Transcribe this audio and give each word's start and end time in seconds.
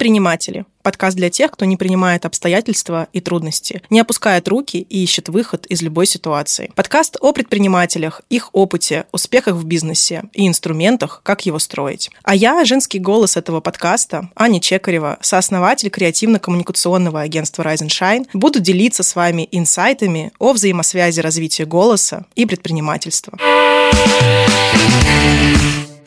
Неприниматели. 0.00 0.64
Подкаст 0.82 1.14
для 1.14 1.28
тех, 1.28 1.50
кто 1.50 1.66
не 1.66 1.76
принимает 1.76 2.24
обстоятельства 2.24 3.08
и 3.12 3.20
трудности, 3.20 3.82
не 3.90 4.00
опускает 4.00 4.48
руки 4.48 4.78
и 4.78 5.02
ищет 5.02 5.28
выход 5.28 5.66
из 5.66 5.82
любой 5.82 6.06
ситуации. 6.06 6.72
Подкаст 6.74 7.18
о 7.20 7.34
предпринимателях, 7.34 8.22
их 8.30 8.48
опыте, 8.54 9.04
успехах 9.12 9.56
в 9.56 9.66
бизнесе 9.66 10.22
и 10.32 10.48
инструментах, 10.48 11.20
как 11.22 11.44
его 11.44 11.58
строить. 11.58 12.10
А 12.22 12.34
я, 12.34 12.64
женский 12.64 12.98
голос 12.98 13.36
этого 13.36 13.60
подкаста, 13.60 14.30
Аня 14.34 14.58
Чекарева, 14.58 15.18
сооснователь 15.20 15.90
креативно-коммуникационного 15.90 17.20
агентства 17.20 17.62
Rise 17.62 17.86
and 17.86 17.88
Shine, 17.88 18.26
буду 18.32 18.58
делиться 18.58 19.02
с 19.02 19.14
вами 19.14 19.46
инсайтами 19.52 20.32
о 20.38 20.54
взаимосвязи 20.54 21.20
развития 21.20 21.66
голоса 21.66 22.24
и 22.36 22.46
предпринимательства 22.46 23.36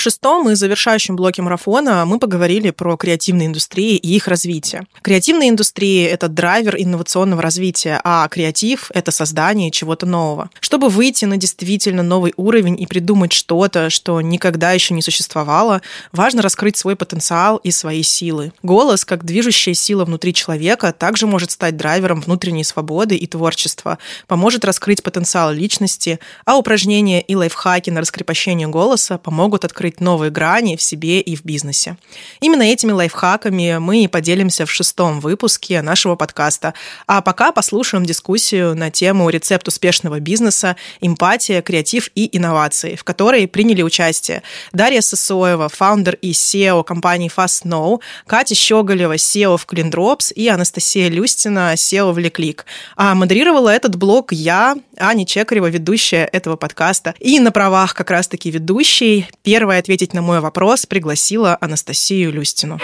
шестом 0.04 0.50
и 0.50 0.56
завершающем 0.56 1.16
блоке 1.16 1.42
марафона 1.42 2.06
мы 2.06 2.20
поговорили 2.20 2.72
про 2.72 2.98
креативные 2.98 3.48
индустрии 3.48 3.96
и 3.96 4.16
их 4.16 4.28
развитие. 4.28 4.84
Креативные 5.02 5.50
индустрии— 5.50 6.04
это 6.12 6.28
драйвер 6.28 6.76
инновационного 6.78 7.42
развития, 7.42 8.02
а 8.04 8.28
креатив— 8.28 8.92
это 8.94 9.12
создание 9.12 9.72
чего-то 9.72 10.06
нового. 10.06 10.50
Чтобы 10.60 10.90
выйти 10.90 11.24
на 11.24 11.38
действительно 11.38 12.04
новый 12.04 12.34
уровень 12.36 12.80
и 12.82 12.86
придумать 12.86 13.32
что-то, 13.32 13.90
что 13.90 14.20
никогда 14.20 14.74
еще 14.74 14.94
не 14.94 15.02
существовало, 15.02 15.82
важно 16.12 16.42
раскрыть 16.42 16.76
свой 16.76 16.98
потенциал 16.98 17.58
и 17.58 17.72
свои 17.72 18.04
силы. 18.04 18.52
Голос, 18.62 19.06
как 19.06 19.24
движущая 19.24 19.74
сила 19.74 20.04
внутри 20.04 20.34
человека, 20.34 20.92
также 20.92 21.28
может 21.28 21.52
стать 21.52 21.78
драйвером 21.78 22.20
внутренней 22.20 22.66
свободы 22.66 23.16
и 23.16 23.26
творчества, 23.26 24.00
поможет 24.28 24.66
раскрыть 24.66 25.02
потенциал 25.02 25.54
личности, 25.54 26.20
а 26.44 26.58
упражнения 26.58 27.22
и 27.22 27.36
лайфхаки 27.36 27.90
на 27.90 28.02
раскрепощение 28.02 28.68
голоса 28.68 29.18
помогут 29.18 29.64
открыть 29.64 29.93
открыть 29.94 30.02
новые 30.02 30.32
грани 30.32 30.76
в 30.76 30.82
себе 30.82 31.22
и 31.22 31.36
в 31.36 31.44
бизнесе. 31.44 31.98
Именно 32.42 32.64
этими 32.64 32.92
лайфхаками 32.92 33.78
мы 33.80 34.04
и 34.04 34.08
поделимся 34.08 34.66
в 34.66 34.72
шестом 34.72 35.20
выпуске 35.20 35.82
нашего 35.82 36.16
подкаста. 36.16 36.74
А 37.08 37.22
пока 37.22 37.52
послушаем 37.52 38.06
дискуссию 38.06 38.76
на 38.76 38.90
тему 38.90 39.30
рецепт 39.30 39.68
успешного 39.68 40.20
бизнеса, 40.20 40.76
эмпатия, 41.02 41.62
креатив 41.62 42.10
и 42.16 42.30
инновации, 42.38 42.96
в 42.96 43.04
которой 43.04 43.48
приняли 43.48 43.84
участие 43.84 44.42
Дарья 44.72 45.02
Сосоева, 45.02 45.70
фаундер 45.70 46.18
и 46.22 46.32
SEO 46.32 46.84
компании 46.84 47.30
Fast 47.36 47.66
Know, 47.66 48.00
Катя 48.28 48.56
Щеголева, 48.56 49.16
SEO 49.16 49.58
в 49.58 49.66
Клиндропс 49.66 50.32
и 50.36 50.48
Анастасия 50.48 51.10
Люстина, 51.10 51.74
SEO 51.76 52.12
в 52.12 52.20
Леклик. 52.20 52.66
А 52.96 53.16
модерировала 53.16 53.70
этот 53.70 53.96
блог 53.96 54.32
я, 54.34 54.76
Аня 54.98 55.26
Чекарева, 55.26 55.70
ведущая 55.70 56.26
этого 56.34 56.56
подкаста. 56.56 57.14
И 57.20 57.40
на 57.40 57.52
правах 57.52 57.94
как 57.94 58.12
раз-таки 58.12 58.52
ведущей 58.52 59.28
первая 59.44 59.83
ответить 59.84 60.14
на 60.14 60.22
мой 60.22 60.40
вопрос 60.40 60.86
пригласила 60.86 61.58
Анастасию 61.60 62.32
Люстину. 62.32 62.80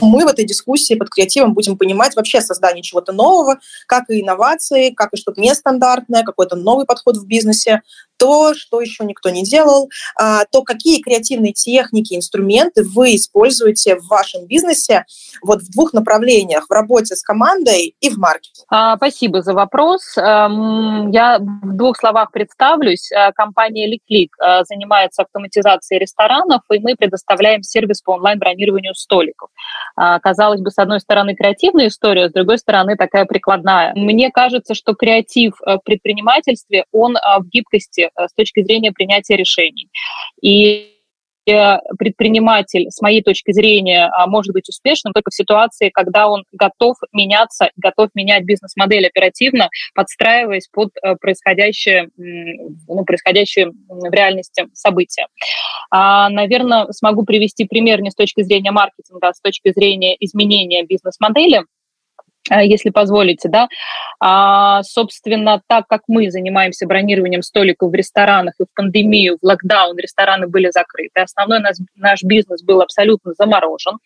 Мы 0.00 0.24
в 0.24 0.26
этой 0.26 0.44
дискуссии 0.44 0.94
под 0.94 1.10
креативом 1.10 1.54
будем 1.54 1.78
понимать 1.78 2.16
вообще 2.16 2.40
создание 2.40 2.82
чего-то 2.82 3.12
нового, 3.12 3.60
как 3.86 4.10
и 4.10 4.20
инновации, 4.20 4.90
как 4.90 5.12
и 5.12 5.16
что-то 5.16 5.40
нестандартное, 5.40 6.24
какой-то 6.24 6.56
новый 6.56 6.86
подход 6.86 7.18
в 7.18 7.24
бизнесе, 7.24 7.82
то, 8.18 8.54
что 8.54 8.80
еще 8.80 9.04
никто 9.04 9.30
не 9.30 9.42
делал, 9.42 9.88
а, 10.16 10.44
то 10.44 10.62
какие 10.62 11.00
креативные 11.00 11.52
техники, 11.52 12.14
инструменты 12.14 12.82
вы 12.82 13.16
используете 13.16 13.96
в 13.96 14.06
вашем 14.08 14.46
бизнесе 14.46 15.04
вот 15.42 15.62
в 15.62 15.70
двух 15.70 15.92
направлениях, 15.92 16.66
в 16.68 16.72
работе 16.72 17.14
с 17.14 17.22
командой 17.22 17.94
и 18.00 18.10
в 18.10 18.18
маркетинге. 18.18 18.66
А, 18.68 18.96
спасибо 18.96 19.42
за 19.42 19.54
вопрос. 19.54 20.16
Эм, 20.16 21.10
я 21.10 21.38
в 21.38 21.76
двух 21.76 21.96
словах 21.96 22.32
представлюсь. 22.32 23.10
Э, 23.12 23.32
компания 23.32 23.86
Ликлик 23.86 24.36
э, 24.40 24.64
занимается 24.64 25.22
автоматизацией 25.22 26.00
ресторанов, 26.00 26.62
и 26.72 26.78
мы 26.80 26.96
предоставляем 26.96 27.62
сервис 27.62 28.02
по 28.02 28.12
онлайн-бронированию 28.12 28.94
столиков. 28.94 29.50
А, 29.96 30.18
казалось 30.20 30.60
бы, 30.60 30.70
с 30.70 30.78
одной 30.78 31.00
стороны, 31.00 31.34
креативная 31.34 31.88
история, 31.88 32.28
с 32.28 32.32
другой 32.32 32.58
стороны, 32.58 32.96
такая 32.96 33.24
прикладная. 33.24 33.92
Мне 33.94 34.30
кажется, 34.30 34.74
что 34.74 34.94
креатив 34.94 35.54
э, 35.64 35.76
в 35.76 35.80
предпринимательстве, 35.80 36.84
он 36.92 37.14
в 37.14 37.48
гибкости 37.48 38.07
Э, 38.16 38.28
с 38.28 38.34
точки 38.34 38.62
зрения 38.62 38.92
принятия 38.92 39.36
решений. 39.36 39.88
И 40.40 40.94
предприниматель, 41.98 42.90
с 42.90 43.00
моей 43.00 43.22
точки 43.22 43.52
зрения, 43.52 44.10
а, 44.12 44.26
может 44.26 44.52
быть 44.52 44.68
успешным 44.68 45.12
только 45.14 45.30
в 45.30 45.34
ситуации, 45.34 45.88
когда 45.88 46.28
он 46.28 46.44
готов 46.52 46.96
меняться, 47.12 47.70
готов 47.76 48.10
менять 48.14 48.44
бизнес-модель 48.44 49.06
оперативно, 49.06 49.70
подстраиваясь 49.94 50.68
под 50.70 50.90
э, 51.02 51.16
происходящее, 51.16 52.10
ну, 52.16 53.04
происходящее 53.06 53.72
в 53.88 54.12
реальности 54.12 54.66
события. 54.74 55.26
А, 55.90 56.28
наверное, 56.28 56.90
смогу 56.90 57.24
привести 57.24 57.64
пример 57.64 58.02
не 58.02 58.10
с 58.10 58.14
точки 58.14 58.42
зрения 58.42 58.70
маркетинга, 58.70 59.28
а 59.28 59.34
с 59.34 59.40
точки 59.40 59.72
зрения 59.72 60.16
изменения 60.20 60.84
бизнес-модели. 60.84 61.62
Э, 62.50 62.66
если 62.66 62.90
позволите, 62.90 63.48
да. 63.48 63.68
А, 64.20 64.82
собственно, 64.82 65.62
так 65.66 65.86
как 65.88 66.02
мы 66.08 66.30
занимаемся 66.30 66.86
бронированием 66.86 67.42
столиков 67.42 67.90
в 67.90 67.94
ресторанах 67.94 68.54
и 68.58 68.64
в 68.64 68.74
пандемию, 68.74 69.38
в 69.40 69.44
локдаун 69.44 69.96
рестораны 69.96 70.46
были 70.46 70.70
закрыты, 70.70 71.20
основной 71.20 71.60
наш, 71.60 71.76
наш 71.96 72.22
бизнес 72.22 72.62
был 72.62 72.80
абсолютно 72.80 73.32
заморожен, 73.38 73.98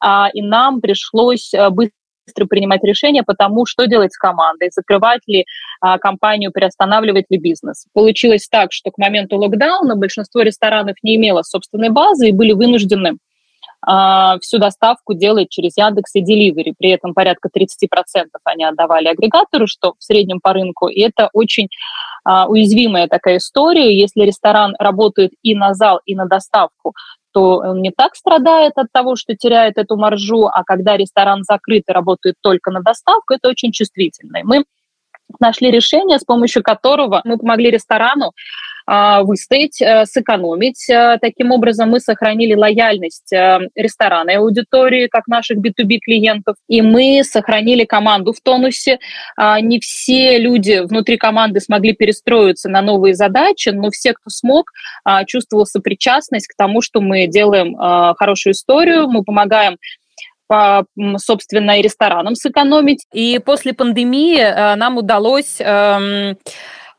а, 0.00 0.28
и 0.32 0.42
нам 0.42 0.80
пришлось 0.80 1.52
э, 1.54 1.70
быстро 1.70 2.46
принимать 2.48 2.82
решения 2.82 3.22
по 3.22 3.34
тому, 3.34 3.66
что 3.66 3.86
делать 3.86 4.12
с 4.12 4.18
командой, 4.18 4.70
закрывать 4.72 5.20
ли 5.26 5.44
а, 5.80 5.98
компанию, 5.98 6.52
переостанавливать 6.52 7.26
ли 7.28 7.38
бизнес. 7.38 7.86
Получилось 7.92 8.48
так, 8.48 8.72
что 8.72 8.90
к 8.90 8.98
моменту 8.98 9.36
локдауна 9.36 9.96
большинство 9.96 10.42
ресторанов 10.42 10.96
не 11.02 11.16
имело 11.16 11.42
собственной 11.42 11.90
базы 11.90 12.28
и 12.28 12.32
были 12.32 12.52
вынуждены 12.52 13.18
а, 13.86 14.38
всю 14.40 14.58
доставку 14.58 15.14
делает 15.14 15.50
через 15.50 15.76
Яндекс 15.76 16.14
и 16.14 16.22
Delivery. 16.22 16.74
При 16.76 16.90
этом 16.90 17.14
порядка 17.14 17.48
30% 17.48 18.26
они 18.44 18.64
отдавали 18.64 19.08
агрегатору, 19.08 19.66
что 19.66 19.94
в 19.98 20.02
среднем 20.02 20.40
по 20.40 20.52
рынку. 20.52 20.88
И 20.88 21.00
это 21.00 21.28
очень 21.32 21.68
а, 22.24 22.46
уязвимая 22.48 23.08
такая 23.08 23.38
история. 23.38 23.96
Если 23.96 24.22
ресторан 24.22 24.74
работает 24.78 25.32
и 25.42 25.54
на 25.54 25.74
зал, 25.74 26.00
и 26.06 26.14
на 26.14 26.26
доставку, 26.26 26.94
то 27.32 27.56
он 27.58 27.82
не 27.82 27.90
так 27.90 28.14
страдает 28.14 28.74
от 28.76 28.86
того, 28.92 29.16
что 29.16 29.34
теряет 29.34 29.76
эту 29.76 29.96
маржу, 29.96 30.46
а 30.46 30.62
когда 30.64 30.96
ресторан 30.96 31.42
закрыт 31.42 31.82
и 31.88 31.92
работает 31.92 32.36
только 32.40 32.70
на 32.70 32.80
доставку, 32.80 33.34
это 33.34 33.48
очень 33.48 33.72
чувствительно. 33.72 34.38
И 34.38 34.44
мы 34.44 34.64
нашли 35.40 35.70
решение, 35.70 36.18
с 36.18 36.24
помощью 36.24 36.62
которого 36.62 37.22
мы 37.24 37.36
помогли 37.36 37.70
ресторану 37.70 38.32
выстоять, 38.86 39.80
э, 39.80 40.04
сэкономить. 40.04 40.88
Э, 40.90 41.18
таким 41.20 41.52
образом, 41.52 41.90
мы 41.90 42.00
сохранили 42.00 42.54
лояльность 42.54 43.32
э, 43.32 43.60
ресторана 43.74 44.30
и 44.30 44.34
аудитории, 44.34 45.08
как 45.08 45.26
наших 45.26 45.58
B2B 45.58 45.98
клиентов, 45.98 46.56
и 46.68 46.82
мы 46.82 47.22
сохранили 47.24 47.84
команду 47.84 48.32
в 48.32 48.40
тонусе. 48.40 48.98
А, 49.36 49.60
не 49.60 49.80
все 49.80 50.38
люди 50.38 50.82
внутри 50.84 51.16
команды 51.16 51.60
смогли 51.60 51.94
перестроиться 51.94 52.68
на 52.68 52.82
новые 52.82 53.14
задачи, 53.14 53.70
но 53.70 53.90
все, 53.90 54.12
кто 54.12 54.28
смог, 54.28 54.70
а, 55.04 55.24
чувствовал 55.24 55.64
сопричастность 55.64 56.46
к 56.46 56.56
тому, 56.56 56.82
что 56.82 57.00
мы 57.00 57.26
делаем 57.26 57.74
хорошую 58.16 58.52
историю, 58.52 59.08
мы 59.08 59.22
помогаем 59.22 59.78
по, 60.46 60.84
собственно, 61.16 61.78
и 61.78 61.82
ресторанам 61.82 62.34
сэкономить. 62.34 63.06
И 63.12 63.40
после 63.44 63.72
пандемии 63.72 64.76
нам 64.76 64.98
удалось 64.98 65.56
эм, 65.60 66.36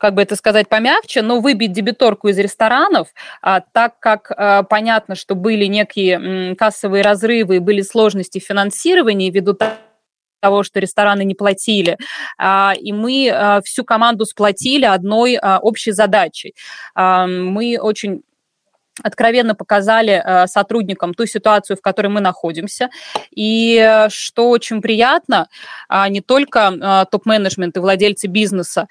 как 0.06 0.14
бы 0.14 0.22
это 0.22 0.36
сказать 0.36 0.68
помягче, 0.68 1.20
но 1.20 1.40
выбить 1.40 1.72
дебиторку 1.72 2.28
из 2.28 2.38
ресторанов, 2.38 3.08
а, 3.42 3.60
так 3.60 3.98
как 3.98 4.30
а, 4.30 4.62
понятно, 4.62 5.16
что 5.16 5.34
были 5.34 5.64
некие 5.64 6.54
кассовые 6.54 7.02
разрывы, 7.02 7.58
были 7.58 7.82
сложности 7.82 8.38
финансирования 8.38 9.30
ввиду 9.30 9.58
того, 10.40 10.62
что 10.62 10.78
рестораны 10.78 11.24
не 11.24 11.34
платили. 11.34 11.98
А, 12.38 12.72
и 12.80 12.92
мы 12.92 13.60
всю 13.64 13.82
команду 13.82 14.26
сплотили 14.26 14.84
одной 14.84 15.40
общей 15.40 15.90
задачей. 15.90 16.54
Мы 16.94 17.76
очень 17.80 18.22
откровенно 19.02 19.56
показали 19.56 20.46
сотрудникам 20.46 21.14
ту 21.14 21.26
ситуацию, 21.26 21.76
в 21.76 21.80
которой 21.82 22.08
мы 22.08 22.20
находимся. 22.20 22.90
И 23.30 23.76
э, 23.76 24.08
что 24.08 24.48
очень 24.48 24.80
приятно, 24.80 25.48
не 26.08 26.22
только 26.22 27.06
топ-менеджмент 27.10 27.76
и 27.76 27.80
владельцы 27.80 28.26
бизнеса 28.26 28.86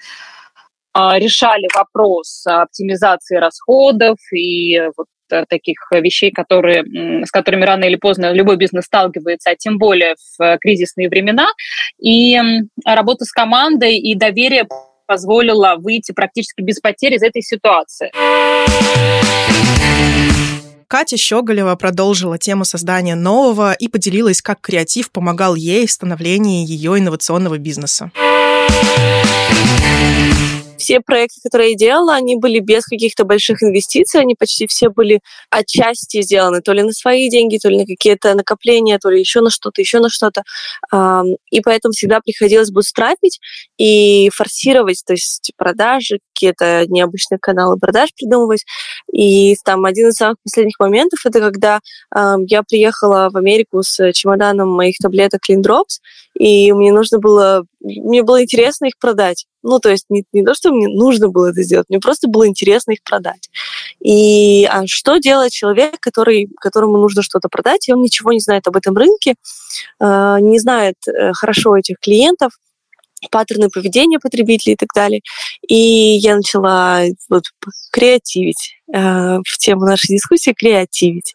решали 1.18 1.68
вопрос 1.74 2.46
оптимизации 2.46 3.36
расходов 3.36 4.18
и 4.32 4.80
вот 4.96 5.06
э, 5.30 5.44
таких 5.48 5.76
вещей, 5.92 6.30
которые, 6.30 6.84
с 7.24 7.30
которыми 7.30 7.64
рано 7.64 7.84
или 7.84 7.96
поздно 7.96 8.32
любой 8.32 8.56
бизнес 8.56 8.84
сталкивается, 8.84 9.50
а 9.50 9.56
тем 9.56 9.78
более 9.78 10.14
в 10.16 10.42
э, 10.42 10.58
кризисные 10.60 11.08
времена. 11.08 11.46
И 11.98 12.38
работа 12.84 13.24
с 13.24 13.32
командой 13.32 13.98
и 13.98 14.14
доверие 14.14 14.66
позволило 15.06 15.76
выйти 15.78 16.12
практически 16.12 16.62
без 16.62 16.80
потерь 16.80 17.14
из 17.14 17.22
этой 17.22 17.42
ситуации. 17.42 18.10
Катя 20.88 21.16
Щеголева 21.16 21.74
продолжила 21.74 22.38
тему 22.38 22.64
создания 22.64 23.16
нового 23.16 23.72
и 23.72 23.88
поделилась, 23.88 24.40
как 24.40 24.60
креатив 24.60 25.10
помогал 25.10 25.56
ей 25.56 25.86
в 25.86 25.90
становлении 25.90 26.64
ее 26.66 26.98
инновационного 26.98 27.58
бизнеса. 27.58 28.12
Все 30.76 31.00
проекты, 31.00 31.40
которые 31.42 31.72
я 31.72 31.76
делала, 31.76 32.14
они 32.14 32.36
были 32.36 32.58
без 32.60 32.84
каких-то 32.84 33.24
больших 33.24 33.62
инвестиций, 33.62 34.20
они 34.20 34.34
почти 34.34 34.66
все 34.66 34.88
были 34.88 35.20
отчасти 35.50 36.22
сделаны, 36.22 36.60
то 36.60 36.72
ли 36.72 36.82
на 36.82 36.92
свои 36.92 37.28
деньги, 37.28 37.58
то 37.58 37.68
ли 37.68 37.78
на 37.78 37.86
какие-то 37.86 38.34
накопления, 38.34 38.98
то 38.98 39.10
ли 39.10 39.20
еще 39.20 39.40
на 39.40 39.50
что-то, 39.50 39.80
еще 39.80 40.00
на 40.00 40.08
что-то. 40.08 40.42
И 41.50 41.60
поэтому 41.60 41.92
всегда 41.92 42.20
приходилось 42.20 42.70
бутстрапить 42.70 43.40
и 43.78 44.30
форсировать, 44.34 45.02
то 45.06 45.12
есть 45.12 45.52
продажи, 45.56 46.18
какие-то 46.36 46.84
необычные 46.88 47.38
каналы 47.38 47.78
продаж 47.78 48.10
придумывать. 48.14 48.64
И 49.12 49.56
там 49.64 49.84
один 49.84 50.08
из 50.08 50.14
самых 50.14 50.36
последних 50.42 50.78
моментов, 50.78 51.20
это 51.24 51.40
когда 51.40 51.80
я 52.14 52.62
приехала 52.62 53.28
в 53.32 53.36
Америку 53.36 53.82
с 53.82 54.12
чемоданом 54.12 54.68
моих 54.70 54.96
таблеток 54.98 55.40
Drops, 55.48 56.00
и 56.38 56.72
мне 56.72 56.92
нужно 56.92 57.18
было, 57.18 57.64
мне 57.80 58.22
было 58.22 58.42
интересно 58.42 58.86
их 58.86 58.98
продать. 58.98 59.46
Ну, 59.62 59.78
то 59.80 59.90
есть 59.90 60.06
не, 60.10 60.24
не 60.32 60.44
то, 60.44 60.54
что 60.54 60.70
мне 60.70 60.86
нужно 60.86 61.28
было 61.28 61.50
это 61.50 61.62
сделать, 61.62 61.86
мне 61.88 61.98
просто 61.98 62.28
было 62.28 62.46
интересно 62.46 62.92
их 62.92 63.02
продать. 63.02 63.48
И 64.00 64.64
а 64.66 64.86
что 64.86 65.16
делает 65.18 65.52
человек, 65.52 65.98
который, 65.98 66.48
которому 66.60 66.98
нужно 66.98 67.22
что-то 67.22 67.48
продать, 67.48 67.88
и 67.88 67.92
он 67.92 68.00
ничего 68.02 68.32
не 68.32 68.40
знает 68.40 68.66
об 68.66 68.76
этом 68.76 68.96
рынке, 68.96 69.34
э, 69.98 70.36
не 70.40 70.58
знает 70.58 70.96
э, 71.08 71.32
хорошо 71.32 71.76
этих 71.76 71.96
клиентов, 72.00 72.52
паттерны 73.30 73.68
поведения 73.68 74.18
потребителей 74.18 74.74
и 74.74 74.76
так 74.76 74.90
далее. 74.94 75.20
И 75.66 75.74
я 75.74 76.36
начала 76.36 77.02
вот, 77.28 77.44
креативить 77.92 78.76
э, 78.92 79.38
в 79.44 79.58
тему 79.58 79.86
нашей 79.86 80.08
дискуссии, 80.14 80.54
креативить. 80.56 81.34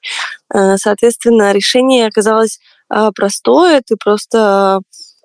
Э, 0.53 0.77
соответственно, 0.77 1.51
решение 1.51 2.07
оказалось 2.07 2.59
э, 2.93 3.11
простое. 3.15 3.81
Ты 3.85 3.95
просто... 4.01 4.81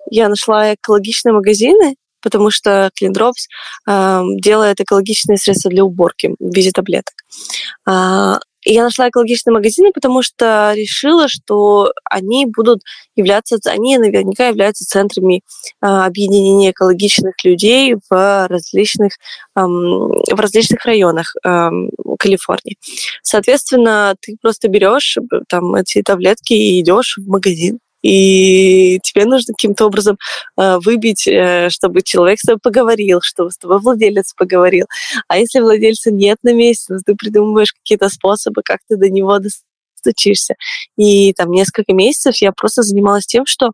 Я 0.09 0.29
нашла 0.29 0.73
экологичные 0.73 1.33
магазины, 1.33 1.95
потому 2.21 2.49
что 2.49 2.89
Drops 3.01 3.47
э, 3.87 4.21
делает 4.39 4.79
экологичные 4.79 5.37
средства 5.37 5.69
для 5.69 5.83
уборки 5.83 6.33
в 6.39 6.55
виде 6.55 6.71
таблеток. 6.71 7.13
А, 7.85 8.39
и 8.67 8.73
я 8.73 8.83
нашла 8.83 9.07
экологичные 9.07 9.53
магазины, 9.53 9.91
потому 9.93 10.21
что 10.21 10.73
решила, 10.75 11.27
что 11.27 11.93
они 12.03 12.45
будут 12.45 12.81
являться, 13.15 13.57
они 13.65 13.97
наверняка 13.97 14.49
являются 14.49 14.85
центрами 14.85 15.37
э, 15.81 15.85
объединения 15.85 16.71
экологичных 16.71 17.35
людей 17.43 17.95
в 18.09 18.47
различных, 18.47 19.13
в 19.55 20.39
различных 20.39 20.85
районах 20.85 21.33
Калифорнии. 22.19 22.77
Соответственно, 23.21 24.15
ты 24.19 24.37
просто 24.41 24.67
берешь 24.67 25.17
там 25.49 25.75
эти 25.75 26.01
таблетки 26.01 26.53
и 26.53 26.81
идешь 26.81 27.17
в 27.17 27.27
магазин 27.27 27.79
и 28.01 28.99
тебе 29.03 29.25
нужно 29.25 29.53
каким-то 29.53 29.85
образом 29.85 30.17
э, 30.57 30.77
выбить, 30.83 31.27
э, 31.27 31.69
чтобы 31.69 32.01
человек 32.01 32.39
с 32.39 32.43
тобой 32.43 32.59
поговорил, 32.61 33.19
чтобы 33.21 33.51
с 33.51 33.57
тобой 33.57 33.79
владелец 33.79 34.33
поговорил. 34.35 34.85
А 35.27 35.37
если 35.37 35.59
владельца 35.59 36.11
нет 36.11 36.37
на 36.43 36.53
месте, 36.53 36.95
то 36.95 36.99
ты 37.05 37.15
придумываешь 37.15 37.73
какие-то 37.73 38.09
способы, 38.09 38.61
как 38.63 38.79
ты 38.87 38.97
до 38.97 39.09
него 39.09 39.39
достучишься. 39.39 40.55
И 40.97 41.33
там 41.33 41.51
несколько 41.51 41.93
месяцев 41.93 42.35
я 42.37 42.51
просто 42.51 42.83
занималась 42.83 43.25
тем, 43.25 43.45
что 43.45 43.71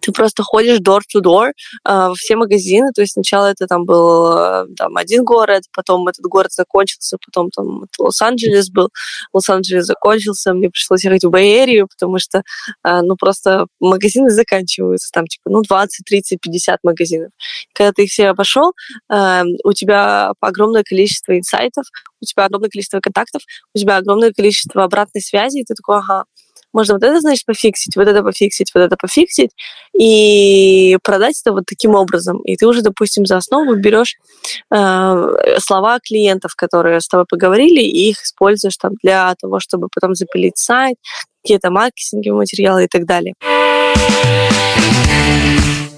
ты 0.00 0.12
просто 0.12 0.42
ходишь 0.42 0.80
door-to-door 0.80 1.48
э, 1.48 1.52
во 1.84 2.14
все 2.14 2.36
магазины, 2.36 2.90
то 2.94 3.00
есть 3.00 3.14
сначала 3.14 3.46
это 3.46 3.66
там 3.66 3.84
был 3.84 4.36
э, 4.36 4.66
там, 4.76 4.96
один 4.96 5.24
город, 5.24 5.64
потом 5.74 6.06
этот 6.08 6.24
город 6.24 6.52
закончился, 6.52 7.16
потом 7.24 7.50
там 7.50 7.84
Лос-Анджелес 7.98 8.70
был, 8.70 8.90
Лос-Анджелес 9.32 9.86
закончился, 9.86 10.52
мне 10.52 10.70
пришлось 10.70 11.04
ехать 11.04 11.24
в 11.24 11.30
Бэй-Эрию, 11.30 11.88
потому 11.88 12.18
что, 12.18 12.42
э, 12.84 13.00
ну, 13.02 13.16
просто 13.16 13.66
магазины 13.80 14.30
заканчиваются, 14.30 15.10
там, 15.12 15.26
типа, 15.26 15.50
ну, 15.50 15.62
20, 15.62 16.04
30, 16.04 16.40
50 16.40 16.78
магазинов. 16.82 17.30
Когда 17.72 17.92
ты 17.92 18.04
их 18.04 18.10
все 18.10 18.28
обошел, 18.28 18.72
э, 19.12 19.42
у 19.64 19.72
тебя 19.72 20.32
огромное 20.40 20.82
количество 20.82 21.36
инсайтов, 21.36 21.84
у 22.20 22.24
тебя 22.24 22.44
огромное 22.46 22.70
количество 22.70 23.00
контактов, 23.00 23.42
у 23.74 23.78
тебя 23.78 23.96
огромное 23.96 24.32
количество 24.32 24.84
обратной 24.84 25.22
связи, 25.22 25.58
и 25.58 25.64
ты 25.64 25.74
такой, 25.74 25.98
ага, 25.98 26.24
можно 26.72 26.94
вот 26.94 27.02
это, 27.02 27.20
значит, 27.20 27.44
пофиксить, 27.46 27.96
вот 27.96 28.08
это 28.08 28.22
пофиксить, 28.22 28.70
вот 28.74 28.80
это 28.80 28.96
пофиксить, 28.96 29.50
и 29.98 30.98
продать 31.02 31.40
это 31.40 31.52
вот 31.52 31.64
таким 31.66 31.94
образом. 31.94 32.40
И 32.42 32.56
ты 32.56 32.66
уже, 32.66 32.82
допустим, 32.82 33.26
за 33.26 33.36
основу 33.36 33.76
берешь 33.76 34.16
э, 34.70 35.58
слова 35.58 35.98
клиентов, 36.00 36.54
которые 36.56 37.00
с 37.00 37.08
тобой 37.08 37.26
поговорили, 37.28 37.80
и 37.80 38.10
их 38.10 38.22
используешь 38.22 38.76
там 38.76 38.92
для 39.02 39.34
того, 39.40 39.60
чтобы 39.60 39.88
потом 39.94 40.14
запилить 40.14 40.58
сайт, 40.58 40.96
какие-то 41.42 41.70
маркетинговые 41.70 42.38
материалы 42.38 42.84
и 42.84 42.88
так 42.88 43.06
далее. 43.06 43.34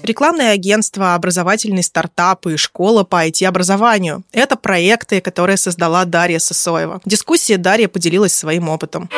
Рекламное 0.03 0.53
агентство, 0.53 1.13
образовательный 1.13 1.83
стартап 1.83 2.47
и 2.47 2.57
школа 2.57 3.03
по 3.03 3.27
IT-образованию. 3.27 4.23
Это 4.31 4.55
проекты, 4.55 5.21
которые 5.21 5.57
создала 5.57 6.05
Дарья 6.05 6.39
Сосоева. 6.39 7.01
В 7.05 7.09
дискуссии 7.09 7.55
Дарья 7.55 7.87
поделилась 7.87 8.33
своим 8.33 8.67
опытом. 8.69 9.09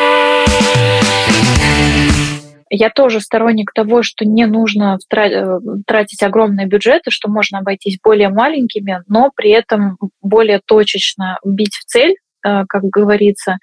Я 2.75 2.89
тоже 2.89 3.21
сторонник 3.21 3.71
того, 3.71 4.01
что 4.01 4.25
не 4.25 4.47
нужно 4.47 4.97
э, 5.15 5.59
тратить 5.85 6.23
огромные 6.23 6.65
бюджеты, 6.65 7.11
что 7.11 7.29
можно 7.29 7.59
обойтись 7.59 7.99
более 8.03 8.29
маленькими, 8.29 9.03
но 9.07 9.29
при 9.35 9.51
этом 9.51 9.99
более 10.23 10.59
точечно 10.65 11.37
бить 11.45 11.75
в 11.75 11.85
цель, 11.85 12.15
э, 12.43 12.63
как 12.67 12.83
говорится. 12.85 13.57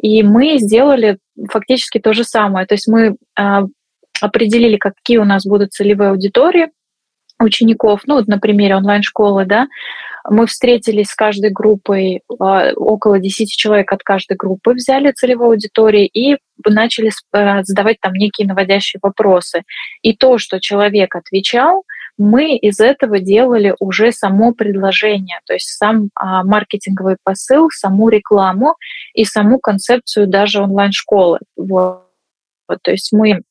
И 0.00 0.22
мы 0.22 0.56
сделали 0.56 1.18
фактически 1.50 1.98
то 1.98 2.14
же 2.14 2.24
самое. 2.24 2.66
То 2.66 2.72
есть 2.72 2.88
мы 2.88 3.16
э, 3.38 3.42
определили, 4.22 4.78
какие 4.78 5.18
у 5.18 5.24
нас 5.24 5.44
будут 5.44 5.72
целевые 5.72 6.12
аудитории 6.12 6.68
учеников, 7.44 8.02
ну 8.06 8.16
вот 8.16 8.26
на 8.26 8.38
примере 8.38 8.76
онлайн-школы, 8.76 9.46
да, 9.46 9.66
мы 10.28 10.46
встретились 10.46 11.08
с 11.08 11.14
каждой 11.14 11.50
группой, 11.50 12.22
а, 12.38 12.72
около 12.76 13.18
10 13.18 13.48
человек 13.50 13.92
от 13.92 14.02
каждой 14.02 14.36
группы 14.36 14.72
взяли 14.72 15.12
целевой 15.12 15.48
аудитории 15.48 16.06
и 16.06 16.38
начали 16.66 17.10
э, 17.32 17.62
задавать 17.62 17.98
там 18.00 18.14
некие 18.14 18.46
наводящие 18.46 19.00
вопросы. 19.02 19.62
И 20.02 20.16
то, 20.16 20.38
что 20.38 20.60
человек 20.60 21.14
отвечал, 21.14 21.82
мы 22.16 22.56
из 22.56 22.80
этого 22.80 23.18
делали 23.18 23.74
уже 23.80 24.12
само 24.12 24.54
предложение, 24.54 25.40
то 25.46 25.52
есть 25.52 25.68
сам 25.68 26.10
а, 26.14 26.44
маркетинговый 26.44 27.16
посыл, 27.22 27.70
саму 27.70 28.08
рекламу 28.08 28.76
и 29.14 29.24
саму 29.24 29.58
концепцию 29.58 30.28
даже 30.28 30.62
онлайн-школы. 30.62 31.40
Вот. 31.56 32.04
То 32.82 32.90
есть 32.90 33.12
мы 33.12 33.42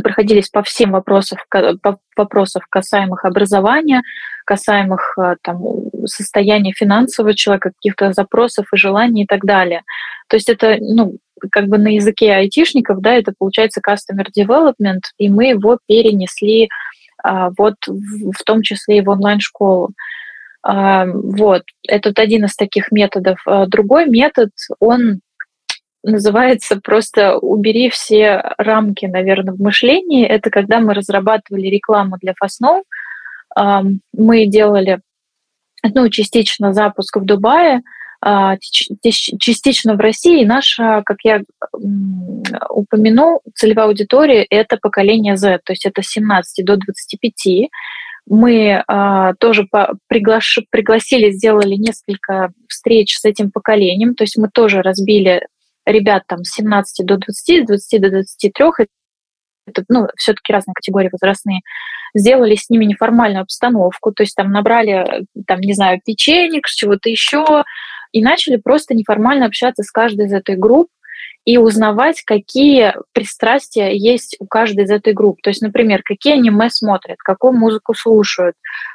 проходились 0.00 0.48
по 0.48 0.62
всем 0.62 0.92
вопросам, 0.92 1.38
по 1.50 1.98
вопросов 2.16 2.64
касаемых 2.68 3.24
образования, 3.24 4.02
касаемых 4.44 5.14
э, 5.18 5.36
там, 5.42 5.60
состояния 6.06 6.72
финансового 6.72 7.34
человека, 7.34 7.70
каких-то 7.70 8.12
запросов 8.12 8.66
и 8.72 8.76
желаний 8.76 9.24
и 9.24 9.26
так 9.26 9.44
далее. 9.44 9.82
То 10.28 10.36
есть 10.36 10.48
это, 10.48 10.76
ну, 10.80 11.16
как 11.50 11.66
бы 11.66 11.78
на 11.78 11.88
языке 11.88 12.32
айтишников, 12.32 13.00
да, 13.00 13.14
это 13.14 13.32
получается 13.36 13.80
customer 13.86 14.26
development, 14.36 15.02
и 15.18 15.28
мы 15.28 15.46
его 15.46 15.78
перенесли 15.86 16.68
а, 17.22 17.50
вот 17.56 17.74
в, 17.86 18.44
том 18.44 18.62
числе 18.62 18.98
и 18.98 19.00
в 19.00 19.08
онлайн-школу. 19.08 19.90
А, 20.62 21.06
вот, 21.06 21.62
это 21.86 22.10
один 22.22 22.44
из 22.44 22.54
таких 22.54 22.92
методов. 22.92 23.38
А 23.46 23.66
другой 23.66 24.06
метод, 24.06 24.50
он 24.78 25.20
называется 26.02 26.80
просто 26.82 27.38
«убери 27.38 27.90
все 27.90 28.54
рамки, 28.58 29.06
наверное, 29.06 29.54
в 29.54 29.60
мышлении». 29.60 30.26
Это 30.26 30.50
когда 30.50 30.80
мы 30.80 30.94
разрабатывали 30.94 31.68
рекламу 31.68 32.16
для 32.20 32.34
Фаснов. 32.34 32.84
Мы 33.56 34.46
делали 34.46 35.00
ну, 35.82 36.08
частично 36.08 36.72
запуск 36.72 37.16
в 37.16 37.24
Дубае, 37.24 37.82
а, 38.24 38.56
частично 38.58 39.94
в 39.94 39.98
России. 39.98 40.44
Наша, 40.44 41.02
как 41.04 41.18
я 41.24 41.42
упомянул, 42.70 43.40
целевая 43.54 43.88
аудитория— 43.88 44.46
это 44.50 44.76
поколение 44.80 45.36
Z, 45.36 45.58
то 45.64 45.72
есть 45.72 45.84
это 45.84 46.02
17 46.02 46.64
до 46.64 46.76
25. 46.76 47.68
Мы 48.28 48.84
а, 48.86 49.34
тоже 49.34 49.66
по, 49.68 49.94
пригласили, 50.06 51.32
сделали 51.32 51.74
несколько 51.74 52.52
встреч 52.68 53.18
с 53.18 53.24
этим 53.24 53.50
поколением, 53.50 54.14
то 54.14 54.22
есть 54.22 54.36
мы 54.36 54.48
тоже 54.48 54.82
разбили 54.82 55.42
ребят 55.86 56.24
там 56.26 56.44
с 56.44 56.52
17 56.54 57.06
до 57.06 57.16
20, 57.16 57.64
с 57.64 57.66
20 57.66 58.00
до 58.00 58.10
23, 58.10 58.52
это 59.66 59.84
ну, 59.88 60.08
все-таки 60.16 60.52
разные 60.52 60.74
категории 60.74 61.10
возрастные, 61.12 61.60
сделали 62.14 62.56
с 62.56 62.68
ними 62.68 62.84
неформальную 62.84 63.42
обстановку, 63.42 64.12
то 64.12 64.22
есть 64.22 64.34
там 64.34 64.50
набрали, 64.50 65.24
там, 65.46 65.60
не 65.60 65.72
знаю, 65.74 66.00
печенек, 66.04 66.66
чего-то 66.66 67.08
еще, 67.08 67.64
и 68.12 68.22
начали 68.22 68.56
просто 68.56 68.94
неформально 68.94 69.46
общаться 69.46 69.82
с 69.82 69.90
каждой 69.90 70.26
из 70.26 70.32
этой 70.32 70.56
групп, 70.56 70.88
и 71.44 71.58
узнавать, 71.58 72.22
какие 72.22 72.94
пристрастия 73.12 73.90
есть 73.90 74.36
у 74.38 74.46
каждой 74.46 74.84
из 74.84 74.90
этой 74.90 75.12
групп. 75.12 75.40
То 75.42 75.50
есть, 75.50 75.60
например, 75.60 76.02
какие 76.04 76.34
аниме 76.34 76.70
смотрят, 76.70 77.18
какую 77.18 77.52
музыку 77.52 77.94
слушают, 77.94 78.54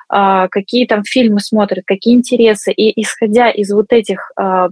а, 0.10 0.48
какие 0.48 0.86
там 0.86 1.04
фильмы 1.04 1.42
смотрят, 1.42 1.84
какие 1.86 2.16
интересы. 2.16 2.72
И 2.72 3.02
исходя 3.02 3.50
из 3.50 3.72
вот 3.72 3.92
этих 3.92 4.32
а, 4.38 4.70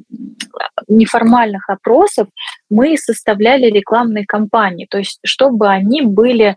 неформальных 0.87 1.69
опросов, 1.69 2.27
мы 2.69 2.97
составляли 2.97 3.65
рекламные 3.65 4.25
кампании, 4.25 4.87
то 4.89 4.97
есть 4.97 5.19
чтобы 5.25 5.67
они 5.69 6.01
были, 6.01 6.55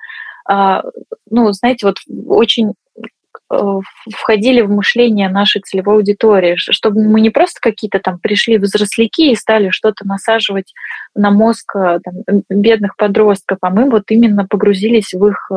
а, 0.49 0.85
ну, 1.31 1.51
знаете, 1.53 1.87
вот 1.87 1.97
очень 2.27 2.75
входили 3.49 4.61
в 4.61 4.71
мышление 4.71 5.29
нашей 5.29 5.63
целевой 5.63 5.97
аудитории, 5.97 6.57
чтобы 6.57 7.03
мы 7.03 7.21
не 7.21 7.31
просто 7.31 7.61
какие-то 7.61 7.99
там 7.99 8.19
пришли 8.19 8.59
взросляки 8.59 9.31
и 9.31 9.37
стали 9.37 9.71
что-то 9.71 10.07
насаживать 10.07 10.75
на 11.15 11.31
мозг 11.31 11.75
э, 11.77 12.01
там, 12.05 12.43
бедных 12.51 12.97
подростков, 12.97 13.59
а 13.63 13.71
мы 13.71 13.91
вот 13.91 14.05
именно 14.09 14.47
погрузились 14.47 15.13
в 15.13 15.27
их 15.27 15.51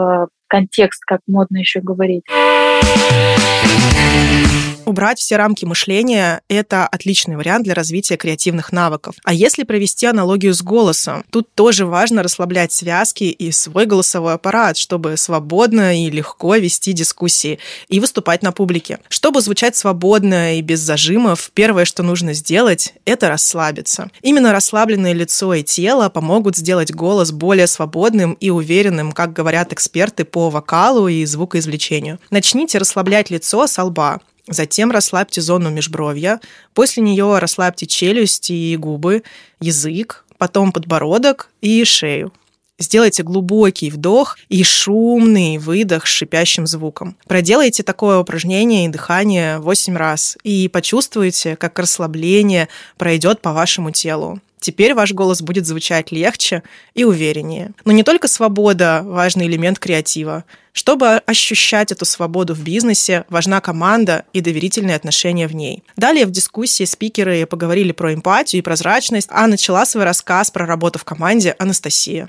контекст, 0.48 1.04
как 1.06 1.22
модно 1.28 1.58
еще 1.58 1.80
говорить. 1.82 2.24
Убрать 4.86 5.20
все 5.20 5.38
рамки 5.38 5.66
мышления– 5.66 6.42
это 6.48 6.88
отличный 6.88 7.38
вариант 7.38 7.64
для 7.64 7.74
развития 7.74 8.18
креативных 8.18 8.72
навыков. 8.72 9.16
А 9.24 9.34
если 9.34 9.64
провести 9.64 10.06
аналогию 10.06 10.54
с 10.54 10.62
голосом, 10.62 11.24
тут 11.30 11.54
тоже 11.54 11.86
важно 11.86 12.24
расслаблять 12.24 12.72
связки 12.72 13.26
и 13.26 13.52
свой 13.52 13.86
голосовой 13.86 14.34
аппарат, 14.34 14.78
чтобы 14.78 15.18
свободно 15.18 15.98
и 15.98 16.10
легко 16.10 16.56
вести 16.56 16.94
дискуссии 16.94 17.60
и 17.88 18.00
выступать 18.00 18.44
на 18.44 18.52
публике. 18.52 19.00
Чтобы 19.10 19.42
звучать 19.42 19.76
свободно 19.76 20.58
и 20.58 20.62
без 20.62 20.80
зажимов, 20.80 21.52
первое, 21.54 21.86
что 21.86 22.04
нужно 22.04 22.34
сделать, 22.34 22.94
это 23.06 23.30
расслабиться. 23.30 24.10
Именно 24.22 24.52
расслабленное 24.52 25.14
лицо 25.14 25.54
и 25.54 25.64
тело 25.64 26.10
помогут 26.10 26.58
сделать 26.58 26.92
голос 26.92 27.32
более 27.32 27.68
свободным 27.68 28.34
и 28.34 28.50
уверенным, 28.50 29.12
как 29.12 29.34
говорят 29.34 29.74
эксперты 29.74 30.26
по 30.26 30.50
вокалу 30.50 31.08
и 31.08 31.24
звукоизвлечению. 31.26 32.20
Начните 32.30 32.78
расслаблять 32.78 33.30
лицо 33.30 33.68
со 33.68 33.84
лба. 33.84 34.20
Затем 34.48 34.92
расслабьте 34.92 35.42
зону 35.42 35.70
межбровья. 35.70 36.40
После 36.74 37.04
нее 37.04 37.38
расслабьте 37.40 37.86
челюсти 37.86 38.54
и 38.54 38.76
губы, 38.78 39.24
язык, 39.60 40.26
потом 40.38 40.72
подбородок 40.72 41.50
и 41.62 41.84
шею. 41.84 42.34
Сделайте 42.82 43.22
глубокий 43.22 43.92
вдох 43.92 44.40
и 44.50 44.64
шумный 44.64 45.60
выдох 45.60 46.08
с 46.08 46.10
шипящим 46.10 46.66
звуком. 46.66 47.16
Проделайте 47.28 47.84
такое 47.84 48.18
упражнение 48.18 48.86
и 48.86 48.90
дыхание 48.90 49.60
8 49.60 49.96
раз 49.96 50.36
и 50.44 50.68
почувствуйте, 50.68 51.56
как 51.56 51.78
расслабление 51.78 52.70
пройдет 52.98 53.42
по 53.42 53.54
вашему 53.54 53.92
телу. 53.92 54.40
Теперь 54.60 54.96
ваш 54.96 55.14
голос 55.14 55.44
будет 55.44 55.68
звучать 55.68 56.12
легче 56.12 56.64
и 56.96 57.04
увереннее. 57.04 57.72
Но 57.86 57.92
не 57.92 58.04
только 58.04 58.28
свобода– 58.28 59.02
важный 59.06 59.46
элемент 59.46 59.78
креатива. 59.78 60.44
Чтобы 60.74 61.18
ощущать 61.26 61.92
эту 61.92 62.06
свободу 62.06 62.54
в 62.54 62.64
бизнесе, 62.64 63.26
важна 63.30 63.60
команда 63.60 64.26
и 64.32 64.42
доверительные 64.42 64.96
отношения 64.96 65.48
в 65.48 65.56
ней. 65.56 65.84
Далее 65.98 66.26
в 66.26 66.32
дискуссии 66.32 66.86
спикеры 66.86 67.46
поговорили 67.46 67.92
про 67.92 68.14
эмпатию 68.14 68.60
и 68.60 68.64
прозрачность, 68.64 69.28
а 69.32 69.48
начала 69.48 69.86
свой 69.86 70.06
рассказ 70.06 70.50
про 70.50 70.66
работу 70.66 70.98
в 70.98 71.04
команде 71.04 71.56
Анастасия. 71.60 72.28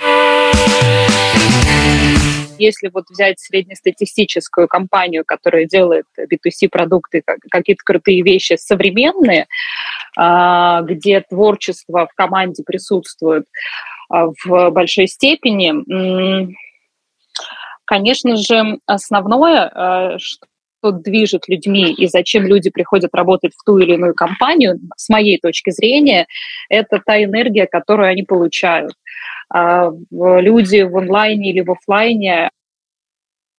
Если 2.59 2.91
вот 2.93 3.05
взять 3.11 3.41
среднестатистическую 3.41 4.69
компанию, 4.69 5.25
которая 5.25 5.65
делает 5.65 6.05
B2C-продукты, 6.19 7.23
какие-то 7.51 7.83
крутые 7.85 8.23
вещи 8.23 8.57
современные, 8.59 9.47
а, 10.17 10.83
где 10.83 11.21
творчество 11.23 12.09
в 12.11 12.15
команде 12.15 12.63
присутствует 12.65 13.47
а, 14.09 14.27
в 14.45 14.71
большой 14.71 15.07
степени, 15.07 15.73
конечно 17.85 18.37
же, 18.37 18.79
основное, 18.87 19.69
а, 19.69 20.19
что 20.19 20.91
движет 20.91 21.49
людьми 21.49 21.93
и 21.93 22.07
зачем 22.09 22.45
люди 22.47 22.71
приходят 22.71 23.15
работать 23.15 23.53
в 23.57 23.65
ту 23.65 23.79
или 23.79 23.95
иную 23.95 24.15
компанию, 24.15 24.79
с 24.97 25.09
моей 25.09 25.39
точки 25.39 25.71
зрения, 25.71 26.27
это 26.69 27.01
та 27.05 27.23
энергия, 27.23 27.67
которую 27.67 28.09
они 28.09 28.25
получают. 28.25 28.93
Люди 29.55 30.83
в 30.83 30.97
онлайне 30.97 31.51
или 31.51 31.61
в 31.61 31.71
офлайне 31.71 32.51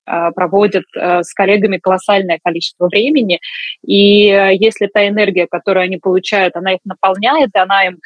а, 0.06 0.32
проводят 0.32 0.84
а, 0.98 1.24
с 1.24 1.34
коллегами 1.34 1.78
колоссальное 1.78 2.40
количество 2.44 2.88
времени, 2.88 3.40
и 3.86 4.28
э, 4.28 4.54
если 4.56 4.88
та 4.88 5.08
энергия, 5.08 5.48
которую 5.50 5.86
они 5.86 5.96
получают, 5.98 6.58
она 6.58 6.74
их 6.74 6.80
наполняет, 6.84 7.52
и 7.56 7.58
она 7.58 7.86
им 7.86 7.94
а, 7.94 8.00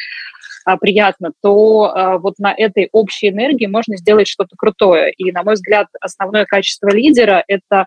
приятно, 0.75 1.31
то 1.41 2.19
вот 2.21 2.33
на 2.39 2.53
этой 2.53 2.89
общей 2.91 3.29
энергии 3.29 3.67
можно 3.67 3.95
сделать 3.95 4.27
что-то 4.27 4.55
крутое. 4.57 5.13
И, 5.13 5.31
на 5.31 5.43
мой 5.43 5.53
взгляд, 5.53 5.87
основное 6.01 6.45
качество 6.45 6.89
лидера— 6.89 7.43
это 7.47 7.85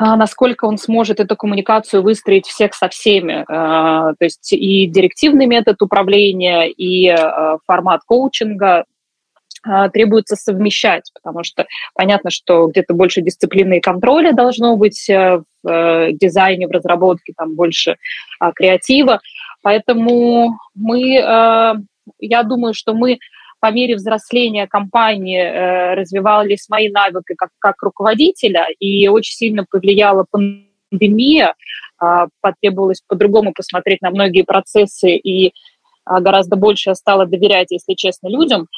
насколько 0.00 0.64
он 0.64 0.78
сможет 0.78 1.20
эту 1.20 1.36
коммуникацию 1.36 2.02
выстроить 2.02 2.46
всех 2.46 2.74
со 2.74 2.88
всеми. 2.88 3.44
То 3.46 4.16
есть 4.20 4.52
и 4.52 4.86
директивный 4.86 5.46
метод 5.46 5.82
управления, 5.82 6.70
и 6.70 7.12
формат 7.66 8.02
коучинга, 8.06 8.84
а, 9.64 9.88
требуется 9.88 10.36
совмещать, 10.36 11.10
потому 11.14 11.42
что 11.42 11.66
понятно, 11.94 12.30
что 12.30 12.66
где-то 12.68 12.94
больше 12.94 13.22
дисциплины 13.22 13.78
и 13.78 13.80
контроля 13.80 14.32
должно 14.32 14.76
быть 14.76 15.08
в 15.08 15.44
дизайне, 16.12 16.68
в 16.68 16.70
разработке, 16.70 17.32
там 17.36 17.54
больше 17.54 17.96
а, 18.38 18.52
креатива. 18.52 19.20
Поэтому 19.62 20.58
мы, 20.74 21.16
э, 21.16 21.74
я 22.20 22.42
думаю, 22.42 22.74
что 22.74 22.94
мы 22.94 23.18
по 23.60 23.72
мере 23.72 23.96
взросления 23.96 24.68
компании 24.68 25.94
развивались 25.94 26.68
мои 26.68 26.88
навыки 26.90 27.34
как, 27.36 27.50
как 27.58 27.82
руководителя, 27.82 28.68
и 28.78 29.08
очень 29.08 29.34
сильно 29.34 29.64
повлияла 29.68 30.24
пандемия, 30.30 31.54
а, 31.98 32.28
потребовалось 32.40 33.02
по-другому 33.08 33.52
посмотреть 33.52 34.00
на 34.00 34.10
многие 34.10 34.42
процессы, 34.42 35.16
и 35.16 35.52
гораздо 36.06 36.54
больше 36.54 36.90
я 36.90 36.94
стала 36.94 37.26
доверять, 37.26 37.72
если 37.72 37.94
честно, 37.94 38.28
людям 38.28 38.68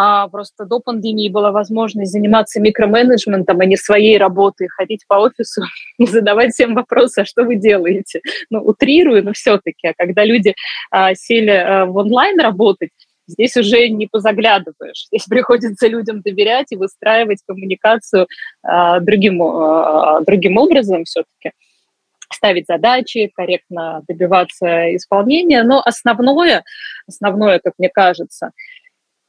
а 0.00 0.28
просто 0.28 0.64
до 0.64 0.78
пандемии 0.78 1.28
была 1.28 1.50
возможность 1.50 2.12
заниматься 2.12 2.60
микроменеджментом, 2.60 3.58
а 3.58 3.64
не 3.64 3.76
своей 3.76 4.16
работой, 4.16 4.68
ходить 4.68 5.04
по 5.08 5.14
офису 5.14 5.62
и 5.98 6.06
задавать 6.06 6.52
всем 6.52 6.76
вопросы, 6.76 7.18
а 7.22 7.24
что 7.24 7.42
вы 7.42 7.56
делаете? 7.56 8.20
Ну, 8.50 8.60
утрирую, 8.60 9.24
но 9.24 9.32
все-таки. 9.32 9.88
А 9.88 9.94
когда 9.96 10.24
люди 10.24 10.54
а, 10.90 11.14
сели 11.14 11.50
а, 11.50 11.84
в 11.86 11.96
онлайн 11.96 12.38
работать, 12.38 12.90
здесь 13.26 13.56
уже 13.56 13.88
не 13.88 14.06
позаглядываешь. 14.06 15.06
Здесь 15.08 15.24
приходится 15.28 15.88
людям 15.88 16.22
доверять 16.22 16.70
и 16.70 16.76
выстраивать 16.76 17.42
коммуникацию 17.44 18.28
а, 18.62 19.00
другим, 19.00 19.42
а, 19.42 20.20
другим 20.20 20.58
образом 20.58 21.04
все-таки 21.04 21.50
ставить 22.32 22.66
задачи, 22.68 23.32
корректно 23.34 24.02
добиваться 24.06 24.94
исполнения. 24.94 25.64
Но 25.64 25.82
основное, 25.84 26.62
основное, 27.08 27.58
как 27.58 27.72
мне 27.78 27.88
кажется, 27.88 28.52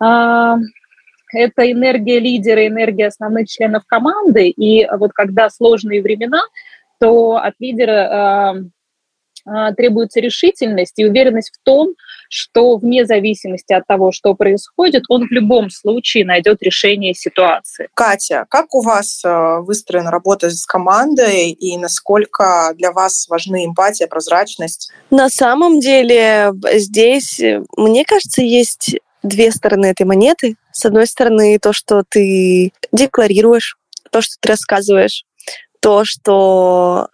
это 0.01 1.71
энергия 1.71 2.19
лидера, 2.19 2.67
энергия 2.67 3.07
основных 3.07 3.47
членов 3.47 3.83
команды. 3.85 4.49
И 4.49 4.87
вот 4.97 5.11
когда 5.13 5.49
сложные 5.49 6.01
времена, 6.01 6.41
то 6.99 7.37
от 7.37 7.53
лидера 7.59 7.93
а, 7.93 8.55
а, 9.45 9.73
требуется 9.73 10.19
решительность 10.19 10.97
и 10.97 11.05
уверенность 11.05 11.51
в 11.51 11.63
том, 11.63 11.93
что 12.29 12.77
вне 12.77 13.05
зависимости 13.05 13.73
от 13.73 13.87
того, 13.87 14.11
что 14.11 14.33
происходит, 14.35 15.03
он 15.07 15.27
в 15.27 15.31
любом 15.31 15.69
случае 15.69 16.25
найдет 16.25 16.61
решение 16.61 17.13
ситуации. 17.13 17.87
Катя, 17.93 18.45
как 18.49 18.75
у 18.75 18.81
вас 18.81 19.23
выстроена 19.23 20.11
работа 20.11 20.49
с 20.49 20.65
командой 20.65 21.51
и 21.51 21.77
насколько 21.77 22.73
для 22.75 22.91
вас 22.91 23.27
важны 23.29 23.65
эмпатия, 23.65 24.07
прозрачность? 24.07 24.91
На 25.09 25.29
самом 25.29 25.79
деле 25.79 26.51
здесь, 26.73 27.39
мне 27.77 28.03
кажется, 28.03 28.41
есть 28.41 28.97
две 29.23 29.51
стороны 29.51 29.87
этой 29.87 30.05
монеты. 30.05 30.55
С 30.71 30.85
одной 30.85 31.07
стороны, 31.07 31.59
то, 31.59 31.73
что 31.73 32.03
ты 32.07 32.71
декларируешь, 32.91 33.77
то, 34.11 34.21
что 34.21 34.35
ты 34.39 34.49
рассказываешь, 34.49 35.23
то, 35.79 36.05
что 36.05 37.09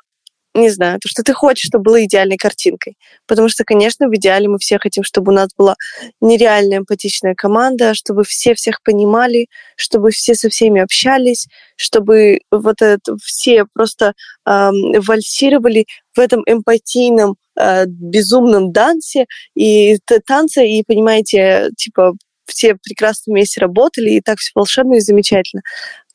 не 0.55 0.69
знаю, 0.69 1.00
то, 1.00 1.09
что 1.09 1.21
ты 1.21 1.33
хочешь, 1.33 1.67
чтобы 1.67 1.83
было 1.83 2.05
идеальной 2.05 2.38
картинкой. 2.38 2.97
Потому 3.27 3.50
что, 3.50 3.65
конечно, 3.65 4.07
в 4.07 4.15
идеале 4.15 4.47
мы 4.47 4.57
все 4.57 4.79
хотим, 4.79 5.03
чтобы 5.03 5.33
у 5.33 5.35
нас 5.35 5.50
была 5.55 5.75
нереальная 6.21 6.77
эмпатичная 6.79 7.35
команда, 7.35 7.93
чтобы 7.93 8.24
все 8.24 8.55
всех 8.55 8.81
понимали, 8.81 9.47
чтобы 9.75 10.12
все 10.12 10.33
со 10.33 10.50
всеми 10.50 10.81
общались, 10.81 11.47
чтобы 11.75 12.39
вот 12.51 12.81
это 12.81 13.17
все 13.21 13.65
просто 13.74 14.13
эм, 14.47 15.01
вальсировали 15.01 15.85
в 16.15 16.19
этом 16.19 16.41
эмпатийном 16.45 17.35
э, 17.57 17.85
безумном 17.88 18.71
дансе 18.71 19.25
и 19.55 19.97
танце, 20.25 20.67
и, 20.67 20.83
понимаете, 20.83 21.69
типа, 21.77 22.13
все 22.45 22.75
прекрасно 22.75 23.33
вместе 23.33 23.59
работали, 23.59 24.12
и 24.12 24.21
так 24.21 24.39
все 24.39 24.51
волшебно 24.55 24.95
и 24.95 25.00
замечательно. 25.00 25.62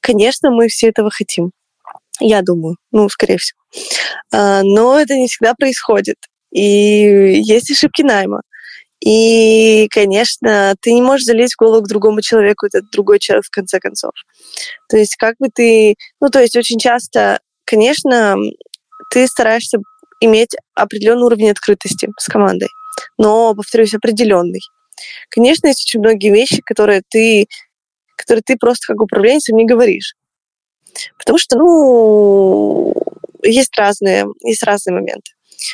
Конечно, 0.00 0.50
мы 0.50 0.68
все 0.68 0.88
этого 0.88 1.10
хотим. 1.10 1.50
Я 2.20 2.42
думаю, 2.42 2.76
ну, 2.92 3.08
скорее 3.08 3.38
всего. 3.38 3.58
А, 4.32 4.62
но 4.62 4.98
это 4.98 5.14
не 5.14 5.28
всегда 5.28 5.54
происходит. 5.54 6.16
И 6.52 7.40
есть 7.42 7.70
ошибки 7.70 8.02
найма. 8.02 8.42
И, 9.00 9.88
конечно, 9.90 10.74
ты 10.82 10.92
не 10.92 11.00
можешь 11.00 11.24
залезть 11.24 11.54
в 11.54 11.58
голову 11.58 11.82
к 11.82 11.88
другому 11.88 12.20
человеку, 12.20 12.66
этот 12.66 12.90
другой 12.92 13.18
человек 13.18 13.46
в 13.46 13.50
конце 13.50 13.80
концов. 13.80 14.12
То 14.90 14.98
есть 14.98 15.16
как 15.16 15.36
бы 15.38 15.48
ты... 15.48 15.94
Ну, 16.20 16.28
то 16.28 16.40
есть 16.40 16.54
очень 16.56 16.78
часто, 16.78 17.40
конечно, 17.64 18.36
ты 19.10 19.26
стараешься 19.26 19.78
иметь 20.20 20.54
определенный 20.74 21.24
уровень 21.24 21.50
открытости 21.50 22.08
с 22.18 22.26
командой, 22.26 22.68
но, 23.18 23.54
повторюсь, 23.54 23.94
определенный. 23.94 24.60
Конечно, 25.30 25.68
есть 25.68 25.82
очень 25.86 26.00
многие 26.00 26.30
вещи, 26.30 26.62
которые 26.62 27.02
ты, 27.08 27.46
которые 28.16 28.42
ты 28.42 28.56
просто 28.56 28.92
как 28.92 29.00
управленец 29.02 29.48
не 29.48 29.66
говоришь. 29.66 30.14
Потому 31.18 31.38
что, 31.38 31.56
ну, 31.56 32.94
есть 33.42 33.76
разные, 33.78 34.26
есть 34.44 34.62
разные 34.62 34.94
моменты. 34.94 35.32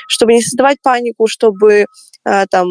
Чтобы 0.09 0.35
не 0.35 0.43
создавать 0.43 0.79
панику, 0.83 1.27
чтобы 1.27 1.87
а, 2.25 2.47
там 2.47 2.67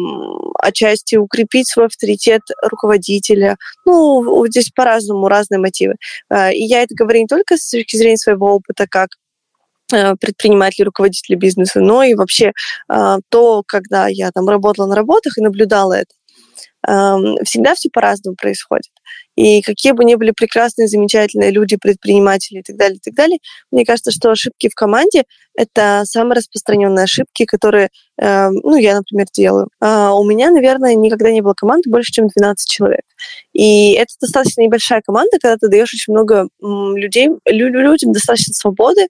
отчасти 0.60 1.16
укрепить 1.16 1.68
свой 1.68 1.86
авторитет 1.86 2.42
руководителя. 2.62 3.56
Ну, 3.86 4.46
здесь 4.46 4.70
по-разному, 4.70 5.28
разные 5.28 5.58
мотивы. 5.58 5.94
А, 6.28 6.52
и 6.52 6.60
я 6.60 6.82
это 6.82 6.94
говорю 6.94 7.20
не 7.20 7.26
только 7.26 7.56
с 7.56 7.70
точки 7.70 7.96
зрения 7.96 8.18
своего 8.18 8.54
опыта, 8.54 8.86
как 8.88 9.10
предприниматели, 9.88 10.84
руководители 10.84 11.36
бизнеса, 11.36 11.80
но 11.80 12.02
и 12.02 12.14
вообще 12.14 12.52
то, 12.88 13.62
когда 13.66 14.08
я 14.08 14.30
там 14.32 14.48
работала 14.48 14.86
на 14.86 14.96
работах 14.96 15.38
и 15.38 15.42
наблюдала 15.42 15.92
это. 15.94 16.14
Всегда 16.82 17.74
все 17.74 17.88
по-разному 17.92 18.36
происходит. 18.40 18.92
И 19.36 19.60
какие 19.60 19.92
бы 19.92 20.04
ни 20.04 20.14
были 20.14 20.30
прекрасные, 20.30 20.88
замечательные 20.88 21.50
люди, 21.50 21.76
предприниматели 21.76 22.60
и 22.60 22.62
так 22.62 22.76
далее, 22.76 22.96
и 22.96 23.00
так 23.00 23.14
далее, 23.14 23.38
мне 23.70 23.84
кажется, 23.84 24.10
что 24.10 24.30
ошибки 24.30 24.68
в 24.68 24.74
команде— 24.74 25.24
это 25.56 26.02
самые 26.04 26.36
распространенные 26.36 27.04
ошибки, 27.04 27.44
которые, 27.44 27.90
э, 28.20 28.48
ну, 28.50 28.76
я, 28.76 28.96
например, 28.96 29.26
делаю. 29.34 29.68
А 29.80 30.14
у 30.14 30.24
меня, 30.24 30.50
наверное, 30.50 30.94
никогда 30.94 31.30
не 31.30 31.42
было 31.42 31.54
команды 31.54 31.90
больше, 31.90 32.12
чем 32.12 32.28
12 32.28 32.70
человек. 32.70 33.02
И 33.52 33.92
это 33.92 34.14
достаточно 34.20 34.62
небольшая 34.62 35.02
команда, 35.04 35.38
когда 35.40 35.56
ты 35.56 35.68
даешь 35.68 35.92
очень 35.92 36.12
много 36.14 36.48
людей, 36.60 37.28
людям 37.44 38.12
достаточно 38.12 38.54
свободы, 38.54 39.08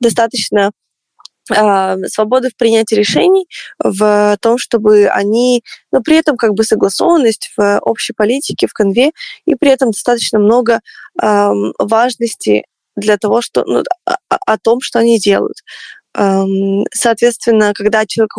достаточно 0.00 0.72
свободы 1.46 2.50
в 2.50 2.56
принятии 2.56 2.94
решений, 2.94 3.46
в 3.82 4.36
том, 4.40 4.58
чтобы 4.58 5.06
они, 5.08 5.62
но 5.90 6.00
при 6.00 6.16
этом 6.16 6.36
как 6.36 6.54
бы 6.54 6.64
согласованность 6.64 7.52
в 7.56 7.80
общей 7.80 8.12
политике, 8.12 8.66
в 8.66 8.72
конве, 8.72 9.10
и 9.44 9.54
при 9.54 9.70
этом 9.70 9.90
достаточно 9.90 10.38
много 10.38 10.80
важности 11.16 12.64
для 12.96 13.16
того, 13.16 13.40
что, 13.40 13.64
ну, 13.64 13.82
о, 14.04 14.16
о 14.28 14.58
том, 14.58 14.80
что 14.80 14.98
они 14.98 15.18
делают. 15.18 15.56
Соответственно, 16.94 17.72
когда 17.74 18.04
человек 18.06 18.32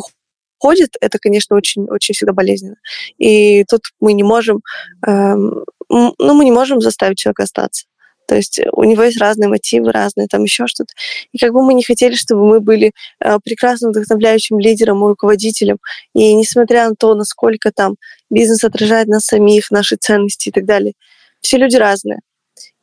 уходит, 0.59 0.95
это, 1.01 1.17
конечно, 1.19 1.55
очень, 1.55 1.85
очень 1.89 2.13
всегда 2.15 2.33
болезненно. 2.33 2.75
И 3.17 3.65
тут 3.65 3.81
мы 3.99 4.13
не 4.13 4.23
можем, 4.23 4.61
ну, 5.05 5.63
мы 5.89 6.45
не 6.45 6.51
можем 6.51 6.79
заставить 6.81 7.17
человека 7.17 7.43
остаться. 7.43 7.85
То 8.27 8.35
есть 8.35 8.59
у 8.71 8.83
него 8.83 9.03
есть 9.03 9.19
разные 9.19 9.49
мотивы, 9.49 9.91
разные 9.91 10.27
там 10.27 10.43
еще 10.43 10.67
что-то. 10.67 10.93
И 11.31 11.37
как 11.37 11.51
бы 11.53 11.63
мы 11.63 11.73
не 11.73 11.83
хотели, 11.83 12.15
чтобы 12.15 12.47
мы 12.47 12.59
были 12.59 12.93
э, 13.19 13.37
прекрасным 13.43 13.91
вдохновляющим 13.91 14.59
лидером 14.59 15.03
и 15.03 15.07
руководителем. 15.07 15.77
И 16.13 16.33
несмотря 16.33 16.89
на 16.89 16.95
то, 16.95 17.15
насколько 17.15 17.71
там 17.71 17.95
бизнес 18.29 18.63
отражает 18.63 19.07
нас 19.07 19.25
самих, 19.25 19.71
наши 19.71 19.95
ценности 19.95 20.49
и 20.49 20.51
так 20.51 20.65
далее, 20.65 20.93
все 21.41 21.57
люди 21.57 21.75
разные. 21.75 22.19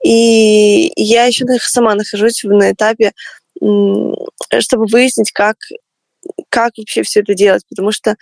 И 0.02 0.92
я 0.97 1.25
еще 1.25 1.44
сама 1.61 1.94
нахожусь 1.94 2.42
на 2.44 2.73
этапе, 2.73 3.12
чтобы 3.61 4.87
выяснить, 4.87 5.32
как, 5.32 5.56
как 6.49 6.73
вообще 6.78 7.02
все 7.02 7.20
это 7.20 7.35
делать, 7.35 7.64
потому 7.68 7.92
что 7.92 8.16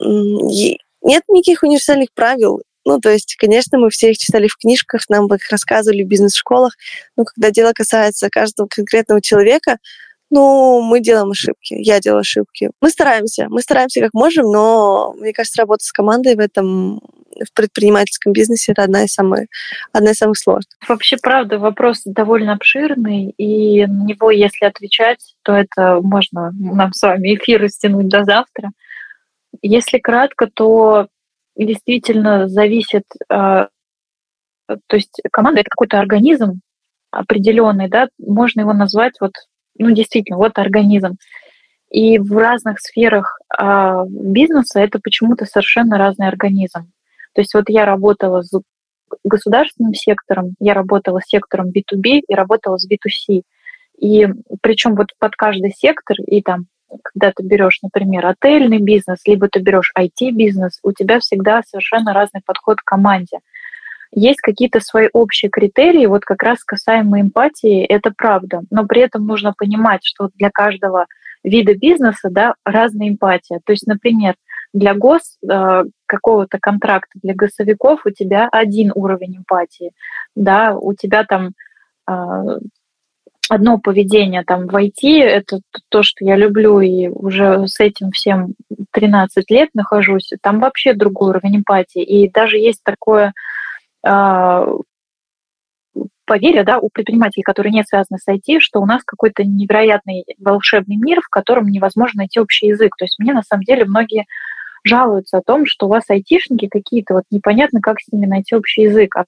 нет 0.00 1.22
никаких 1.28 1.62
универсальных 1.62 2.08
правил, 2.14 2.62
ну, 2.84 3.00
то 3.00 3.10
есть, 3.10 3.36
конечно, 3.36 3.78
мы 3.78 3.90
все 3.90 4.10
их 4.10 4.18
читали 4.18 4.48
в 4.48 4.56
книжках, 4.56 5.02
нам 5.08 5.26
их 5.26 5.50
рассказывали 5.50 6.02
в 6.02 6.08
бизнес-школах, 6.08 6.74
но 7.16 7.24
когда 7.24 7.50
дело 7.50 7.72
касается 7.72 8.28
каждого 8.30 8.66
конкретного 8.68 9.20
человека, 9.20 9.78
ну, 10.30 10.80
мы 10.82 11.00
делаем 11.00 11.30
ошибки, 11.30 11.74
я 11.74 12.00
делаю 12.00 12.20
ошибки. 12.20 12.70
Мы 12.80 12.90
стараемся, 12.90 13.46
мы 13.48 13.60
стараемся 13.60 14.00
как 14.00 14.14
можем, 14.14 14.50
но, 14.50 15.14
мне 15.16 15.32
кажется, 15.32 15.62
работа 15.62 15.84
с 15.84 15.92
командой 15.92 16.34
в 16.34 16.40
этом 16.40 17.00
в 17.34 17.52
предпринимательском 17.52 18.32
бизнесе 18.32 18.72
это 18.72 18.84
одна 18.84 19.04
из 19.04 19.12
самых, 19.12 19.46
одна 19.92 20.12
из 20.12 20.16
самых 20.16 20.38
сложных. 20.38 20.76
Вообще, 20.88 21.16
правда, 21.16 21.58
вопрос 21.58 22.02
довольно 22.04 22.52
обширный, 22.52 23.30
и 23.36 23.86
на 23.86 24.04
него, 24.04 24.30
если 24.30 24.66
отвечать, 24.66 25.34
то 25.42 25.52
это 25.52 26.00
можно 26.00 26.52
нам 26.52 26.92
с 26.92 27.02
вами 27.02 27.34
эфир 27.34 27.62
растянуть 27.62 28.08
до 28.08 28.24
завтра. 28.24 28.70
Если 29.62 29.98
кратко, 29.98 30.48
то 30.52 31.08
действительно 31.56 32.48
зависит, 32.48 33.04
а, 33.28 33.68
то 34.66 34.96
есть 34.96 35.20
команда 35.30 35.60
это 35.60 35.70
какой-то 35.70 35.98
организм 35.98 36.60
определенный, 37.10 37.88
да, 37.88 38.08
можно 38.18 38.60
его 38.60 38.72
назвать 38.72 39.14
вот, 39.20 39.32
ну 39.78 39.90
действительно, 39.90 40.38
вот 40.38 40.58
организм. 40.58 41.16
И 41.90 42.18
в 42.18 42.36
разных 42.36 42.80
сферах 42.80 43.38
а, 43.56 44.04
бизнеса 44.06 44.80
это 44.80 44.98
почему-то 44.98 45.44
совершенно 45.44 45.96
разный 45.96 46.26
организм. 46.26 46.90
То 47.34 47.40
есть 47.40 47.54
вот 47.54 47.64
я 47.68 47.84
работала 47.84 48.42
с 48.42 48.52
государственным 49.22 49.94
сектором, 49.94 50.54
я 50.58 50.74
работала 50.74 51.20
с 51.20 51.28
сектором 51.28 51.68
B2B 51.68 52.22
и 52.26 52.34
работала 52.34 52.78
с 52.78 52.88
B2C. 52.88 53.42
И 54.00 54.26
причем 54.60 54.96
вот 54.96 55.08
под 55.18 55.36
каждый 55.36 55.70
сектор 55.70 56.16
и 56.26 56.42
там 56.42 56.66
когда 57.02 57.32
ты 57.34 57.42
берешь, 57.42 57.80
например, 57.82 58.26
отельный 58.26 58.78
бизнес, 58.78 59.20
либо 59.26 59.48
ты 59.48 59.60
берешь 59.60 59.92
IT-бизнес, 59.98 60.78
у 60.82 60.92
тебя 60.92 61.20
всегда 61.20 61.62
совершенно 61.62 62.12
разный 62.12 62.40
подход 62.44 62.78
к 62.78 62.84
команде. 62.84 63.38
Есть 64.12 64.40
какие-то 64.40 64.80
свои 64.80 65.08
общие 65.12 65.50
критерии, 65.50 66.06
вот 66.06 66.24
как 66.24 66.42
раз 66.42 66.62
касаемо 66.62 67.20
эмпатии, 67.20 67.84
это 67.84 68.12
правда. 68.16 68.62
Но 68.70 68.86
при 68.86 69.02
этом 69.02 69.26
нужно 69.26 69.52
понимать, 69.56 70.00
что 70.04 70.30
для 70.36 70.50
каждого 70.50 71.06
вида 71.42 71.74
бизнеса 71.74 72.28
да, 72.30 72.54
разная 72.64 73.08
эмпатия. 73.08 73.60
То 73.64 73.72
есть, 73.72 73.86
например, 73.86 74.34
для 74.72 74.94
гос 74.94 75.38
э, 75.48 75.84
какого-то 76.06 76.58
контракта, 76.60 77.18
для 77.22 77.34
госовиков 77.34 78.06
у 78.06 78.10
тебя 78.10 78.48
один 78.50 78.92
уровень 78.94 79.38
эмпатии, 79.38 79.92
да, 80.34 80.76
у 80.76 80.94
тебя 80.94 81.24
там 81.24 81.50
э, 82.08 82.58
одно 83.48 83.78
поведение 83.78 84.42
там 84.44 84.66
в 84.66 84.74
IT, 84.74 85.20
это 85.20 85.60
то, 85.88 86.02
что 86.02 86.24
я 86.24 86.36
люблю, 86.36 86.80
и 86.80 87.08
уже 87.08 87.66
с 87.66 87.80
этим 87.80 88.10
всем 88.10 88.54
13 88.92 89.50
лет 89.50 89.70
нахожусь, 89.74 90.30
там 90.42 90.60
вообще 90.60 90.94
другой 90.94 91.30
уровень 91.30 91.58
эмпатии. 91.58 92.02
И 92.02 92.30
даже 92.30 92.58
есть 92.58 92.82
такое 92.84 93.32
э, 94.06 94.66
поверье 96.26 96.64
да, 96.64 96.78
у 96.78 96.88
предпринимателей, 96.88 97.42
которые 97.42 97.72
не 97.72 97.84
связаны 97.84 98.18
с 98.18 98.28
IT, 98.28 98.60
что 98.60 98.80
у 98.80 98.86
нас 98.86 99.02
какой-то 99.04 99.44
невероятный 99.44 100.24
волшебный 100.38 100.96
мир, 100.96 101.20
в 101.20 101.28
котором 101.28 101.66
невозможно 101.66 102.18
найти 102.18 102.40
общий 102.40 102.66
язык. 102.66 102.96
То 102.96 103.04
есть 103.04 103.18
мне 103.18 103.32
на 103.32 103.42
самом 103.42 103.64
деле 103.64 103.84
многие 103.84 104.26
жалуются 104.84 105.38
о 105.38 105.42
том, 105.42 105.66
что 105.66 105.86
у 105.86 105.88
вас 105.88 106.04
айтишники 106.08 106.68
какие-то, 106.68 107.14
вот 107.14 107.24
непонятно, 107.30 107.80
как 107.80 108.00
с 108.00 108.12
ними 108.12 108.26
найти 108.26 108.54
общий 108.54 108.82
язык. 108.82 109.16
А 109.16 109.24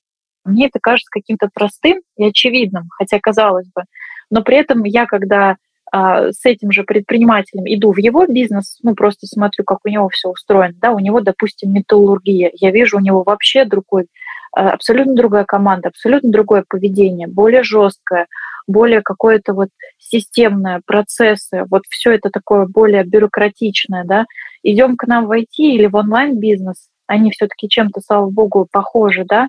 мне 0.46 0.66
это 0.66 0.78
кажется 0.80 1.09
каким-то 1.11 1.48
простым 1.52 2.00
и 2.16 2.24
очевидным, 2.24 2.88
хотя 2.90 3.18
казалось 3.20 3.68
бы. 3.74 3.82
Но 4.30 4.42
при 4.42 4.56
этом 4.56 4.85
я, 4.85 5.06
когда 5.06 5.56
а, 5.92 6.32
с 6.32 6.44
этим 6.44 6.72
же 6.72 6.82
предпринимателем 6.85 7.64
иду 7.66 7.92
в 7.92 7.98
его 7.98 8.26
бизнес, 8.26 8.78
ну, 8.82 8.94
просто 8.94 9.26
смотрю, 9.26 9.64
как 9.64 9.78
у 9.85 9.88
него 9.88 10.09
все 10.09 10.28
устроено, 10.28 10.74
да, 10.80 10.90
у 10.90 10.98
него, 10.98 11.20
допустим, 11.20 11.72
металлургия, 11.72 12.50
я 12.54 12.70
вижу 12.70 12.96
у 12.96 13.00
него 13.00 13.22
вообще 13.22 13.64
другой, 13.64 14.06
а, 14.52 14.70
абсолютно 14.70 15.14
другая 15.14 15.44
команда, 15.44 15.88
абсолютно 15.88 16.30
другое 16.30 16.64
поведение, 16.68 17.28
более 17.28 17.62
жесткое, 17.62 18.26
более 18.66 19.00
какое-то 19.00 19.54
вот 19.54 19.68
системное, 19.98 20.80
процессы, 20.85 21.64
вот 21.70 21.82
все 21.88 22.12
это 22.12 22.30
такое 22.30 22.66
более 22.66 23.04
бюрократичное, 23.04 24.04
да, 24.04 24.26
идем 24.64 24.96
к 24.96 25.06
нам 25.06 25.26
в 25.26 25.32
IT 25.32 25.46
или 25.59 25.87
в 25.87 25.94
онлайн-бизнес, 25.94 26.88
они 27.06 27.30
все-таки 27.30 27.68
чем-то, 27.68 28.00
слава 28.04 28.28
богу, 28.28 28.66
похожи, 28.70 29.24
да, 29.24 29.48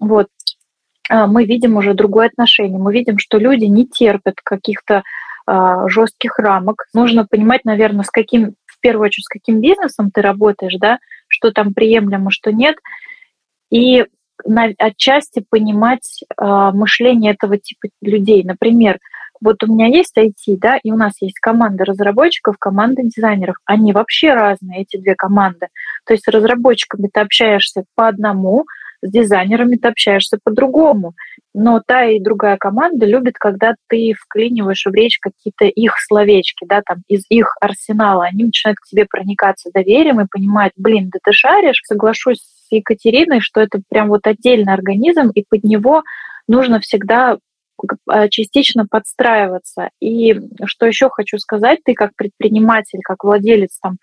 вот, 0.00 0.28
а, 1.08 1.26
мы 1.26 1.44
видим 1.44 1.76
уже 1.76 1.94
другое 1.94 2.28
отношение. 2.28 2.78
Мы 2.78 2.92
видим, 2.92 3.18
что 3.18 3.38
люди 3.38 3.66
не 3.66 3.86
терпят 3.86 4.36
каких-то 4.42 5.02
а, 5.46 5.88
жестких 5.88 6.38
рамок. 6.38 6.86
Нужно 6.94 7.26
понимать, 7.26 7.64
наверное, 7.64 8.04
с 8.04 8.10
каким, 8.10 8.54
в 8.66 8.80
первую 8.80 9.06
очередь, 9.06 9.26
с 9.26 9.28
каким 9.28 9.60
бизнесом 9.60 10.10
ты 10.12 10.22
работаешь, 10.22 10.76
да, 10.80 10.98
что 11.28 11.52
там 11.52 11.74
приемлемо, 11.74 12.30
что 12.30 12.52
нет. 12.52 12.76
И 13.70 14.04
отчасти 14.78 15.44
понимать 15.48 16.22
э, 16.22 16.70
мышление 16.72 17.32
этого 17.34 17.58
типа 17.58 17.88
людей. 18.00 18.42
Например, 18.42 18.98
вот 19.40 19.62
у 19.62 19.66
меня 19.66 19.86
есть 19.86 20.16
IT, 20.16 20.56
да, 20.58 20.78
и 20.82 20.90
у 20.90 20.96
нас 20.96 21.12
есть 21.20 21.38
команда 21.40 21.84
разработчиков, 21.84 22.56
команда 22.58 23.02
дизайнеров. 23.02 23.56
Они 23.64 23.92
вообще 23.92 24.34
разные, 24.34 24.82
эти 24.82 24.98
две 24.98 25.14
команды. 25.14 25.68
То 26.06 26.12
есть 26.12 26.24
с 26.24 26.28
разработчиками 26.28 27.08
ты 27.12 27.20
общаешься 27.20 27.84
по 27.94 28.08
одному, 28.08 28.66
с 29.02 29.10
дизайнерами 29.10 29.76
ты 29.76 29.88
общаешься 29.88 30.38
по-другому. 30.42 31.14
Но 31.54 31.80
та 31.84 32.04
и 32.04 32.20
другая 32.20 32.56
команда 32.56 33.06
любит, 33.06 33.34
когда 33.38 33.74
ты 33.88 34.12
вклиниваешь 34.18 34.84
в 34.86 34.94
речь 34.94 35.18
какие-то 35.18 35.64
их 35.64 35.94
словечки, 36.06 36.64
да, 36.66 36.82
там, 36.86 36.98
из 37.08 37.24
их 37.28 37.56
арсенала. 37.60 38.24
Они 38.24 38.44
начинают 38.44 38.78
к 38.78 38.86
тебе 38.86 39.06
проникаться 39.06 39.70
доверием 39.72 40.20
и 40.20 40.28
понимать, 40.30 40.72
блин, 40.76 41.10
да 41.12 41.18
ты 41.22 41.32
шаришь. 41.32 41.82
Соглашусь 41.84 42.40
с 42.40 42.72
Екатериной, 42.72 43.40
что 43.40 43.60
это 43.60 43.80
прям 43.88 44.08
вот 44.08 44.26
отдельный 44.26 44.72
организм, 44.72 45.30
и 45.34 45.44
под 45.48 45.64
него 45.64 46.02
нужно 46.46 46.80
всегда 46.80 47.38
а, 48.06 48.28
частично 48.28 48.86
подстраиваться. 48.86 49.90
И 50.00 50.38
что 50.64 50.86
еще 50.86 51.08
хочу 51.10 51.38
сказать, 51.38 51.80
ты 51.84 51.94
как 51.94 52.14
предприниматель, 52.16 53.00
как 53.02 53.24
владелец 53.24 53.78
там 53.82 53.96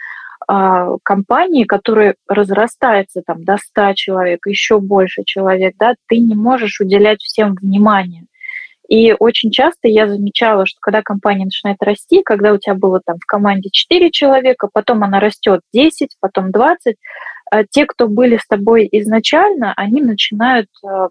а, 0.49 0.97
компании, 1.03 1.65
которая 1.65 2.15
разрастается 2.27 3.21
там 3.25 3.43
до 3.43 3.57
100 3.57 3.93
человек, 3.95 4.47
еще 4.47 4.79
больше 4.79 5.23
человек, 5.25 5.75
да, 5.77 5.95
ты 6.07 6.19
не 6.19 6.35
можешь 6.35 6.79
уделять 6.79 7.21
всем 7.21 7.55
внимание. 7.55 8.23
И 8.87 9.13
очень 9.19 9.51
часто 9.51 9.89
я 9.89 10.07
замечала, 10.07 10.65
что 10.65 10.77
когда 10.79 11.01
компания 11.01 11.43
начинает 11.43 11.77
расти, 11.81 12.21
когда 12.23 12.53
у 12.53 12.57
тебя 12.57 12.75
было 12.75 13.01
там 13.05 13.17
в 13.19 13.25
команде 13.25 13.69
4 13.69 14.09
человека, 14.11 14.69
потом 14.71 15.03
она 15.03 15.19
растет 15.19 15.59
10, 15.73 16.15
потом 16.21 16.51
20, 16.51 16.95
э, 17.53 17.65
те, 17.69 17.85
кто 17.85 18.07
были 18.07 18.37
с 18.37 18.47
тобой 18.47 18.87
изначально, 18.89 19.73
они 19.75 20.01
начинают 20.01 20.69
э, 20.85 21.09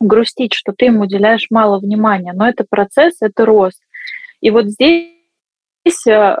грустить, 0.00 0.54
что 0.54 0.72
ты 0.76 0.86
им 0.86 1.00
уделяешь 1.00 1.46
мало 1.50 1.78
внимания. 1.78 2.32
Но 2.32 2.48
это 2.48 2.64
процесс, 2.68 3.18
это 3.20 3.44
рост. 3.44 3.80
И 4.40 4.50
вот 4.50 4.66
здесь 4.66 5.12
э, 6.06 6.36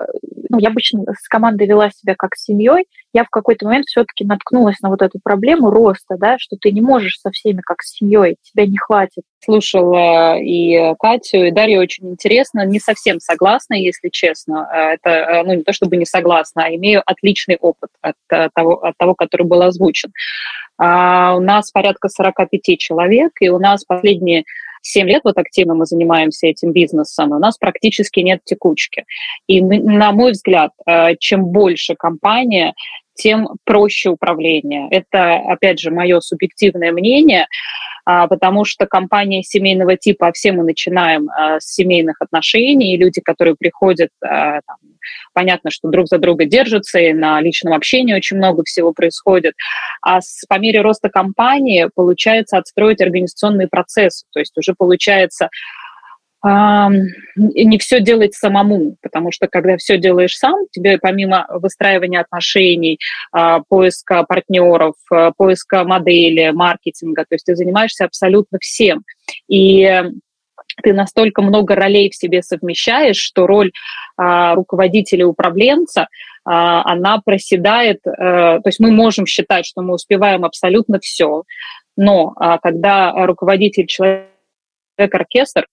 ну, 0.48 0.58
я 0.58 0.68
обычно 0.68 1.04
с 1.18 1.28
командой 1.28 1.66
вела 1.66 1.90
себя 1.90 2.14
как 2.16 2.34
с 2.34 2.44
семьей, 2.44 2.86
я 3.12 3.24
в 3.24 3.30
какой-то 3.30 3.66
момент 3.66 3.86
все-таки 3.86 4.24
наткнулась 4.24 4.80
на 4.80 4.90
вот 4.90 5.02
эту 5.02 5.18
проблему 5.22 5.70
роста, 5.70 6.16
да, 6.18 6.36
что 6.38 6.56
ты 6.60 6.70
не 6.72 6.80
можешь 6.80 7.18
со 7.20 7.30
всеми 7.30 7.60
как 7.60 7.82
с 7.82 7.96
семьей, 7.96 8.36
тебя 8.42 8.66
не 8.66 8.76
хватит. 8.78 9.22
Слушала 9.44 10.38
и 10.38 10.94
Катю, 10.98 11.44
и 11.44 11.50
Дарью 11.50 11.80
очень 11.80 12.10
интересно, 12.10 12.66
не 12.66 12.80
совсем 12.80 13.20
согласна, 13.20 13.74
если 13.74 14.08
честно. 14.08 14.68
Э, 14.72 14.94
это, 14.94 15.10
э, 15.10 15.42
ну, 15.44 15.54
не 15.54 15.62
то 15.62 15.72
чтобы 15.72 15.96
не 15.96 16.06
согласна, 16.06 16.64
а 16.64 16.74
имею 16.74 17.02
отличный 17.04 17.56
опыт 17.60 17.90
от 18.00 18.16
того, 18.54 18.84
от 18.84 18.96
того 18.96 19.14
который 19.14 19.46
был 19.46 19.62
озвучен. 19.62 20.12
А 20.78 21.34
у 21.36 21.40
нас 21.40 21.70
порядка 21.70 22.08
45 22.08 22.78
человек, 22.78 23.32
и 23.40 23.48
у 23.48 23.58
нас 23.58 23.84
последние 23.84 24.44
7 24.82 25.08
лет 25.08 25.22
вот 25.24 25.38
активно 25.38 25.74
мы 25.74 25.86
занимаемся 25.86 26.46
этим 26.46 26.72
бизнесом, 26.72 27.32
у 27.32 27.38
нас 27.38 27.58
практически 27.58 28.20
нет 28.20 28.40
текучки. 28.44 29.04
И 29.46 29.60
на 29.60 30.12
мой 30.12 30.32
взгляд, 30.32 30.72
э, 30.86 31.16
чем 31.16 31.46
больше 31.46 31.94
компания, 31.94 32.74
тем 33.18 33.48
проще 33.64 34.10
управление. 34.10 34.88
Это, 34.90 35.34
опять 35.34 35.80
же, 35.80 35.90
мое 35.90 36.20
субъективное 36.20 36.92
мнение. 36.92 37.46
А, 38.04 38.26
потому 38.26 38.64
что 38.64 38.86
компания 38.86 39.42
семейного 39.42 39.96
типа, 39.96 40.28
а 40.28 40.32
все 40.32 40.52
мы 40.52 40.62
начинаем 40.64 41.28
а, 41.28 41.60
с 41.60 41.74
семейных 41.74 42.16
отношений, 42.20 42.94
и 42.94 42.96
люди, 42.96 43.20
которые 43.20 43.54
приходят, 43.54 44.08
там, 44.20 44.76
понятно, 45.34 45.70
что 45.70 45.88
друг 45.88 46.08
за 46.08 46.18
друга 46.18 46.46
держатся, 46.46 46.98
и 46.98 47.12
на 47.12 47.40
личном 47.40 47.74
общении 47.74 48.14
очень 48.14 48.38
много 48.38 48.62
всего 48.64 48.92
происходит. 48.92 49.52
А 50.00 50.20
с, 50.22 50.44
по 50.48 50.58
мере 50.58 50.80
роста 50.80 51.10
компании 51.10 51.90
получается 51.94 52.56
отстроить 52.56 53.02
организационные 53.02 53.68
процессы, 53.68 54.24
то 54.32 54.40
есть 54.40 54.56
уже 54.56 54.74
получается 54.76 55.50
не 57.36 57.78
все 57.78 58.00
делать 58.00 58.34
самому, 58.34 58.96
потому 59.02 59.32
что 59.32 59.48
когда 59.48 59.76
все 59.76 59.98
делаешь 59.98 60.36
сам, 60.36 60.66
тебе 60.70 60.98
помимо 60.98 61.46
выстраивания 61.50 62.20
отношений, 62.20 62.98
а, 63.32 63.60
поиска 63.68 64.24
партнеров, 64.24 64.94
а, 65.10 65.32
поиска 65.36 65.84
модели, 65.84 66.50
маркетинга, 66.50 67.22
то 67.22 67.34
есть 67.34 67.44
ты 67.44 67.54
занимаешься 67.54 68.04
абсолютно 68.04 68.58
всем. 68.60 69.02
И 69.48 70.02
ты 70.82 70.92
настолько 70.92 71.42
много 71.42 71.74
ролей 71.74 72.10
в 72.10 72.14
себе 72.14 72.42
совмещаешь, 72.42 73.16
что 73.16 73.46
роль 73.46 73.72
а, 74.16 74.54
руководителя 74.54 75.26
управленца 75.26 76.08
она 76.50 77.20
проседает. 77.22 77.98
то 78.02 78.62
есть 78.64 78.80
мы 78.80 78.90
можем 78.90 79.26
считать, 79.26 79.66
что 79.66 79.82
мы 79.82 79.92
успеваем 79.92 80.46
абсолютно 80.46 80.98
все, 80.98 81.42
но 81.94 82.32
когда 82.62 83.12
руководитель 83.26 83.86
человек-оркестр, 83.86 85.66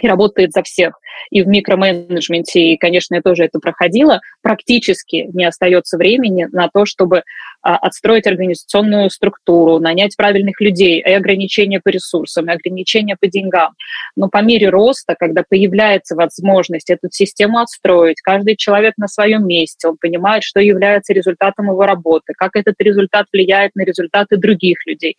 и 0.00 0.08
работает 0.08 0.52
за 0.52 0.62
всех. 0.62 0.98
И 1.30 1.42
в 1.42 1.46
микроменеджменте, 1.46 2.60
и, 2.60 2.76
конечно, 2.76 3.14
я 3.14 3.22
тоже 3.22 3.44
это 3.44 3.58
проходила, 3.58 4.20
практически 4.42 5.28
не 5.32 5.44
остается 5.44 5.96
времени 5.96 6.48
на 6.52 6.68
то, 6.72 6.84
чтобы 6.84 7.22
а, 7.62 7.76
отстроить 7.76 8.26
организационную 8.26 9.10
структуру, 9.10 9.78
нанять 9.78 10.16
правильных 10.16 10.60
людей, 10.60 11.00
и 11.00 11.12
ограничения 11.12 11.80
по 11.80 11.88
ресурсам, 11.88 12.50
и 12.50 12.52
ограничения 12.52 13.16
по 13.18 13.26
деньгам. 13.26 13.72
Но 14.16 14.28
по 14.28 14.42
мере 14.42 14.68
роста, 14.68 15.14
когда 15.18 15.44
появляется 15.48 16.14
возможность 16.14 16.90
эту 16.90 17.08
систему 17.10 17.58
отстроить, 17.58 18.20
каждый 18.20 18.56
человек 18.56 18.94
на 18.96 19.08
своем 19.08 19.46
месте, 19.46 19.88
он 19.88 19.96
понимает, 19.98 20.42
что 20.42 20.60
является 20.60 21.12
результатом 21.12 21.70
его 21.70 21.86
работы, 21.86 22.34
как 22.36 22.56
этот 22.56 22.74
результат 22.78 23.26
влияет 23.32 23.74
на 23.74 23.82
результаты 23.82 24.36
других 24.36 24.78
людей 24.86 25.16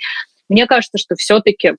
мне 0.49 0.67
кажется, 0.67 0.97
что 0.97 1.15
все-таки 1.15 1.75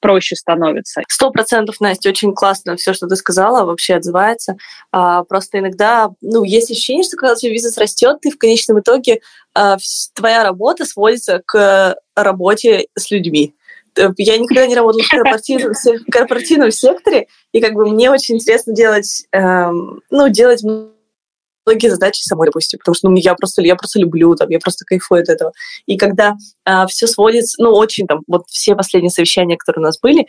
проще 0.00 0.36
становится. 0.36 1.02
Сто 1.08 1.30
процентов, 1.30 1.80
Настя, 1.80 2.08
очень 2.08 2.34
классно 2.34 2.76
все, 2.76 2.92
что 2.92 3.06
ты 3.06 3.16
сказала, 3.16 3.64
вообще 3.64 3.94
отзывается. 3.94 4.56
А, 4.90 5.24
просто 5.24 5.58
иногда, 5.58 6.10
ну, 6.20 6.42
есть 6.42 6.70
ощущение, 6.70 7.04
что 7.04 7.16
когда 7.16 7.34
тебя 7.34 7.52
бизнес 7.52 7.78
растет, 7.78 8.18
ты 8.20 8.30
в 8.30 8.38
конечном 8.38 8.80
итоге, 8.80 9.20
а, 9.54 9.76
твоя 10.14 10.42
работа 10.42 10.84
сводится 10.84 11.42
к 11.44 11.96
работе 12.16 12.86
с 12.96 13.10
людьми. 13.10 13.54
Я 14.16 14.38
никогда 14.38 14.66
не 14.66 14.74
работала 14.74 15.02
в 15.02 15.08
корпоративном, 15.08 15.74
в 15.74 16.10
корпоративном 16.10 16.70
секторе, 16.70 17.26
и 17.52 17.60
как 17.60 17.74
бы 17.74 17.88
мне 17.90 18.10
очень 18.10 18.36
интересно 18.36 18.74
делать, 18.74 19.26
эм, 19.32 20.00
ну, 20.10 20.28
делать 20.28 20.62
многие 21.66 21.88
задачи 21.88 22.22
самой, 22.22 22.46
допустим, 22.46 22.78
потому 22.78 22.94
что 22.94 23.08
ну, 23.08 23.16
я 23.16 23.34
просто 23.34 23.62
я 23.62 23.76
просто 23.76 24.00
люблю, 24.00 24.34
там, 24.34 24.48
я 24.50 24.58
просто 24.58 24.84
кайфую 24.84 25.22
от 25.22 25.28
этого. 25.28 25.52
И 25.86 25.96
когда 25.96 26.36
а, 26.64 26.86
все 26.86 27.06
сводится, 27.06 27.62
ну, 27.62 27.70
очень 27.70 28.06
там, 28.06 28.20
вот 28.26 28.44
все 28.48 28.74
последние 28.74 29.10
совещания, 29.10 29.56
которые 29.56 29.82
у 29.82 29.86
нас 29.86 29.98
были, 30.00 30.26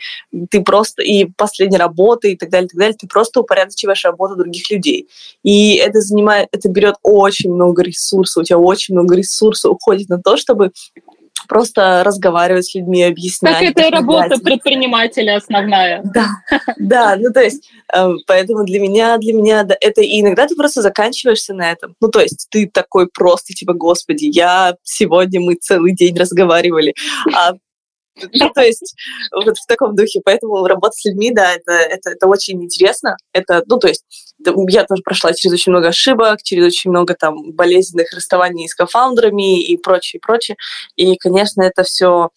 ты 0.50 0.62
просто, 0.62 1.02
и 1.02 1.26
последние 1.36 1.78
работы, 1.78 2.32
и 2.32 2.36
так 2.36 2.50
далее, 2.50 2.66
и 2.66 2.70
так 2.70 2.78
далее, 2.78 2.96
ты 2.98 3.06
просто 3.06 3.40
упорядочиваешь 3.40 4.04
работу 4.04 4.36
других 4.36 4.70
людей. 4.70 5.08
И 5.42 5.76
это 5.76 6.00
занимает, 6.00 6.48
это 6.52 6.68
берет 6.68 6.96
очень 7.02 7.52
много 7.52 7.82
ресурсов, 7.82 8.42
у 8.42 8.44
тебя 8.44 8.58
очень 8.58 8.94
много 8.94 9.14
ресурсов 9.16 9.72
уходит 9.72 10.08
на 10.08 10.20
то, 10.20 10.36
чтобы 10.36 10.72
просто 11.48 12.02
разговаривать 12.04 12.66
с 12.66 12.74
людьми, 12.74 13.02
объяснять. 13.02 13.74
Так 13.74 13.84
это 13.84 13.90
работа 13.90 14.38
предпринимателя 14.38 15.36
основная. 15.36 16.02
Да, 16.04 16.28
да, 16.78 17.16
ну 17.16 17.32
то 17.32 17.42
есть, 17.42 17.68
э, 17.94 18.08
поэтому 18.26 18.64
для 18.64 18.80
меня, 18.80 19.18
для 19.18 19.32
меня 19.32 19.64
да, 19.64 19.76
это 19.80 20.00
и 20.00 20.20
иногда 20.20 20.46
ты 20.46 20.54
просто 20.54 20.82
заканчиваешься 20.82 21.54
на 21.54 21.70
этом. 21.70 21.94
Ну 22.00 22.08
то 22.08 22.20
есть 22.20 22.46
ты 22.50 22.68
такой 22.72 23.08
просто, 23.08 23.52
типа, 23.54 23.72
господи, 23.74 24.26
я 24.26 24.76
сегодня 24.82 25.40
мы 25.40 25.54
целый 25.54 25.94
день 25.94 26.16
разговаривали, 26.16 26.94
а 27.34 27.54
ну, 28.32 28.50
то 28.50 28.62
есть 28.62 28.94
вот 29.32 29.56
в 29.56 29.66
таком 29.66 29.94
духе. 29.94 30.20
Поэтому 30.24 30.66
работа 30.66 30.92
с 30.96 31.04
людьми, 31.04 31.32
да, 31.32 31.52
это, 31.52 31.72
это, 31.72 32.10
это 32.10 32.26
очень 32.26 32.62
интересно. 32.62 33.16
Это, 33.32 33.62
ну, 33.66 33.78
то 33.78 33.88
есть 33.88 34.04
я 34.68 34.84
тоже 34.84 35.02
прошла 35.02 35.32
через 35.32 35.54
очень 35.54 35.72
много 35.72 35.88
ошибок, 35.88 36.42
через 36.42 36.66
очень 36.66 36.90
много 36.90 37.14
там 37.14 37.52
болезненных 37.52 38.12
расставаний 38.12 38.68
с 38.68 38.74
кофаундерами 38.74 39.62
и 39.62 39.76
прочее, 39.76 40.20
прочее. 40.20 40.56
И, 40.96 41.16
конечно, 41.16 41.62
это 41.62 41.82
все 41.82 42.30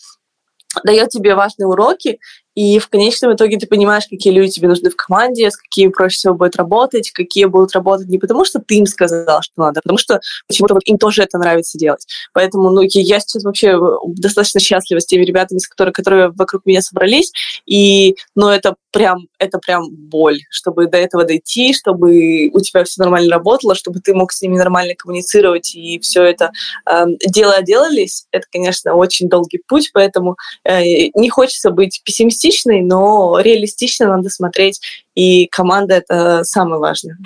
дает 0.83 1.09
тебе 1.09 1.35
важные 1.35 1.67
уроки, 1.67 2.19
и 2.57 2.79
в 2.79 2.89
конечном 2.89 3.35
итоге 3.35 3.59
ты 3.59 3.67
понимаешь, 3.67 4.07
какие 4.09 4.33
люди 4.33 4.53
тебе 4.53 4.67
нужны 4.67 4.89
в 4.89 4.95
команде, 4.95 5.51
с 5.51 5.57
какими 5.57 5.91
проще 5.91 6.15
всего 6.15 6.33
будет 6.33 6.55
работать, 6.55 7.11
какие 7.11 7.45
будут 7.45 7.73
работать 7.73 8.07
не 8.07 8.17
потому, 8.17 8.45
что 8.45 8.57
ты 8.59 8.77
им 8.77 8.87
сказал, 8.87 9.43
что 9.43 9.53
надо, 9.57 9.79
а 9.79 9.81
потому 9.83 9.99
что 9.99 10.19
почему-то 10.47 10.73
вот 10.73 10.81
им 10.85 10.97
тоже 10.97 11.21
это 11.21 11.37
нравится 11.37 11.77
делать. 11.77 12.07
Поэтому 12.33 12.71
ну, 12.71 12.81
я 12.81 13.19
сейчас 13.19 13.43
вообще 13.43 13.77
достаточно 14.07 14.59
счастлива 14.59 14.99
с 14.99 15.05
теми 15.05 15.23
ребятами, 15.23 15.59
с 15.59 15.67
которыми, 15.67 15.93
которые 15.93 16.29
вокруг 16.29 16.65
меня 16.65 16.81
собрались, 16.81 17.31
и, 17.67 18.15
ну, 18.33 18.47
это 18.47 18.73
прям, 18.91 19.27
это 19.37 19.59
прям 19.59 19.91
боль, 19.91 20.39
чтобы 20.49 20.87
до 20.87 20.97
этого 20.97 21.25
дойти, 21.25 21.75
чтобы 21.75 22.49
у 22.51 22.59
тебя 22.61 22.83
все 22.85 23.03
нормально 23.03 23.35
работало, 23.35 23.75
чтобы 23.75 23.99
ты 23.99 24.15
мог 24.15 24.31
с 24.31 24.41
ними 24.41 24.57
нормально 24.57 24.95
коммуницировать, 24.97 25.75
и 25.75 25.99
все 25.99 26.23
это 26.23 26.51
э, 26.89 27.05
дело 27.27 27.61
делались. 27.61 28.25
Это, 28.31 28.47
конечно, 28.51 28.95
очень 28.95 29.29
долгий 29.29 29.61
путь, 29.67 29.91
поэтому 29.93 30.37
э, 30.63 31.09
не 31.13 31.29
хочется 31.29 31.69
быть 31.69 32.01
пессимистичным, 32.03 32.46
оптимистичной, 32.47 32.81
но 32.81 33.39
реалистично 33.39 34.07
надо 34.07 34.29
смотреть, 34.29 34.81
и 35.15 35.47
команда— 35.47 35.95
это 36.07 36.43
самое 36.43 36.79
важное. 36.79 37.17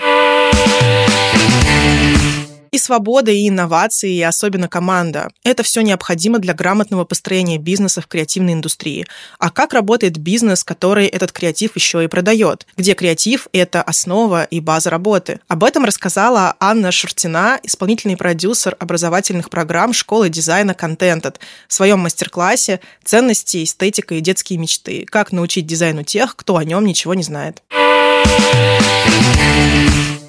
И 2.71 2.77
свобода, 2.77 3.31
и 3.31 3.49
инновации, 3.49 4.15
и 4.15 4.21
особенно 4.21 4.69
команда. 4.69 5.29
Это 5.43 5.61
все 5.61 5.81
необходимо 5.81 6.39
для 6.39 6.53
грамотного 6.53 7.03
построения 7.03 7.57
бизнеса 7.57 7.99
в 7.99 8.07
креативной 8.07 8.53
индустрии. 8.53 9.05
А 9.39 9.49
как 9.49 9.73
работает 9.73 10.17
бизнес, 10.17 10.63
который 10.63 11.07
этот 11.07 11.33
креатив 11.33 11.75
еще 11.75 12.01
и 12.01 12.07
продает? 12.07 12.65
Где 12.77 12.93
креатив– 12.93 13.47
это 13.51 13.81
основа 13.81 14.45
и 14.45 14.61
база 14.61 14.89
работы? 14.89 15.41
Об 15.49 15.65
этом 15.65 15.83
рассказала 15.83 16.55
Анна 16.61 16.93
Шуртина, 16.93 17.59
исполнительный 17.61 18.15
продюсер 18.15 18.77
образовательных 18.79 19.49
программ 19.49 19.91
школы 19.91 20.29
дизайна 20.29 20.71
Contented 20.71 21.35
в 21.67 21.73
своем 21.73 21.99
мастер-классе 21.99 22.79
«Ценности, 23.03 23.65
эстетика 23.65 24.15
и 24.15 24.21
детские 24.21 24.57
мечты. 24.59 25.05
Как 25.09 25.33
научить 25.33 25.65
дизайну 25.65 26.03
тех, 26.03 26.37
кто 26.37 26.55
о 26.55 26.63
нем 26.63 26.85
ничего 26.85 27.15
не 27.15 27.23
знает». 27.23 27.61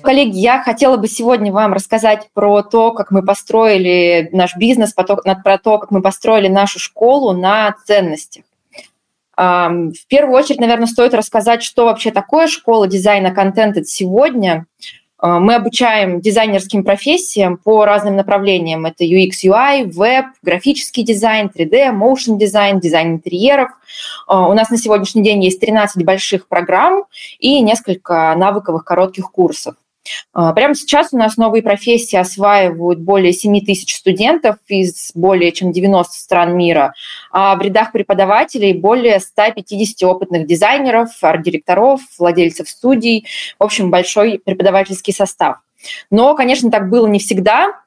Коллеги, 0.02 0.36
я 0.38 0.62
хотела 0.62 0.96
бы 0.96 1.08
сегодня 1.08 1.52
вам 1.52 1.72
рассказать 1.72 2.28
про 2.34 2.62
то, 2.62 2.92
как 2.92 3.10
мы 3.10 3.24
построили 3.24 4.28
наш 4.32 4.56
бизнес, 4.56 4.92
про 4.92 5.04
то, 5.04 5.16
как 5.78 5.90
мы 5.90 6.02
построили 6.02 6.48
нашу 6.48 6.78
школу 6.78 7.32
на 7.32 7.74
ценностях. 7.86 8.44
В 9.36 10.06
первую 10.08 10.36
очередь, 10.36 10.60
наверное, 10.60 10.86
стоит 10.86 11.14
рассказать, 11.14 11.62
что 11.62 11.86
вообще 11.86 12.10
такое 12.10 12.48
школа 12.48 12.86
дизайна 12.86 13.30
контента 13.30 13.82
сегодня. 13.84 14.66
Э, 15.22 15.38
мы 15.38 15.54
обучаем 15.54 16.20
дизайнерским 16.20 16.84
профессиям 16.84 17.56
по 17.56 17.84
разным 17.84 18.16
направлениям. 18.16 18.84
Это 18.84 19.04
UX, 19.04 19.44
UI, 19.44 19.84
веб, 19.84 20.26
графический 20.42 21.04
дизайн, 21.04 21.50
3D, 21.54 21.92
motion 21.92 22.36
дизайн, 22.36 22.80
дизайн 22.80 23.12
интерьеров. 23.12 23.70
Э, 24.28 24.34
у 24.34 24.52
нас 24.52 24.70
на 24.70 24.76
сегодняшний 24.76 25.22
день 25.22 25.42
есть 25.44 25.60
13 25.60 26.04
больших 26.04 26.48
программ 26.48 27.04
и 27.38 27.60
несколько 27.60 28.34
навыковых 28.36 28.84
коротких 28.84 29.30
курсов. 29.30 29.76
А, 30.32 30.52
прямо 30.52 30.74
сейчас 30.74 31.12
у 31.12 31.18
нас 31.18 31.36
новые 31.36 31.62
профессии 31.62 32.16
осваивают 32.16 33.00
более 33.00 33.32
7 33.32 33.64
тысяч 33.64 33.94
студентов 33.94 34.56
из 34.68 35.12
более 35.14 35.52
чем 35.52 35.72
90 35.72 36.18
стран 36.18 36.56
мира, 36.56 36.94
а 37.30 37.54
в 37.56 37.62
рядах 37.62 37.92
преподавателей 37.92 38.72
более 38.72 39.20
150 39.20 40.02
опытных 40.08 40.46
дизайнеров, 40.46 41.10
арт-директоров, 41.20 42.00
владельцев 42.18 42.68
студий, 42.68 43.26
в 43.58 43.64
общем, 43.64 43.90
большой 43.90 44.40
преподавательский 44.44 45.12
состав. 45.12 45.58
Но, 46.10 46.34
конечно, 46.34 46.70
так 46.70 46.88
было 46.88 47.06
не 47.06 47.18
всегда. 47.18 47.80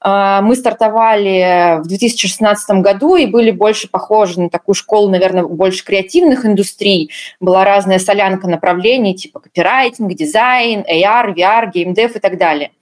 А, 0.00 0.42
мы 0.42 0.56
стартовали 0.56 1.80
в 1.80 1.88
2016 1.88 2.82
году 2.82 3.16
и 3.16 3.26
были 3.26 3.50
больше 3.50 3.88
похожи 3.88 4.40
на 4.40 4.50
такую 4.50 4.74
школу, 4.74 5.08
наверное, 5.08 5.44
больше 5.44 5.84
креативных 5.84 6.44
индустрий. 6.46 7.10
Была 7.40 7.64
разная 7.64 7.98
солянка 7.98 8.48
направлений, 8.48 9.14
типа 9.14 9.40
копирайтинг, 9.40 10.12
дизайн, 10.14 10.80
AR, 10.80 11.34
VR, 11.34 11.70
геймдев 11.72 12.16
и 12.16 12.18
так 12.18 12.38
далее. 12.38 12.72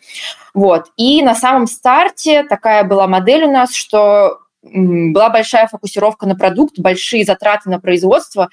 Вот. 0.55 0.87
И 0.97 1.23
на 1.23 1.35
самом 1.35 1.67
старте 1.67 2.43
такая 2.43 2.85
была 2.85 3.07
модель 3.07 3.45
у 3.45 3.51
нас, 3.51 3.75
что 3.75 4.39
была 4.63 5.31
большая 5.31 5.69
фокусировка 5.69 6.27
на 6.27 6.37
продукт, 6.37 6.79
большие 6.79 7.25
затраты 7.25 7.71
на 7.71 7.81
производство, 7.81 8.49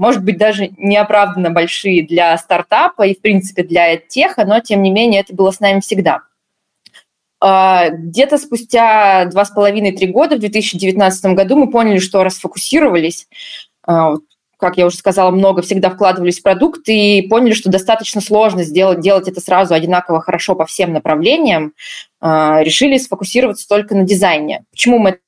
может 0.00 0.24
быть, 0.24 0.38
даже 0.38 0.70
неоправданно 0.78 1.50
большие 1.50 2.06
для 2.06 2.36
стартапа 2.38 3.02
и, 3.06 3.14
в 3.14 3.20
принципе, 3.20 3.62
для 3.62 3.98
теха, 3.98 4.46
но, 4.46 4.58
тем 4.60 4.82
не 4.82 4.90
менее, 4.90 5.20
это 5.20 5.34
было 5.34 5.50
с 5.50 5.60
нами 5.60 5.80
всегда. 5.80 6.22
А, 7.38 7.90
где-то 7.90 8.38
спустя 8.38 9.26
два 9.26 9.44
с 9.44 9.50
половиной-три 9.50 10.06
года, 10.06 10.36
в 10.36 10.40
2019 10.40 11.34
году, 11.34 11.56
мы 11.56 11.70
поняли, 11.70 11.98
что 11.98 12.24
расфокусировались, 12.24 13.28
а, 13.86 14.14
как 14.56 14.78
я 14.78 14.86
уже 14.86 14.96
сказала, 14.96 15.30
много 15.30 15.60
всегда 15.60 15.90
вкладывались 15.90 16.38
в 16.38 16.42
продукт 16.42 16.88
и 16.88 17.26
поняли, 17.28 17.52
что 17.52 17.70
достаточно 17.70 18.22
сложно 18.22 18.62
сделать, 18.62 19.00
делать 19.00 19.28
это 19.28 19.42
сразу 19.42 19.74
одинаково 19.74 20.22
хорошо 20.22 20.54
по 20.54 20.64
всем 20.64 20.94
направлениям. 20.94 21.74
А, 22.22 22.62
решили 22.62 22.96
сфокусироваться 22.96 23.68
только 23.68 23.94
на 23.94 24.04
дизайне. 24.04 24.64
Почему 24.70 24.98
мы 24.98 25.18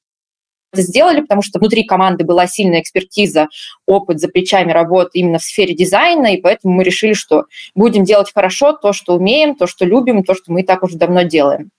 это 0.72 0.82
сделали, 0.82 1.20
потому 1.20 1.42
что 1.42 1.58
внутри 1.58 1.84
команды 1.84 2.24
была 2.24 2.46
сильная 2.46 2.80
экспертиза, 2.80 3.48
опыт 3.86 4.20
за 4.20 4.28
плечами 4.28 4.72
работы 4.72 5.18
именно 5.18 5.38
в 5.38 5.42
сфере 5.42 5.74
дизайна, 5.74 6.34
и 6.34 6.40
поэтому 6.40 6.74
мы 6.74 6.84
решили, 6.84 7.12
что 7.12 7.44
будем 7.74 8.04
делать 8.04 8.32
хорошо 8.32 8.72
то, 8.72 8.92
что 8.92 9.16
умеем, 9.16 9.54
то, 9.54 9.66
что 9.66 9.84
любим, 9.84 10.24
то, 10.24 10.34
что 10.34 10.52
мы 10.52 10.62
и 10.62 10.64
так 10.64 10.82
уже 10.82 10.96
давно 10.96 11.22
делаем. 11.22 11.70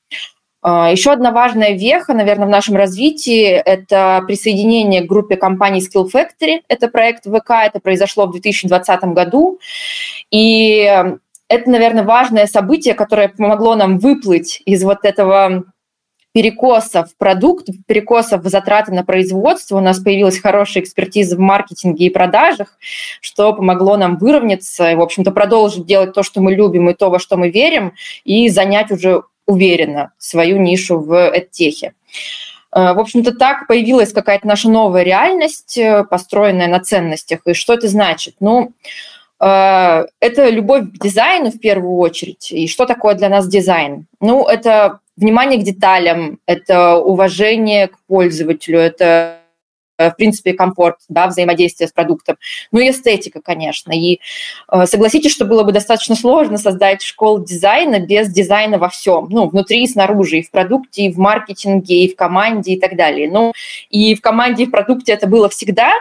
А, 0.62 0.92
Еще 0.92 1.12
одна 1.12 1.32
важная 1.32 1.72
веха, 1.72 2.14
наверное, 2.14 2.48
в 2.48 2.52
нашем 2.52 2.76
развитии– 2.76 3.48
это 3.66 4.24
присоединение 4.28 5.02
к 5.02 5.08
группе 5.08 5.36
компаний 5.36 5.82
Skill 5.82 6.08
Factory. 6.14 6.62
Это 6.68 6.88
проект 6.88 7.26
ВК, 7.26 7.52
это 7.66 7.80
произошло 7.82 8.28
в 8.28 8.32
2020 8.32 9.04
году. 9.06 9.60
И 10.32 10.90
это, 11.50 11.70
наверное, 11.70 12.04
важное 12.04 12.46
событие, 12.46 12.94
которое 12.94 13.28
помогло 13.28 13.76
нам 13.76 13.98
выплыть 13.98 14.62
из 14.66 14.84
вот 14.84 15.00
этого 15.04 15.66
перекосов 16.34 17.12
в 17.12 17.17
продукт, 17.17 17.69
перекосов 17.86 18.43
в 18.43 18.50
затраты 18.50 18.91
на 18.91 19.06
производство. 19.06 19.78
У 19.78 19.82
нас 19.82 20.00
появилась 20.00 20.39
хорошая 20.39 20.84
экспертиза 20.84 21.38
в 21.38 21.39
маркетинге 21.39 22.08
и 22.08 22.10
продажах, 22.10 22.78
что 23.22 23.54
помогло 23.54 23.96
нам 23.98 24.17
выровняться 24.17 24.91
и, 24.91 24.96
в 24.96 25.02
общем-то, 25.02 25.32
продолжить 25.32 25.86
делать 25.86 26.13
то, 26.13 26.24
что 26.24 26.41
мы 26.41 26.54
любим, 26.54 26.89
и 26.89 26.93
то, 26.93 27.10
во 27.10 27.19
что 27.19 27.38
мы 27.38 27.50
верим, 27.50 27.93
и 28.24 28.50
занять 28.50 28.91
уже 28.91 29.24
уверенно 29.46 30.12
свою 30.17 30.58
нишу 30.58 31.00
в 31.00 31.30
эдтехе. 31.30 31.93
Э, 32.76 32.93
в 32.93 33.00
общем-то, 33.00 33.34
так 33.34 33.67
появилась 33.67 34.12
какая-то 34.12 34.48
наша 34.48 34.69
новая 34.69 35.04
реальность, 35.04 35.78
э, 35.78 36.04
построенная 36.04 36.67
на 36.67 36.80
ценностях. 36.80 37.41
И 37.46 37.54
что 37.54 37.74
это 37.74 37.88
значит? 37.88 38.36
Ну, 38.39 38.74
э, 39.39 40.06
это 40.19 40.50
любовь 40.50 40.86
к 40.91 41.04
дизайну 41.04 41.52
в 41.52 41.60
первую 41.60 41.98
очередь. 41.98 42.52
И 42.52 42.67
что 42.67 42.86
такое 42.86 43.13
для 43.13 43.30
нас 43.30 43.48
дизайн? 43.48 44.08
Ну, 44.19 44.48
это 44.48 45.00
внимание 45.15 45.60
к 45.60 45.63
деталям, 45.63 46.39
это 46.45 46.97
уважение 46.97 47.88
к 47.88 47.97
пользователю, 48.08 48.80
это 48.80 49.39
в 49.97 50.15
принципе, 50.15 50.54
комфорт, 50.54 50.97
да, 51.08 51.28
взаимодействие 51.28 51.88
с 51.88 51.91
продуктом. 51.91 52.38
Ну 52.71 52.80
и 52.80 52.89
эстетика, 52.89 53.41
конечно. 53.41 53.91
И 53.91 54.19
э, 54.71 54.86
согласитесь, 54.86 55.32
что 55.32 55.45
было 55.45 55.63
бы 55.63 55.71
достаточно 55.71 56.15
сложно 56.15 56.58
создать 56.58 57.02
школу 57.02 57.43
дизайна 57.43 57.99
без 57.99 58.30
дизайна 58.30 58.78
во 58.78 58.89
всем. 58.89 59.28
Ну, 59.30 59.47
внутри 59.47 59.84
и 59.84 59.88
снаружи, 59.88 60.39
и 60.39 60.43
в 60.43 60.52
продукте, 60.52 61.04
и 61.04 61.13
в 61.13 61.17
маркетинге, 61.17 62.06
и 62.06 62.12
в 62.12 62.15
команде, 62.15 62.73
и 62.73 62.80
так 62.80 62.95
далее. 62.95 63.30
Ну, 63.30 63.54
и 63.89 64.15
в 64.15 64.21
команде, 64.21 64.63
и 64.63 64.65
в 64.65 64.71
продукте 64.71 65.13
это 65.13 65.28
было 65.28 65.49
всегда. 65.49 65.91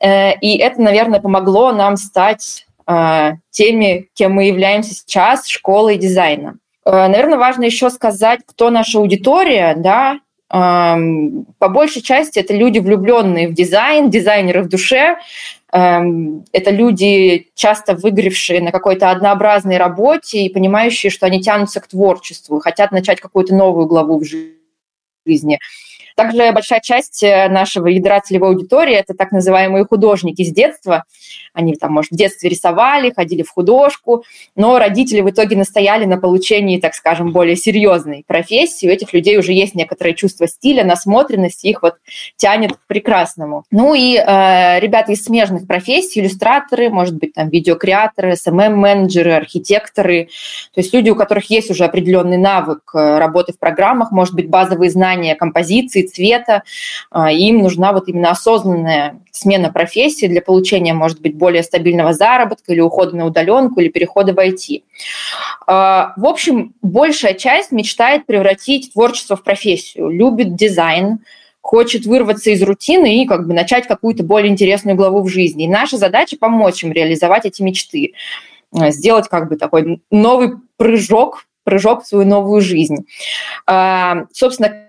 Э, 0.00 0.34
и 0.38 0.56
это, 0.56 0.80
наверное, 0.80 1.20
помогло 1.20 1.72
нам 1.72 1.96
стать 1.96 2.66
э, 2.86 3.32
теми, 3.50 4.08
кем 4.14 4.32
мы 4.32 4.44
являемся 4.44 4.94
сейчас, 4.94 5.46
школой 5.46 5.98
дизайна. 5.98 6.56
Э, 6.86 7.08
наверное, 7.08 7.36
важно 7.36 7.64
еще 7.64 7.90
сказать, 7.90 8.40
кто 8.46 8.70
наша 8.70 8.98
аудитория, 8.98 9.74
да, 9.76 10.20
по 10.48 11.68
большей 11.68 12.02
части 12.02 12.38
это 12.38 12.54
люди, 12.54 12.78
влюбленные 12.78 13.48
в 13.48 13.52
дизайн, 13.52 14.10
дизайнеры 14.10 14.62
в 14.62 14.68
душе. 14.68 15.16
Это 15.72 16.70
люди, 16.70 17.48
часто 17.56 17.96
выгоревшие 17.96 18.60
на 18.62 18.70
какой-то 18.70 19.10
однообразной 19.10 19.76
работе 19.76 20.42
и 20.42 20.48
понимающие, 20.48 21.10
что 21.10 21.26
они 21.26 21.42
тянутся 21.42 21.80
к 21.80 21.88
творчеству, 21.88 22.60
хотят 22.60 22.92
начать 22.92 23.20
какую-то 23.20 23.56
новую 23.56 23.86
главу 23.86 24.20
в 24.20 24.24
жизни. 24.24 25.58
Также 26.16 26.50
большая 26.50 26.80
часть 26.80 27.22
э, 27.22 27.48
нашего 27.50 27.88
ядра 27.88 28.20
целевой 28.20 28.48
аудитории– 28.48 28.94
это 28.96 29.12
так 29.12 29.32
называемые 29.32 29.84
художники 29.84 30.42
с 30.42 30.50
детства. 30.50 31.04
Они 31.52 31.74
там, 31.74 31.92
может, 31.92 32.10
в 32.10 32.16
детстве 32.16 32.48
рисовали, 32.48 33.12
ходили 33.14 33.42
в 33.42 33.50
художку, 33.50 34.24
но 34.54 34.78
родители 34.78 35.20
в 35.20 35.28
итоге 35.28 35.56
настояли 35.56 36.06
на 36.06 36.16
получении, 36.16 36.80
так 36.80 36.94
скажем, 36.94 37.32
более 37.32 37.54
серьезной 37.54 38.24
профессии. 38.26 38.88
У 38.88 38.90
этих 38.90 39.12
людей 39.12 39.38
уже 39.38 39.52
есть 39.52 39.74
некоторое 39.74 40.14
чувство 40.14 40.48
стиля, 40.48 40.84
насмотренности, 40.84 41.66
их 41.66 41.82
вот 41.82 41.96
тянет 42.36 42.72
к 42.72 42.86
прекрасному. 42.86 43.64
Ну 43.70 43.92
и 43.92 44.16
э, 44.16 44.80
ребята 44.80 45.12
из 45.12 45.22
смежных 45.22 45.66
профессий, 45.66 46.20
иллюстраторы, 46.20 46.88
может 46.88 47.16
быть, 47.16 47.34
там 47.34 47.50
видеокреаторы, 47.50 48.32
SMM-менеджеры, 48.32 49.32
архитекторы, 49.32 50.30
то 50.72 50.80
есть 50.80 50.94
люди, 50.94 51.10
у 51.10 51.14
которых 51.14 51.50
есть 51.50 51.70
уже 51.70 51.84
определенный 51.84 52.38
навык 52.38 52.90
э, 52.94 53.18
работы 53.18 53.52
в 53.52 53.58
программах, 53.58 54.12
может 54.12 54.34
быть, 54.34 54.48
базовые 54.48 54.90
знания 54.90 55.34
композиции, 55.34 56.05
цвета, 56.06 56.62
а, 57.10 57.30
им 57.30 57.58
нужна 57.58 57.92
вот 57.92 58.08
именно 58.08 58.30
осознанная 58.30 59.20
смена 59.30 59.70
профессии 59.70 60.26
для 60.26 60.40
получения, 60.40 60.94
может 60.94 61.20
быть, 61.20 61.34
более 61.34 61.62
стабильного 61.62 62.12
заработка 62.12 62.72
или 62.72 62.80
ухода 62.80 63.16
на 63.16 63.26
удаленку 63.26 63.80
или 63.80 63.88
перехода 63.88 64.32
в 64.32 64.38
IT. 64.38 64.82
А, 65.66 66.14
в 66.16 66.26
общем, 66.26 66.74
большая 66.82 67.34
часть 67.34 67.72
мечтает 67.72 68.26
превратить 68.26 68.92
творчество 68.92 69.36
в 69.36 69.42
профессию, 69.42 70.08
любит 70.08 70.56
дизайн, 70.56 71.20
хочет 71.60 72.06
вырваться 72.06 72.50
из 72.50 72.62
рутины 72.62 73.22
и 73.22 73.26
как 73.26 73.46
бы 73.46 73.52
начать 73.52 73.88
какую-то 73.88 74.22
более 74.22 74.52
интересную 74.52 74.96
главу 74.96 75.22
в 75.22 75.28
жизни. 75.28 75.64
И 75.64 75.68
наша 75.68 75.96
задача 75.96 76.36
помочь 76.38 76.84
им 76.84 76.92
реализовать 76.92 77.44
эти 77.44 77.62
мечты, 77.62 78.12
а, 78.72 78.90
сделать 78.90 79.28
как 79.28 79.48
бы 79.48 79.56
такой 79.56 80.00
новый 80.10 80.52
прыжок, 80.76 81.46
прыжок 81.64 82.04
в 82.04 82.06
свою 82.06 82.24
новую 82.24 82.60
жизнь. 82.60 83.06
Собственно, 83.66 84.85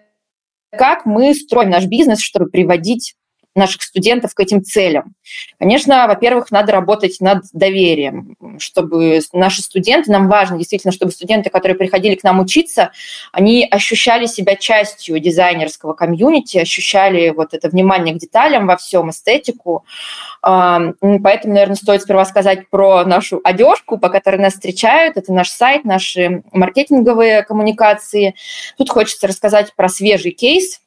как 0.72 1.06
мы 1.06 1.34
строим 1.34 1.70
наш 1.70 1.86
бизнес, 1.86 2.20
чтобы 2.20 2.50
приводить 2.50 3.16
наших 3.58 3.82
студентов 3.82 4.34
к 4.34 4.40
этим 4.40 4.64
целям. 4.64 5.16
Конечно, 5.60 6.08
во-первых, 6.08 6.52
надо 6.52 6.72
работать 6.72 7.18
над 7.20 7.44
доверием, 7.52 8.36
чтобы 8.60 9.20
наши 9.34 9.62
студенты, 9.62 10.12
нам 10.12 10.30
важно 10.30 10.58
действительно, 10.58 10.94
чтобы 10.94 11.12
студенты, 11.12 11.50
которые 11.50 11.78
приходили 11.78 12.16
к 12.16 12.24
нам 12.24 12.40
учиться, 12.40 12.92
они 13.32 13.68
ощущали 13.70 14.26
себя 14.26 14.56
частью 14.56 15.20
дизайнерского 15.20 15.94
комьюнити, 15.94 16.58
ощущали 16.58 17.30
вот 17.30 17.54
это 17.54 17.70
внимание 17.70 18.16
к 18.16 18.20
деталям 18.20 18.68
во 18.68 18.78
всем, 18.78 19.10
эстетику. 19.10 19.86
Поэтому, 20.42 21.54
наверное, 21.54 21.76
стоит 21.76 22.04
сперва 22.04 22.26
сказать 22.26 22.70
про 22.70 23.04
нашу 23.04 23.42
одежку, 23.44 23.98
по 23.98 24.10
которой 24.10 24.38
нас 24.38 24.54
встречают. 24.54 25.18
Это 25.18 25.34
наш 25.34 25.50
сайт, 25.50 25.84
наши 25.84 26.44
маркетинговые 26.52 27.44
коммуникации. 27.44 28.36
Тут 28.78 28.90
хочется 28.90 29.28
рассказать 29.28 29.74
про 29.76 29.90
свежий 29.90 30.32
кейс– 30.32 30.80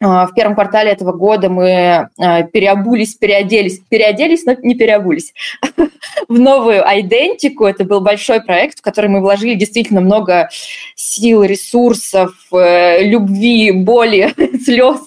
в 0.00 0.30
первом 0.34 0.54
квартале 0.54 0.92
этого 0.92 1.12
года 1.12 1.50
мы 1.50 2.08
а, 2.18 2.42
переобулись, 2.44 3.14
переоделись, 3.14 3.80
переоделись, 3.80 4.44
но 4.46 4.56
не 4.62 4.74
переобулись 4.74 5.34
в 6.28 6.38
новую 6.38 6.80
идентику. 6.80 7.66
Это 7.66 7.84
был 7.84 8.00
большой 8.00 8.40
проект, 8.40 8.78
в 8.78 8.82
который 8.82 9.10
мы 9.10 9.20
вложили 9.20 9.54
действительно 9.54 10.00
много 10.00 10.48
сил, 10.94 11.44
ресурсов, 11.44 12.32
э, 12.50 13.04
любви, 13.04 13.72
боли, 13.72 14.34
слез 14.64 15.00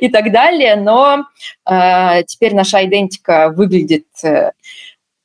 и 0.00 0.08
так 0.08 0.32
далее. 0.32 0.74
Но 0.74 1.26
а, 1.64 2.24
теперь 2.24 2.54
наша 2.54 2.84
идентика 2.84 3.52
выглядит 3.54 4.06
э, 4.24 4.50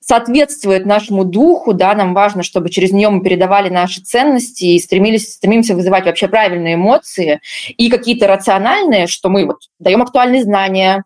соответствует 0.06 0.86
нашему 0.86 1.26
духу, 1.26 1.74
да, 1.74 1.96
нам 1.96 2.14
важно, 2.14 2.44
чтобы 2.44 2.70
через 2.70 2.92
нее 2.92 3.10
мы 3.10 3.24
передавали 3.24 3.70
наши 3.70 4.02
ценности 4.02 4.66
и 4.66 4.80
стремились, 4.80 5.34
стремимся 5.34 5.74
вызывать 5.74 6.06
вообще 6.06 6.28
правильные 6.28 6.76
эмоции 6.76 7.42
и 7.70 7.90
какие-то 7.90 8.28
рациональные, 8.28 9.08
что 9.08 9.30
мы 9.30 9.48
вот 9.48 9.58
даем 9.80 10.04
актуальные 10.04 10.44
знания, 10.44 11.04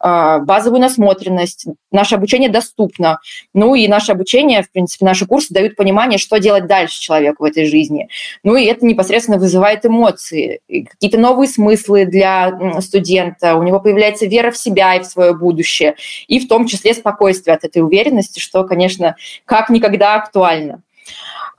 базовую 0.00 0.80
насмотренность, 0.80 1.66
наше 1.92 2.16
обучение 2.16 2.48
доступно. 2.48 3.20
Ну 3.54 3.74
и 3.74 3.86
наше 3.86 4.12
обучение, 4.12 4.62
в 4.62 4.70
принципе, 4.70 5.04
наши 5.04 5.26
курсы 5.26 5.54
дают 5.54 5.76
понимание, 5.76 6.18
что 6.18 6.38
делать 6.38 6.66
дальше 6.66 7.00
человеку 7.00 7.44
в 7.44 7.46
этой 7.46 7.66
жизни. 7.66 8.08
Ну 8.42 8.56
и 8.56 8.64
это 8.64 8.84
непосредственно 8.84 9.38
вызывает 9.38 9.86
эмоции, 9.86 10.60
какие-то 10.68 11.18
новые 11.18 11.48
смыслы 11.48 12.04
для 12.04 12.80
студента, 12.80 13.54
у 13.54 13.62
него 13.62 13.78
появляется 13.78 14.26
вера 14.26 14.50
в 14.50 14.56
себя 14.56 14.96
и 14.96 15.00
в 15.00 15.06
свое 15.06 15.34
будущее, 15.34 15.94
и 16.26 16.40
в 16.40 16.48
том 16.48 16.66
числе 16.66 16.94
спокойствие 16.94 17.54
от 17.54 17.64
этой 17.64 17.82
уверенности, 17.82 18.40
что, 18.40 18.64
конечно, 18.64 19.16
как 19.44 19.70
никогда 19.70 20.16
актуально. 20.16 20.82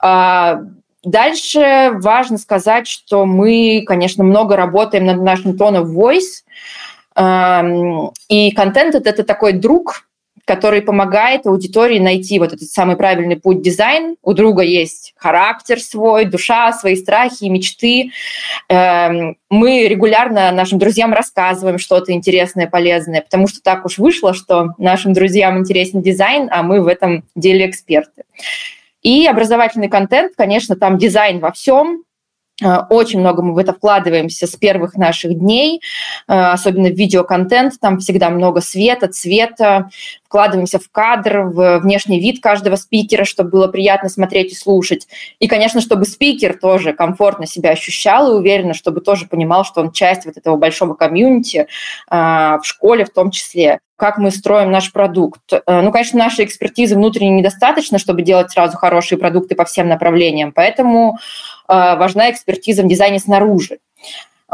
А, 0.00 0.60
дальше 1.02 1.92
важно 1.94 2.38
сказать, 2.38 2.86
что 2.86 3.24
мы, 3.24 3.84
конечно, 3.86 4.24
много 4.24 4.56
работаем 4.56 5.06
над 5.06 5.22
нашим 5.22 5.56
тоном 5.56 5.98
voice, 5.98 6.44
и 7.16 8.50
контент– 8.52 8.94
это 8.96 9.24
такой 9.24 9.52
друг, 9.52 10.08
который 10.46 10.82
помогает 10.82 11.46
аудитории 11.46 11.98
найти 11.98 12.38
вот 12.38 12.52
этот 12.52 12.68
самый 12.68 12.96
правильный 12.96 13.36
путь 13.36 13.62
дизайн. 13.62 14.16
У 14.22 14.34
друга 14.34 14.62
есть 14.62 15.14
характер 15.16 15.80
свой, 15.80 16.26
душа, 16.26 16.70
свои 16.74 16.96
страхи 16.96 17.44
и 17.44 17.48
мечты. 17.48 18.10
Мы 18.68 19.88
регулярно 19.88 20.50
нашим 20.50 20.78
друзьям 20.78 21.14
рассказываем 21.14 21.78
что-то 21.78 22.12
интересное, 22.12 22.66
полезное, 22.66 23.22
потому 23.22 23.48
что 23.48 23.62
так 23.62 23.86
уж 23.86 23.96
вышло, 23.96 24.34
что 24.34 24.74
нашим 24.76 25.14
друзьям 25.14 25.56
интересен 25.56 26.02
дизайн, 26.02 26.48
а 26.50 26.62
мы 26.62 26.82
в 26.82 26.88
этом 26.88 27.24
деле 27.34 27.66
эксперты. 27.70 28.24
И 29.00 29.26
образовательный 29.26 29.88
контент, 29.88 30.34
конечно, 30.36 30.76
там 30.76 30.98
дизайн 30.98 31.38
во 31.38 31.52
всем, 31.52 32.04
очень 32.88 33.20
много 33.20 33.42
мы 33.42 33.54
в 33.54 33.58
это 33.58 33.72
вкладываемся 33.72 34.46
с 34.46 34.54
первых 34.56 34.96
наших 34.96 35.38
дней, 35.38 35.80
э, 36.28 36.32
особенно 36.32 36.88
в 36.88 36.94
видеоконтент. 36.94 37.80
Там 37.80 37.98
всегда 37.98 38.30
много 38.30 38.60
света, 38.60 39.08
цвета. 39.08 39.90
Вкладываемся 40.34 40.80
в 40.80 40.90
кадр, 40.90 41.42
в 41.42 41.78
внешний 41.78 42.18
вид 42.18 42.42
каждого 42.42 42.74
спикера, 42.74 43.24
чтобы 43.24 43.50
было 43.50 43.68
приятно 43.68 44.08
смотреть 44.08 44.52
и 44.52 44.56
слушать. 44.56 45.06
И, 45.38 45.46
конечно, 45.46 45.80
чтобы 45.80 46.06
спикер 46.06 46.58
тоже 46.58 46.92
комфортно 46.92 47.46
себя 47.46 47.70
ощущал 47.70 48.32
и 48.32 48.34
уверенно, 48.34 48.74
чтобы 48.74 49.00
тоже 49.00 49.26
понимал, 49.26 49.64
что 49.64 49.80
он 49.80 49.92
часть 49.92 50.26
вот 50.26 50.36
этого 50.36 50.56
большого 50.56 50.94
комьюнити 50.94 51.68
э, 52.10 52.16
в 52.16 52.62
школе 52.64 53.04
в 53.04 53.10
том 53.10 53.30
числе 53.30 53.78
как 53.96 54.18
мы 54.18 54.32
строим 54.32 54.72
наш 54.72 54.90
продукт. 54.92 55.40
Ну, 55.68 55.92
конечно, 55.92 56.18
нашей 56.18 56.44
экспертизы 56.44 56.96
внутренней 56.96 57.30
недостаточно, 57.30 58.00
чтобы 58.00 58.22
делать 58.22 58.50
сразу 58.50 58.76
хорошие 58.76 59.18
продукты 59.18 59.54
по 59.54 59.64
всем 59.64 59.88
направлениям, 59.88 60.50
поэтому 60.50 61.16
Э, 61.68 61.96
важна 61.96 62.30
экспертиза 62.30 62.82
в 62.82 62.88
дизайне 62.88 63.18
снаружи. 63.18 63.78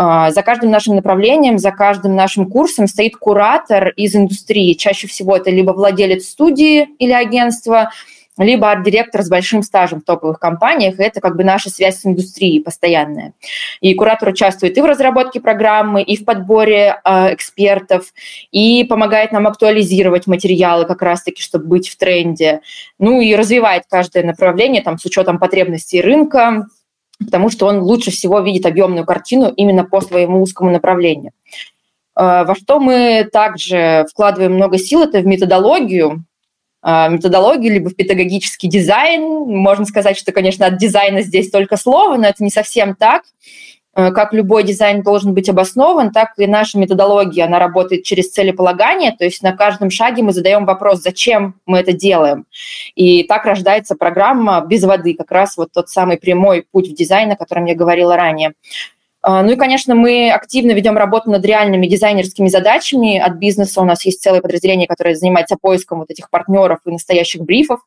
Э, 0.00 0.30
за 0.30 0.42
каждым 0.42 0.70
нашим 0.70 0.96
направлением, 0.96 1.58
за 1.58 1.72
каждым 1.72 2.16
нашим 2.16 2.48
курсом 2.48 2.86
стоит 2.86 3.16
куратор 3.16 3.88
из 3.90 4.16
индустрии. 4.16 4.72
Чаще 4.72 5.06
всего 5.06 5.36
это 5.36 5.50
либо 5.50 5.72
владелец 5.72 6.26
студии 6.26 6.88
или 6.98 7.12
агентства, 7.12 7.90
либо 8.38 8.70
арт-директор 8.70 9.22
с 9.22 9.28
большим 9.28 9.62
стажем 9.62 10.00
в 10.00 10.04
топовых 10.04 10.38
компаниях. 10.38 10.98
Это 10.98 11.20
как 11.20 11.36
бы 11.36 11.44
наша 11.44 11.68
связь 11.68 12.00
с 12.00 12.06
индустрией 12.06 12.62
постоянная. 12.62 13.34
И 13.82 13.92
куратор 13.92 14.30
участвует 14.30 14.78
и 14.78 14.80
в 14.80 14.86
разработке 14.86 15.40
программы, 15.40 16.02
и 16.02 16.16
в 16.16 16.24
подборе 16.24 16.98
э, 17.04 17.34
экспертов, 17.34 18.14
и 18.50 18.84
помогает 18.84 19.32
нам 19.32 19.46
актуализировать 19.46 20.26
материалы 20.26 20.86
как 20.86 21.02
раз-таки, 21.02 21.42
чтобы 21.42 21.66
быть 21.66 21.90
в 21.90 21.98
тренде. 21.98 22.62
Ну 22.98 23.20
и 23.20 23.34
развивает 23.34 23.82
каждое 23.90 24.24
направление 24.24 24.80
там, 24.80 24.98
с 24.98 25.04
учетом 25.04 25.38
потребностей 25.38 26.00
рынка, 26.00 26.68
потому 27.24 27.50
что 27.50 27.66
он 27.66 27.80
лучше 27.80 28.10
всего 28.10 28.40
видит 28.40 28.66
объемную 28.66 29.04
картину 29.04 29.52
именно 29.56 29.84
по 29.84 30.00
своему 30.00 30.42
узкому 30.42 30.70
направлению. 30.70 31.32
Э, 32.16 32.44
во 32.44 32.54
что 32.54 32.80
мы 32.80 33.28
также 33.30 34.06
вкладываем 34.10 34.54
много 34.54 34.78
сил, 34.78 35.02
это 35.02 35.20
в 35.20 35.26
методологию, 35.26 36.24
э, 36.82 37.08
методологию, 37.10 37.74
либо 37.74 37.90
в 37.90 37.96
педагогический 37.96 38.68
дизайн. 38.68 39.22
Можно 39.22 39.84
сказать, 39.84 40.18
что, 40.18 40.32
конечно, 40.32 40.66
от 40.66 40.78
дизайна 40.78 41.22
здесь 41.22 41.50
только 41.50 41.76
слово, 41.76 42.16
но 42.16 42.26
это 42.26 42.42
не 42.42 42.50
совсем 42.50 42.94
так. 42.94 43.22
Э, 44.00 44.12
как 44.12 44.32
любой 44.32 44.64
дизайн 44.64 45.02
должен 45.02 45.34
быть 45.34 45.48
обоснован, 45.48 46.10
так 46.10 46.30
и 46.38 46.46
наша 46.46 46.78
методология, 46.78 47.44
она 47.44 47.58
работает 47.58 48.04
через 48.04 48.30
целеполагание, 48.30 49.12
то 49.12 49.24
есть 49.24 49.42
на 49.42 49.52
каждом 49.52 49.90
шаге 49.90 50.22
мы 50.22 50.32
задаем 50.32 50.64
вопрос, 50.64 51.02
зачем 51.02 51.54
мы 51.66 51.78
это 51.78 51.92
делаем. 51.92 52.46
И 52.94 53.24
так 53.24 53.44
рождается 53.44 53.96
программа 53.96 54.64
без 54.66 54.84
воды, 54.84 55.14
как 55.14 55.30
раз 55.30 55.56
вот 55.56 55.72
тот 55.72 55.88
самый 55.90 56.16
прямой 56.16 56.64
путь 56.70 56.88
в 56.88 56.94
дизайн, 56.94 57.32
о 57.32 57.36
котором 57.36 57.66
я 57.66 57.74
говорила 57.74 58.16
ранее. 58.16 58.54
А, 59.22 59.42
ну 59.42 59.52
и, 59.52 59.56
конечно, 59.56 59.94
мы 59.94 60.30
активно 60.30 60.72
ведем 60.72 60.96
работу 60.96 61.30
над 61.30 61.44
реальными 61.44 61.86
дизайнерскими 61.86 62.48
задачами 62.48 63.18
от 63.18 63.34
бизнеса. 63.34 63.80
У 63.82 63.84
нас 63.84 64.04
есть 64.06 64.22
целое 64.22 64.40
подразделение, 64.40 64.88
которое 64.88 65.14
занимается 65.14 65.56
поиском 65.60 65.98
вот 65.98 66.10
этих 66.10 66.30
партнеров 66.30 66.78
и 66.86 66.90
настоящих 66.90 67.42
брифов. 67.42 67.80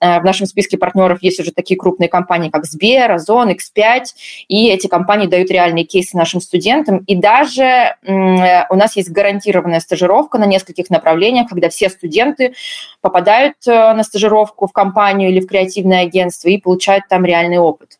А, 0.00 0.18
в 0.20 0.24
нашем 0.24 0.46
списке 0.46 0.78
партнеров 0.78 1.18
есть 1.22 1.38
уже 1.40 1.52
такие 1.52 1.78
крупные 1.78 2.08
компании, 2.08 2.48
как 2.48 2.64
Сбер, 2.64 3.12
Озон, 3.12 3.50
X5, 3.50 4.04
и 4.48 4.68
эти 4.68 4.86
компании 4.86 5.26
дают 5.26 5.50
реальные 5.50 5.84
кейсы 5.84 6.16
нашим 6.16 6.40
студентам. 6.40 6.98
И 7.06 7.16
даже 7.16 7.96
у 8.06 8.74
нас 8.74 8.96
есть 8.96 9.10
гарантированная 9.10 9.80
стажировка 9.80 10.38
на 10.38 10.44
нескольких 10.44 10.88
направлениях, 10.88 11.48
когда 11.48 11.68
все 11.68 11.90
студенты 11.90 12.54
попадают 13.00 13.56
э, 13.66 13.70
на 13.70 14.02
стажировку 14.02 14.66
в 14.66 14.72
компанию 14.72 15.30
или 15.30 15.40
в 15.40 15.46
креативное 15.46 16.02
агентство 16.02 16.48
и 16.48 16.58
получают 16.58 17.06
там 17.08 17.24
реальный 17.24 17.58
опыт. 17.58 17.98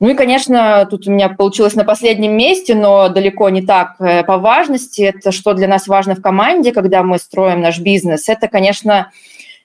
Ну 0.00 0.10
и, 0.10 0.14
конечно, 0.14 0.86
тут 0.90 1.06
у 1.06 1.10
меня 1.10 1.28
получилось 1.28 1.74
на 1.74 1.84
последнем 1.84 2.36
месте, 2.36 2.74
но 2.74 3.08
далеко 3.08 3.48
не 3.48 3.62
так 3.62 4.00
э, 4.00 4.24
по 4.24 4.38
важности. 4.38 5.02
Это 5.02 5.32
что 5.32 5.54
для 5.54 5.68
нас 5.68 5.86
важно 5.86 6.14
в 6.14 6.22
команде, 6.22 6.72
когда 6.72 7.02
мы 7.02 7.18
строим 7.18 7.60
наш 7.60 7.78
бизнес. 7.78 8.28
Это, 8.28 8.48
конечно, 8.48 9.10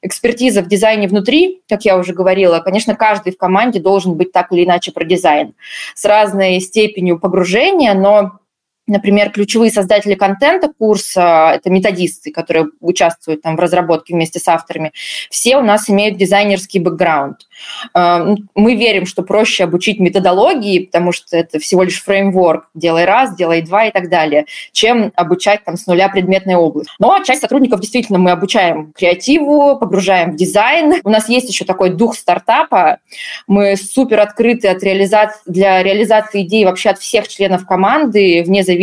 экспертиза 0.02 0.62
в 0.62 0.68
дизайне 0.68 1.08
внутри, 1.08 1.62
как 1.68 1.84
я 1.84 1.98
уже 1.98 2.14
говорила. 2.14 2.60
Конечно, 2.60 2.96
каждый 2.96 3.34
в 3.34 3.38
команде 3.38 3.80
должен 3.80 4.16
быть 4.16 4.32
так 4.32 4.52
или 4.52 4.66
иначе 4.66 4.92
про 4.92 5.04
дизайн 5.04 5.54
с 5.96 6.06
разной 6.06 6.60
степенью 6.60 7.20
погружения, 7.20 7.94
но 7.94 8.40
Например, 8.88 9.32
ключевые 9.32 9.72
создатели 9.72 10.14
контента 10.14 10.72
курса, 10.78 11.54
это 11.56 11.72
методисты, 11.72 12.32
которые 12.32 12.68
участвуют 12.82 13.42
там 13.42 13.56
в 13.56 13.60
разработке 13.60 14.14
вместе 14.14 14.40
с 14.40 14.48
авторами, 14.48 14.92
все 15.32 15.58
у 15.58 15.62
нас 15.62 15.90
имеют 15.90 16.18
дизайнерский 16.18 16.80
бэкграунд. 16.80 17.48
Э, 17.96 18.36
мы 18.54 18.76
верим, 18.76 19.08
что 19.08 19.24
проще 19.24 19.64
обучить 19.64 20.00
методологии, 20.00 20.86
потому 20.86 21.14
что 21.14 21.36
это 21.36 21.58
всего 21.58 21.82
лишь 21.82 22.00
фреймворк, 22.04 22.70
делай 22.76 23.06
раз, 23.06 23.36
делай 23.36 23.64
два 23.64 23.86
и 23.86 23.92
так 23.92 24.08
далее, 24.10 24.46
чем 24.72 25.12
обучать 25.16 25.64
там 25.64 25.78
с 25.78 25.88
нуля 25.88 26.08
предметной 26.08 26.56
область. 26.56 26.92
Но 27.00 27.18
часть 27.24 27.42
сотрудников 27.42 27.80
действительно 27.80 28.20
мы 28.20 28.30
обучаем 28.30 28.94
креативу, 28.94 29.80
погружаем 29.80 30.34
в 30.34 30.36
дизайн. 30.36 31.02
У 31.04 31.10
нас 31.10 31.28
есть 31.28 31.50
еще 31.50 31.66
такой 31.66 31.90
дух 31.90 32.16
стартапа. 32.16 33.00
Мы 33.48 33.78
супер 33.78 34.20
открыты 34.20 34.68
от 34.68 34.84
реализации, 34.84 35.42
для 35.48 35.82
реализации 35.82 36.44
идей 36.44 36.66
вообще 36.66 36.90
от 36.90 37.00
всех 37.00 37.28
членов 37.28 37.66
команды, 37.66 38.44
вне 38.46 38.62
зависимости 38.62 38.75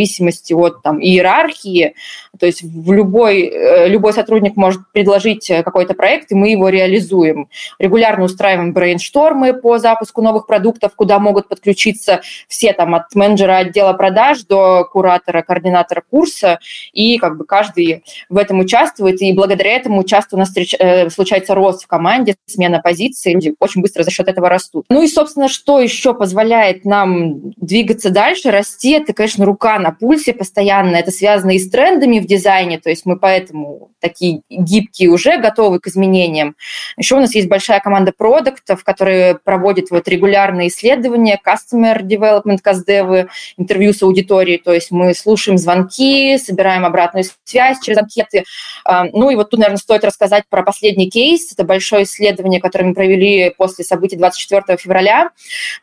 от 0.53 0.81
там, 0.81 1.01
иерархии. 1.01 1.95
То 2.39 2.45
есть 2.45 2.63
в 2.63 2.91
любой, 2.91 3.41
э, 3.41 3.87
любой 3.87 4.13
сотрудник 4.13 4.55
может 4.55 4.81
предложить 4.91 5.47
какой-то 5.47 5.93
проект, 5.93 6.31
и 6.31 6.35
мы 6.35 6.49
его 6.49 6.69
реализуем. 6.69 7.47
Регулярно 7.79 8.25
устраиваем 8.25 8.73
брейнштормы 8.73 9.53
по 9.53 9.77
запуску 9.77 10.21
новых 10.21 10.47
продуктов, 10.47 10.93
куда 10.95 11.19
могут 11.19 11.47
подключиться 11.47 12.21
все 12.47 12.73
там 12.73 12.95
от 12.95 13.13
менеджера 13.15 13.57
отдела 13.57 13.93
продаж 13.93 14.43
до 14.43 14.85
куратора, 14.85 15.41
координатора 15.41 16.03
курса, 16.09 16.59
и 16.91 17.17
как 17.17 17.37
бы 17.37 17.45
каждый 17.45 18.03
в 18.29 18.37
этом 18.37 18.59
участвует, 18.59 19.21
и 19.21 19.31
благодаря 19.33 19.75
этому 19.75 20.03
часто 20.03 20.35
у 20.35 20.39
нас 20.39 20.49
встреч, 20.49 20.75
э, 20.77 21.09
случается 21.09 21.55
рост 21.55 21.83
в 21.83 21.87
команде, 21.87 22.35
смена 22.45 22.79
позиций, 22.79 23.33
люди 23.33 23.55
очень 23.59 23.81
быстро 23.81 24.03
за 24.03 24.11
счет 24.11 24.27
этого 24.27 24.49
растут. 24.49 24.85
Ну 24.89 25.01
и, 25.01 25.07
собственно, 25.07 25.47
что 25.47 25.79
еще 25.79 26.13
позволяет 26.13 26.85
нам 26.85 27.51
двигаться 27.57 28.09
дальше, 28.09 28.51
расти, 28.51 28.91
это, 28.91 29.13
конечно, 29.13 29.45
рука 29.45 29.79
на 29.83 29.91
пульсе 29.91 30.33
постоянно, 30.33 30.95
это 30.95 31.11
связано 31.11 31.51
и 31.51 31.59
с 31.59 31.69
трендами 31.69 32.19
в 32.19 32.25
дизайне, 32.25 32.79
то 32.79 32.89
есть 32.89 33.05
мы 33.05 33.19
поэтому 33.19 33.91
такие 33.99 34.41
гибкие 34.49 35.09
уже 35.09 35.37
готовы 35.37 35.79
к 35.79 35.87
изменениям. 35.87 36.55
Еще 36.97 37.15
у 37.15 37.19
нас 37.19 37.35
есть 37.35 37.47
большая 37.47 37.79
команда 37.79 38.11
продуктов, 38.17 38.83
которые 38.83 39.35
проводят 39.35 39.91
вот 39.91 40.07
регулярные 40.07 40.69
исследования, 40.69 41.39
customer 41.45 42.01
development, 42.01 42.59
каздевы, 42.61 43.27
интервью 43.57 43.93
с 43.93 44.01
аудиторией, 44.01 44.57
то 44.57 44.73
есть 44.73 44.91
мы 44.91 45.13
слушаем 45.13 45.57
звонки, 45.57 46.37
собираем 46.37 46.85
обратную 46.85 47.25
связь 47.43 47.79
через 47.81 47.97
анкеты. 47.97 48.43
А, 48.85 49.05
ну 49.05 49.29
и 49.29 49.35
вот 49.35 49.49
тут, 49.49 49.59
наверное, 49.59 49.77
стоит 49.77 50.03
рассказать 50.03 50.45
про 50.49 50.63
последний 50.63 51.09
кейс. 51.09 51.51
Это 51.51 51.63
большое 51.63 52.03
исследование, 52.03 52.61
которое 52.61 52.85
мы 52.85 52.93
провели 52.93 53.53
после 53.57 53.83
событий 53.83 54.15
24 54.15 54.77
февраля. 54.77 55.29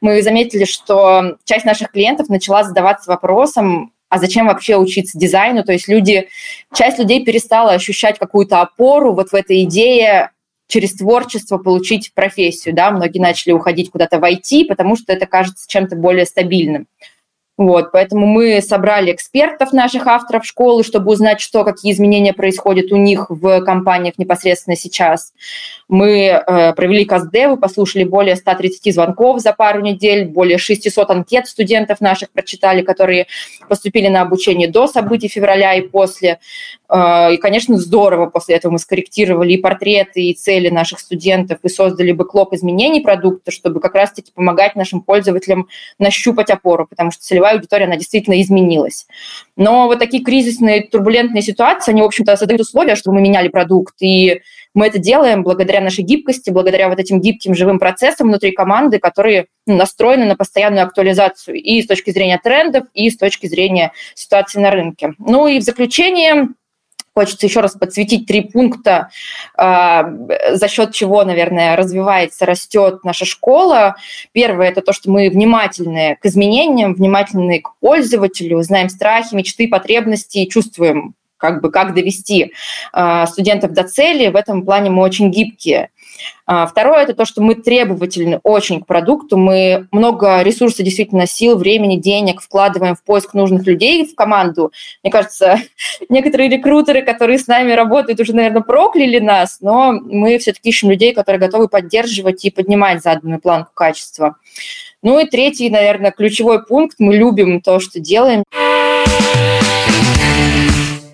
Мы 0.01 0.23
заметили, 0.23 0.65
что 0.65 1.37
часть 1.45 1.65
наших 1.65 1.93
клиентов 1.93 2.29
начала 2.29 2.65
задаваться 2.65 3.11
вопросом, 3.11 3.90
а 4.11 4.19
зачем 4.19 4.49
вообще 4.49 4.77
учиться 4.77 5.17
дизайну? 5.17 5.65
То 5.65 5.73
есть 5.73 5.89
люди, 5.89 6.29
часть 6.75 6.99
людей 6.99 7.25
перестала 7.25 7.73
ощущать 7.73 8.19
какую-то 8.19 8.61
опору 8.61 9.15
вот 9.15 9.31
в 9.31 9.35
этой 9.35 9.63
идее 9.63 10.31
через 10.67 10.95
творчество 10.95 11.59
получить 11.59 12.13
профессию, 12.15 12.75
да, 12.75 12.91
многие 12.91 13.19
начали 13.19 13.53
уходить 13.53 13.91
куда-то 13.91 14.19
в 14.19 14.25
IT, 14.25 14.67
потому 14.69 14.97
что 14.97 15.13
это 15.13 15.27
кажется 15.27 15.69
чем-то 15.69 15.97
более 15.97 16.27
стабильным. 16.27 16.87
Вот, 17.57 17.93
поэтому 17.93 18.27
мы 18.27 18.63
собрали 18.63 19.13
экспертов 19.13 19.73
наших 19.75 20.07
авторов 20.07 20.47
школы, 20.47 20.83
чтобы 20.83 21.13
узнать, 21.13 21.41
что, 21.41 21.63
какие 21.63 21.93
изменения 21.93 22.33
происходят 22.33 22.91
у 22.91 22.97
них 22.97 23.27
в 23.29 23.61
компаниях 23.61 24.17
непосредственно 24.17 24.77
сейчас. 24.77 25.35
Мы 25.91 26.29
э, 26.29 26.73
провели 26.75 27.05
КАСДЕВы, 27.05 27.57
послушали 27.57 28.05
более 28.05 28.37
130 28.37 28.95
звонков 28.95 29.41
за 29.41 29.53
пару 29.53 29.81
недель, 29.81 30.25
более 30.25 30.57
600 30.57 31.11
анкет 31.11 31.49
студентов 31.49 32.01
наших 32.01 32.31
прочитали, 32.31 32.83
которые 32.83 33.27
поступили 33.69 34.07
на 34.07 34.21
обучение 34.21 34.69
до 34.69 34.87
событий 34.87 35.27
февраля 35.27 35.75
и 35.75 35.81
после. 35.81 36.39
Э, 36.89 37.35
и, 37.35 37.39
конечно, 37.39 37.77
здорово 37.77 38.27
после 38.27 38.55
этого 38.55 38.71
мы 38.71 38.79
скорректировали 38.79 39.55
и 39.55 39.57
портреты, 39.57 40.23
и 40.23 40.35
цели 40.35 40.69
наших 40.69 41.01
студентов, 41.01 41.59
и 41.65 41.69
создали 41.69 42.13
бэклог 42.13 42.53
изменений 42.53 43.01
продукта, 43.01 43.51
чтобы 43.51 43.81
как 43.81 43.97
раз-таки 43.97 44.31
помогать 44.33 44.77
нашим 44.77 45.01
пользователям 45.01 45.67
нащупать 45.99 46.51
опору, 46.51 46.87
потому 46.87 47.11
что 47.11 47.25
целевая 47.25 47.55
аудитория, 47.55 47.87
она 47.87 47.97
действительно 47.97 48.41
изменилась. 48.41 49.09
Но 49.57 49.89
вот 49.89 49.99
такие 49.99 50.23
кризисные, 50.23 50.83
турбулентные 50.83 51.43
ситуации, 51.43 51.91
они, 51.91 52.03
в 52.03 52.05
общем-то, 52.05 52.37
создают 52.37 52.61
условия, 52.61 52.95
чтобы 52.95 53.17
мы 53.17 53.23
меняли 53.23 53.49
продукт, 53.49 53.97
и 53.99 54.43
мы 54.75 54.87
это 54.87 54.99
делаем 54.99 55.43
благодаря 55.43 55.81
нашей 55.81 56.05
гибкости, 56.05 56.51
благодаря 56.51 56.89
вот 56.89 56.99
этим 56.99 57.21
гибким 57.21 57.55
живым 57.55 57.79
процессам 57.79 58.29
внутри 58.29 58.53
команды, 58.53 58.99
которые 58.99 59.47
ну, 59.67 59.77
настроены 59.77 60.27
на 60.27 60.37
постоянную 60.37 60.85
актуализацию 60.85 61.57
и 61.57 61.83
с 61.83 61.87
точки 61.87 62.11
зрения 62.11 62.41
трендов, 62.43 62.85
и 62.95 63.11
с 63.11 63.17
точки 63.17 63.47
зрения 63.47 63.93
ситуации 64.15 64.61
на 64.61 64.71
рынке. 64.71 65.15
Ну 65.19 65.47
и 65.49 65.59
в 65.59 65.63
заключение 65.63 66.49
Хочется 67.13 67.47
еще 67.47 67.61
раз 67.61 67.73
подсветить 67.73 68.27
три 68.27 68.41
пункта, 68.41 69.11
а, 69.57 70.11
за 70.53 70.69
счет 70.69 70.95
чего, 70.95 71.25
наверное, 71.25 71.75
развивается, 71.75 72.47
растет 72.47 73.05
наша 73.05 73.25
школа. 73.25 73.97
Первое– 74.33 74.69
это 74.71 74.81
то, 74.81 74.93
что 74.93 75.11
мы 75.11 75.29
внимательны 75.29 76.17
к 76.21 76.27
изменениям, 76.27 76.95
внимательны 76.95 77.61
к 77.61 77.73
пользователю, 77.81 78.63
знаем 78.63 78.89
страхи, 78.89 79.35
мечты, 79.35 79.67
потребности, 79.67 80.47
чувствуем 80.47 81.15
как 81.41 81.61
бы 81.61 81.71
как 81.71 81.95
довести 81.95 82.53
э, 82.93 83.27
студентов 83.27 83.73
до 83.73 83.85
цели. 83.85 84.29
В 84.29 84.37
этом 84.37 84.65
плане 84.65 84.91
мы 84.91 85.03
очень 85.03 85.31
гибкие. 85.31 85.91
А, 86.47 86.67
второе– 86.67 87.03
это 87.03 87.15
то, 87.15 87.25
что 87.25 87.43
мы 87.43 87.55
требовательны 87.55 88.41
очень 88.43 88.81
к 88.83 88.87
продукту. 88.87 89.37
Мы 89.37 89.87
много 89.93 90.43
ресурсов, 90.43 90.85
действительно, 90.85 91.27
сил, 91.27 91.57
времени, 91.57 91.97
денег 91.97 92.43
вкладываем 92.43 92.97
в 92.97 93.03
поиск 93.03 93.35
нужных 93.35 93.67
людей 93.67 94.05
в 94.07 94.15
команду. 94.15 94.73
Мне 95.03 95.11
кажется, 95.11 95.61
некоторые 96.09 96.51
рекрутеры, 96.51 97.03
которые 97.03 97.39
с 97.39 97.47
нами 97.47 97.73
работают, 97.73 98.21
уже, 98.21 98.35
наверное, 98.35 98.63
прокляли 98.63 99.19
нас, 99.19 99.59
но 99.61 99.93
мы 99.93 100.39
все-таки 100.39 100.71
ищем 100.71 100.91
людей, 100.91 101.15
которые 101.15 101.41
готовы 101.41 101.69
поддерживать 101.69 102.45
и 102.45 102.51
поднимать 102.51 103.03
заданную 103.03 103.41
планку 103.41 103.71
качества. 103.75 104.37
Ну 105.03 105.19
и 105.19 105.27
третий, 105.27 105.71
наверное, 105.71 106.11
ключевой 106.11 106.65
пункт. 106.65 106.97
Мы 106.99 107.17
любим 107.17 107.63
то, 107.63 107.81
что 107.81 108.01
делаем. 108.01 108.45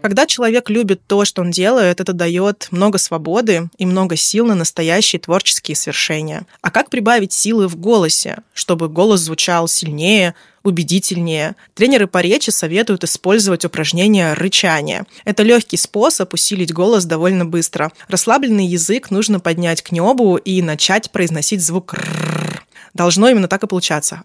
Когда 0.06 0.24
человек 0.24 0.70
любит 0.70 1.00
то, 1.08 1.24
что 1.24 1.42
он 1.42 1.50
делает, 1.50 2.00
это 2.00 2.12
дает 2.12 2.68
много 2.70 2.96
свободы 2.96 3.70
и 3.76 3.84
много 3.84 4.14
сил 4.14 4.46
на 4.46 4.54
настоящие 4.54 5.18
творческие 5.18 5.74
свершения. 5.74 6.46
А 6.60 6.70
как 6.70 6.90
прибавить 6.90 7.32
силы 7.32 7.66
в 7.66 7.74
голосе, 7.74 8.38
чтобы 8.54 8.88
голос 8.88 9.22
звучал 9.22 9.66
сильнее, 9.66 10.36
убедительнее. 10.62 11.56
Тренеры 11.74 12.06
по 12.06 12.18
речи 12.18 12.50
советуют 12.50 13.02
использовать 13.02 13.64
упражнение 13.64 14.34
рычания. 14.34 15.06
Это 15.24 15.42
легкий 15.42 15.76
способ 15.76 16.32
усилить 16.32 16.72
голос 16.72 17.04
довольно 17.04 17.44
быстро. 17.44 17.90
Расслабленный 18.06 18.66
язык 18.66 19.10
нужно 19.10 19.40
поднять 19.40 19.82
к 19.82 19.90
небу 19.90 20.36
и 20.36 20.62
начать 20.62 21.10
произносить 21.10 21.62
звук 21.62 21.94
«р». 21.94 22.62
Должно 22.94 23.28
именно 23.28 23.48
так 23.48 23.64
и 23.64 23.66
получаться. 23.66 24.22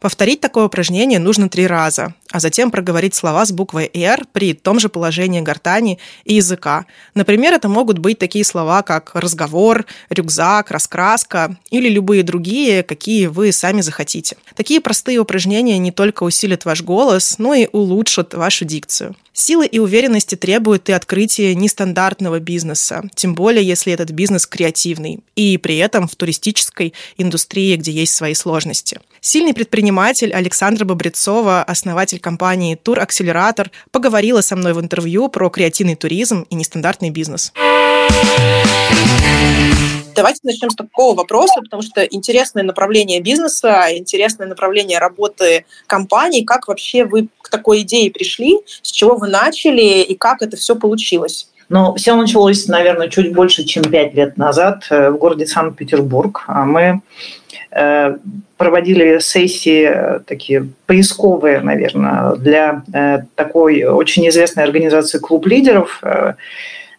Повторить 0.00 0.40
такое 0.40 0.64
упражнение 0.66 1.18
нужно 1.18 1.48
три 1.48 1.66
раза, 1.66 2.14
а 2.34 2.40
затем 2.40 2.72
проговорить 2.72 3.14
слова 3.14 3.46
с 3.46 3.52
буквой 3.52 3.88
«р» 3.94 4.24
при 4.32 4.54
том 4.54 4.80
же 4.80 4.88
положении 4.88 5.40
гортани 5.40 6.00
и 6.24 6.34
языка. 6.34 6.84
Например, 7.14 7.54
это 7.54 7.68
могут 7.68 7.98
быть 7.98 8.18
такие 8.18 8.44
слова, 8.44 8.82
как 8.82 9.12
«разговор», 9.14 9.86
«рюкзак», 10.10 10.72
«раскраска» 10.72 11.56
или 11.70 11.88
любые 11.88 12.24
другие, 12.24 12.82
какие 12.82 13.26
вы 13.26 13.52
сами 13.52 13.82
захотите. 13.82 14.36
Такие 14.56 14.80
простые 14.80 15.20
упражнения 15.20 15.78
не 15.78 15.92
только 15.92 16.24
усилят 16.24 16.64
ваш 16.64 16.82
голос, 16.82 17.38
но 17.38 17.54
и 17.54 17.68
улучшат 17.70 18.34
вашу 18.34 18.64
дикцию. 18.64 19.14
Силы 19.36 19.66
и 19.66 19.80
уверенности 19.80 20.36
требуют 20.36 20.88
и 20.88 20.92
открытия 20.92 21.56
нестандартного 21.56 22.38
бизнеса, 22.38 23.02
тем 23.16 23.34
более 23.34 23.66
если 23.66 23.92
этот 23.92 24.12
бизнес 24.12 24.46
креативный 24.46 25.20
и 25.34 25.58
при 25.58 25.76
этом 25.78 26.06
в 26.06 26.14
туристической 26.14 26.94
индустрии, 27.18 27.74
где 27.74 27.90
есть 27.90 28.14
свои 28.14 28.34
сложности. 28.34 29.00
Сильный 29.20 29.52
предприниматель 29.52 30.32
Александра 30.32 30.84
Бобрецова, 30.84 31.64
основатель 31.64 32.20
компании 32.24 32.74
Тур 32.74 32.98
Акселератор, 32.98 33.70
поговорила 33.92 34.40
со 34.40 34.56
мной 34.56 34.72
в 34.72 34.80
интервью 34.80 35.28
про 35.28 35.48
креативный 35.50 35.94
туризм 35.94 36.46
и 36.50 36.56
нестандартный 36.56 37.10
бизнес. 37.10 37.52
Давайте 40.16 40.40
начнем 40.44 40.70
с 40.70 40.74
такого 40.76 41.16
вопроса, 41.16 41.60
потому 41.60 41.82
что 41.82 42.02
интересное 42.04 42.62
направление 42.62 43.20
бизнеса, 43.20 43.86
интересное 43.90 44.46
направление 44.46 44.98
работы 44.98 45.66
компании. 45.86 46.44
Как 46.44 46.68
вообще 46.68 47.04
вы 47.04 47.28
к 47.42 47.48
такой 47.50 47.82
идее 47.82 48.10
пришли? 48.10 48.58
С 48.82 48.90
чего 48.90 49.16
вы 49.16 49.28
начали 49.28 50.02
и 50.02 50.14
как 50.14 50.42
это 50.42 50.56
все 50.56 50.76
получилось? 50.76 51.48
Ну, 51.68 51.94
все 51.94 52.14
началось, 52.14 52.66
наверное, 52.68 53.08
чуть 53.08 53.34
больше, 53.34 53.64
чем 53.64 53.84
пять 53.84 54.14
лет 54.14 54.36
назад 54.36 54.86
э, 54.90 55.10
в 55.10 55.16
городе 55.16 55.46
Санкт-Петербург. 55.46 56.44
А 56.46 56.64
мы 56.64 57.00
проводили 58.56 59.18
сессии 59.18 59.84
э, 59.84 60.20
такие 60.26 60.68
поисковые, 60.86 61.60
наверное, 61.60 62.36
для 62.36 62.82
такой 63.34 63.84
очень 63.84 64.28
известной 64.28 64.64
организации 64.64 65.18
«Клуб 65.18 65.46
лидеров», 65.46 66.00
Э, 66.02 66.34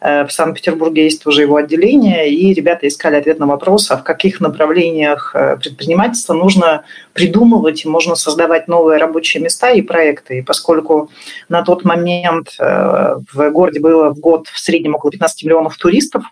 в 0.02 0.28
Санкт-Петербурге 0.30 1.04
есть 1.04 1.24
тоже 1.24 1.42
его 1.42 1.56
отделение, 1.56 2.30
и 2.30 2.54
ребята 2.54 2.88
искали 2.88 3.16
ответ 3.16 3.40
на 3.40 3.48
вопрос, 3.48 3.90
а 3.92 3.98
в 3.98 4.04
каких 4.04 4.42
направлениях 4.42 5.32
э, 5.34 5.58
предпринимательства 5.58 6.34
нужно 6.34 6.84
придумывать, 7.14 7.86
и 7.86 7.88
можно 7.88 8.16
создавать 8.16 8.68
новые 8.68 9.00
рабочие 9.00 9.42
места 9.42 9.72
и 9.72 9.82
проекты. 9.82 10.40
И 10.40 10.42
поскольку 10.42 11.10
на 11.50 11.64
тот 11.64 11.86
момент 11.86 12.56
э, 12.60 13.16
в 13.34 13.50
городе 13.52 13.80
было 13.80 14.10
в 14.10 14.20
год 14.20 14.48
в 14.48 14.60
среднем 14.60 14.96
около 14.96 15.12
15 15.12 15.44
миллионов 15.44 15.78
туристов, 15.78 16.24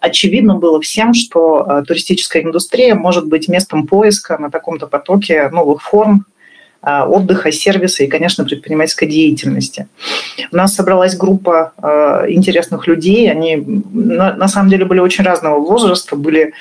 очевидно 0.00 0.54
было 0.56 0.80
всем, 0.80 1.14
что 1.14 1.82
туристическая 1.86 2.42
индустрия 2.42 2.94
может 2.94 3.26
быть 3.26 3.48
местом 3.48 3.86
поиска 3.86 4.38
на 4.38 4.50
таком-то 4.50 4.86
потоке 4.86 5.48
новых 5.48 5.82
форм 5.82 6.26
отдыха, 6.86 7.50
сервиса 7.50 8.04
и, 8.04 8.06
конечно, 8.06 8.44
предпринимательской 8.44 9.06
деятельности. 9.06 9.88
У 10.52 10.56
нас 10.56 10.74
собралась 10.74 11.16
группа 11.16 11.72
а, 11.78 12.26
интересных 12.28 12.86
людей, 12.86 13.28
они 13.28 13.56
на 13.56 14.46
самом 14.46 14.70
деле 14.70 14.84
были 14.84 15.00
очень 15.00 15.24
разного 15.24 15.58
возраста, 15.58 16.14
были 16.14 16.52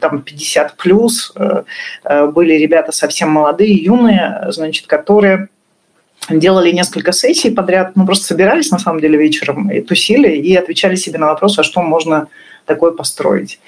там 0.00 0.22
50 0.22 0.76
плюс, 0.76 1.32
а, 1.34 1.64
были 2.28 2.54
ребята 2.54 2.92
совсем 2.92 3.30
молодые, 3.30 3.74
юные, 3.74 4.46
значит, 4.50 4.86
которые 4.86 5.48
делали 6.30 6.70
несколько 6.70 7.10
сессий 7.10 7.50
подряд, 7.50 7.96
ну, 7.96 8.06
просто 8.06 8.26
собирались, 8.26 8.70
на 8.70 8.78
самом 8.78 9.00
деле, 9.00 9.18
вечером 9.18 9.68
и 9.68 9.80
тусили, 9.80 10.28
и 10.28 10.54
отвечали 10.54 10.94
себе 10.94 11.18
на 11.18 11.26
вопрос, 11.26 11.58
а 11.58 11.64
что 11.64 11.82
можно 11.82 12.28
такое 12.66 12.92
построить. 12.92 13.58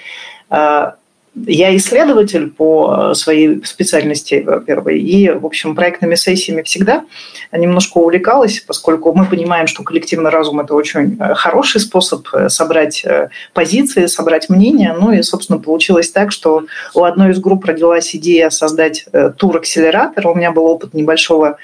Я 1.37 1.77
исследователь 1.77 2.49
по 2.49 3.11
э, 3.11 3.15
своей 3.15 3.65
специальности 3.65 4.47
первой, 4.67 5.01
и, 5.01 5.31
в 5.31 5.45
общем, 5.45 5.75
проектными 5.75 6.15
сессиями 6.15 6.63
всегда 6.63 7.05
немножко 7.51 7.99
увлекалась, 7.99 8.61
поскольку 8.61 9.13
мы 9.13 9.27
понимаем, 9.27 9.67
что 9.67 9.83
коллективный 9.83 10.31
разум– 10.31 10.61
это 10.61 10.75
очень 10.75 11.17
э, 11.19 11.35
хороший 11.35 11.81
способ 11.81 12.29
э, 12.33 12.49
собрать 12.49 13.05
позиции, 13.53 14.07
собрать 14.07 14.49
мнения. 14.49 14.95
Ну 14.99 15.11
и, 15.11 15.23
собственно, 15.23 15.59
получилось 15.59 16.11
так, 16.13 16.31
что 16.31 16.67
у 16.95 17.03
одной 17.03 17.33
из 17.33 17.41
групп 17.41 17.65
родилась 17.65 18.15
идея 18.15 18.51
создать 18.51 19.07
тур-акселератор. 19.37 20.29
У 20.29 20.35
меня 20.35 20.53
был 20.53 20.67
опыт 20.67 20.95
небольшого 20.95 21.59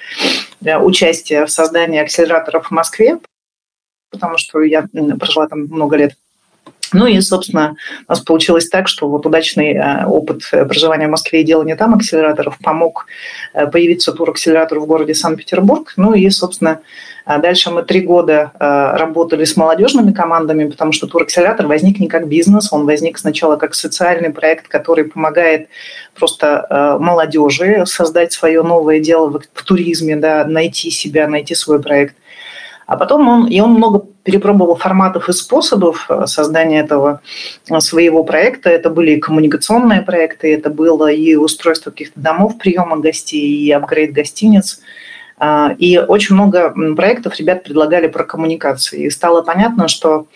участия 0.60 1.46
в 1.46 1.50
создании 1.50 2.00
акселераторов 2.00 2.68
в 2.68 2.70
Москве, 2.72 3.18
потому 4.10 4.36
что 4.36 4.62
я 4.62 4.84
прожила 5.18 5.46
там 5.46 5.60
много 5.66 5.96
лет 5.96 6.14
ну 6.93 7.07
и, 7.07 7.20
собственно, 7.20 7.76
у 8.09 8.12
нас 8.12 8.20
получилось 8.20 8.68
так, 8.68 8.88
что 8.88 9.09
вот 9.09 9.24
удачный 9.26 9.74
э, 9.74 10.07
опыт 10.07 10.43
проживания 10.51 11.07
в 11.07 11.11
Москве 11.11 11.43
и 11.43 11.45
делания 11.45 11.76
там 11.76 11.95
акселераторов 11.95 12.59
помог 12.62 13.07
э, 13.55 13.66
появиться 13.66 14.12
тур-акселератор 14.12 14.80
в 14.80 14.86
городе 14.86 15.14
Санкт-Петербург. 15.14 15.93
Ну 15.97 16.14
и, 16.14 16.28
собственно, 16.30 16.80
э, 17.26 17.38
дальше 17.38 17.70
мы 17.70 17.82
три 17.82 18.01
года 18.01 18.53
работали 18.59 19.45
с 19.45 19.57
молодежными 19.57 20.12
командами, 20.12 20.68
потому 20.68 20.93
что 20.93 21.07
тур-акселератор 21.07 21.66
возник 21.66 22.01
не 22.01 22.09
как 22.09 22.26
бизнес, 22.28 22.72
он 22.72 22.86
возник 22.86 23.18
сначала 23.18 23.57
как 23.57 23.74
социальный 23.74 24.30
проект, 24.30 24.68
который 24.68 25.05
помогает 25.05 25.68
просто 26.14 26.97
молодежи 27.01 27.84
создать 27.86 28.32
свое 28.32 28.62
новое 28.62 29.01
дело 29.01 29.41
в 29.55 29.62
туризме, 29.62 30.16
да, 30.16 30.45
найти 30.45 30.91
себя, 30.91 31.28
найти 31.28 31.55
свой 31.55 31.80
проект– 31.80 32.16
А 32.91 32.97
потом 32.97 33.28
он, 33.28 33.47
и 33.47 33.61
он 33.61 33.74
много 33.74 34.05
перепробовал 34.24 34.74
форматов 34.74 35.28
и 35.28 35.32
способов 35.32 36.07
э, 36.09 36.26
создания 36.26 36.80
этого 36.80 37.20
э, 37.70 37.78
своего 37.78 38.24
проекта. 38.24 38.68
Это 38.68 38.91
были 38.91 39.12
и 39.12 39.20
коммуникационные 39.20 40.03
проекты, 40.03 40.53
это 40.53 40.70
было 40.70 41.07
и 41.07 41.36
устройство 41.36 41.93
каких-то 41.93 42.18
домов 42.18 42.59
приема 42.59 42.97
гостей, 42.97 43.47
и 43.47 43.70
апгрейд 43.70 44.12
гостиниц. 44.12 44.80
А, 45.38 45.72
и 45.78 45.99
очень 45.99 46.34
много 46.34 46.74
проектов 46.97 47.38
ребят 47.38 47.62
предлагали 47.62 48.09
про 48.09 48.24
коммуникации. 48.24 49.05
И 49.05 49.11
стало 49.11 49.43
понятно, 49.43 49.86
что 49.86 50.26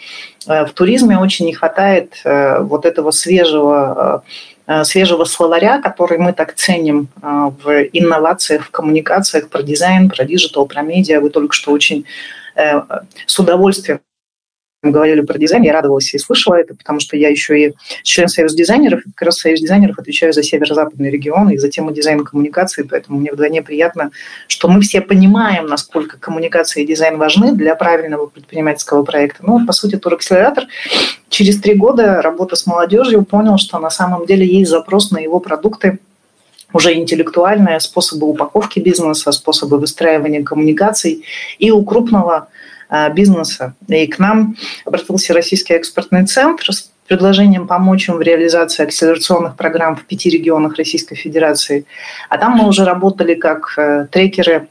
в 0.47 0.69
туризме 0.75 1.19
очень 1.19 1.47
не 1.47 1.55
хватает 1.55 2.23
вот 2.25 2.87
этого 2.87 3.11
свежего 3.11 4.23
свежего 4.85 5.25
словаря, 5.25 5.83
который 5.83 6.17
мы 6.17 6.33
так 6.33 6.55
ценим 6.55 7.09
в 7.21 7.83
инновациях, 7.93 8.65
в 8.65 8.71
коммуникациях, 8.71 9.51
про 9.51 9.63
дизайн, 9.63 10.09
про 10.09 10.25
диджитал, 10.25 10.65
про 10.65 10.81
медиа. 10.81 11.21
Вы 11.21 11.29
только 11.29 11.53
что 11.53 11.71
очень 11.71 12.07
Э, 12.07 12.44
с 12.55 13.39
удовольствием 13.39 14.01
говорили 14.91 15.21
про 15.23 15.39
дизайн, 15.39 15.63
я 15.63 15.73
радовалась 15.73 16.13
и 16.15 16.19
слышала 16.19 16.55
это, 16.55 16.75
потому 16.75 17.01
что 17.01 17.17
я 17.17 17.29
еще 17.29 17.69
и 17.69 17.75
член 18.03 18.29
Союза 18.29 18.57
дизайнеров, 18.57 19.01
и 19.01 19.11
как 19.11 19.27
раз 19.27 19.39
Союз 19.39 19.61
дизайнеров 19.61 19.99
отвечаю 19.99 20.33
за 20.33 20.43
северо-западный 20.43 21.11
регион 21.11 21.51
и 21.51 21.59
за 21.59 21.69
тему 21.69 21.93
дизайна 21.93 22.25
коммуникации, 22.25 22.83
поэтому 22.83 23.19
мне 23.19 23.33
вдвойне 23.33 23.63
приятно, 23.63 24.11
что 24.47 24.69
мы 24.69 24.81
все 24.81 25.01
понимаем, 25.01 25.67
насколько 25.67 26.19
коммуникация 26.19 26.83
и 26.83 26.87
дизайн 26.87 27.17
важны 27.17 27.53
для 27.53 27.75
правильного 27.75 28.27
предпринимательского 28.27 29.05
проекта. 29.05 29.45
Ну, 29.45 29.67
по 29.67 29.73
сути, 29.73 29.97
туракселератор 29.97 30.65
через 31.29 31.61
три 31.61 31.75
года 31.75 32.23
работы 32.23 32.57
с 32.57 32.67
молодежью 32.67 33.25
понял, 33.25 33.59
что 33.59 33.79
на 33.79 33.91
самом 33.91 34.27
деле 34.27 34.47
есть 34.47 34.71
запрос 34.71 35.11
на 35.11 35.19
его 35.19 35.41
продукты– 35.41 35.99
уже 36.75 36.93
интеллектуальные 36.95 37.81
способы 37.81 38.27
упаковки 38.27 38.81
бизнеса, 38.81 39.33
способы 39.33 39.79
выстраивания 39.79 40.43
коммуникаций 40.43 41.25
и 41.59 41.70
у 41.70 41.83
крупного 41.83 42.49
а, 42.91 43.09
бизнеса. 43.09 43.75
И 43.89 44.07
к 44.07 44.18
нам 44.18 44.57
обратился 44.85 45.33
Российский 45.33 45.72
экспортный 45.72 46.27
центр 46.27 46.72
с 46.72 46.91
предложением 47.07 47.66
помочь 47.66 48.09
им 48.09 48.16
в 48.16 48.22
реализации 48.22 48.83
акселерационных 48.83 49.57
программ 49.57 49.97
в 49.97 50.05
пяти 50.05 50.31
регионах 50.31 50.77
Российской 50.77 51.14
Федерации. 51.14 51.87
А 52.29 52.39
там 52.39 52.53
мы 52.53 52.66
уже 52.66 52.85
работали 52.85 53.35
как 53.35 53.75
э, 53.77 54.07
трекеры 54.11 54.68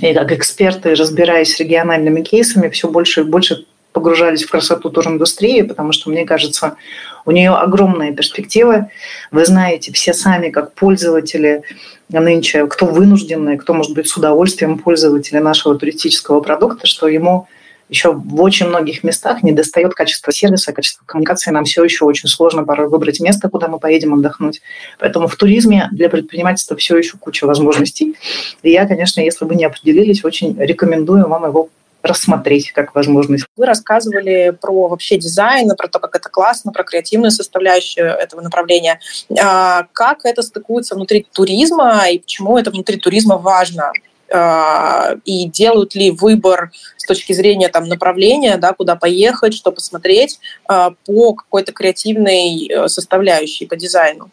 и 0.00 0.14
как 0.14 0.32
эксперты, 0.32 0.94
разбираясь 0.94 1.54
с 1.54 1.60
региональными 1.60 2.22
кейсами, 2.22 2.70
все 2.70 2.88
больше 2.88 3.20
и 3.20 3.24
больше 3.24 3.66
погружались 3.92 4.44
в 4.44 4.50
красоту 4.50 4.90
туриндустрии, 4.90 5.62
потому 5.62 5.92
что, 5.92 6.10
мне 6.10 6.24
кажется, 6.24 6.76
у 7.24 7.30
нее 7.30 7.50
огромные 7.50 8.12
перспективы. 8.12 8.88
Вы 9.30 9.44
знаете, 9.44 9.92
все 9.92 10.12
сами, 10.12 10.50
как 10.50 10.74
пользователи 10.74 11.62
нынче, 12.08 12.66
кто 12.66 12.86
вынужденный, 12.86 13.56
кто, 13.56 13.74
может 13.74 13.94
быть, 13.94 14.08
с 14.08 14.16
удовольствием 14.16 14.78
пользователи 14.78 15.38
нашего 15.38 15.78
туристического 15.78 16.40
продукта, 16.40 16.86
что 16.86 17.08
ему 17.08 17.46
еще 17.92 18.12
в 18.12 18.40
очень 18.40 18.68
многих 18.68 19.04
местах 19.04 19.42
не 19.42 19.52
достает 19.52 19.92
качества 19.92 20.32
сервиса, 20.32 20.72
качества 20.72 21.04
коммуникации. 21.04 21.50
Нам 21.50 21.64
все 21.64 21.84
еще 21.84 22.06
очень 22.06 22.28
сложно 22.28 22.64
порой 22.64 22.88
выбрать 22.88 23.20
место, 23.20 23.50
куда 23.50 23.68
мы 23.68 23.78
поедем 23.78 24.14
отдохнуть. 24.14 24.62
Поэтому 24.98 25.28
в 25.28 25.36
туризме 25.36 25.88
для 25.92 26.08
предпринимательства 26.08 26.74
все 26.76 26.96
еще 26.96 27.18
куча 27.18 27.44
возможностей. 27.44 28.16
И 28.62 28.70
я, 28.70 28.86
конечно, 28.86 29.20
если 29.20 29.44
вы 29.44 29.56
не 29.56 29.66
определились, 29.66 30.24
очень 30.24 30.56
рекомендую 30.58 31.28
вам 31.28 31.44
его 31.44 31.68
рассмотреть 32.02 32.72
как 32.72 32.94
возможность. 32.94 33.44
Вы 33.56 33.66
рассказывали 33.66 34.56
про 34.60 34.88
вообще 34.88 35.16
дизайн, 35.16 35.70
про 35.76 35.88
то, 35.88 35.98
как 35.98 36.14
это 36.16 36.28
классно, 36.28 36.72
про 36.72 36.84
креативную 36.84 37.30
составляющую 37.30 38.06
этого 38.06 38.40
направления. 38.40 39.00
А 39.40 39.86
как 39.92 40.24
это 40.24 40.42
стыкуется 40.42 40.94
внутри 40.94 41.26
туризма 41.32 42.08
и 42.10 42.18
почему 42.18 42.58
это 42.58 42.70
внутри 42.70 42.98
туризма 42.98 43.36
важно? 43.36 43.92
А, 44.34 45.14
и 45.24 45.44
делают 45.44 45.94
ли 45.94 46.10
выбор 46.10 46.70
с 46.96 47.04
точки 47.04 47.32
зрения 47.32 47.68
там, 47.68 47.84
направления, 47.84 48.56
да, 48.56 48.72
куда 48.72 48.96
поехать, 48.96 49.52
что 49.54 49.72
посмотреть 49.72 50.38
а, 50.66 50.92
по 51.06 51.34
какой-то 51.34 51.72
креативной 51.72 52.66
э, 52.66 52.88
составляющей, 52.88 53.66
по 53.66 53.76
дизайну? 53.76 54.30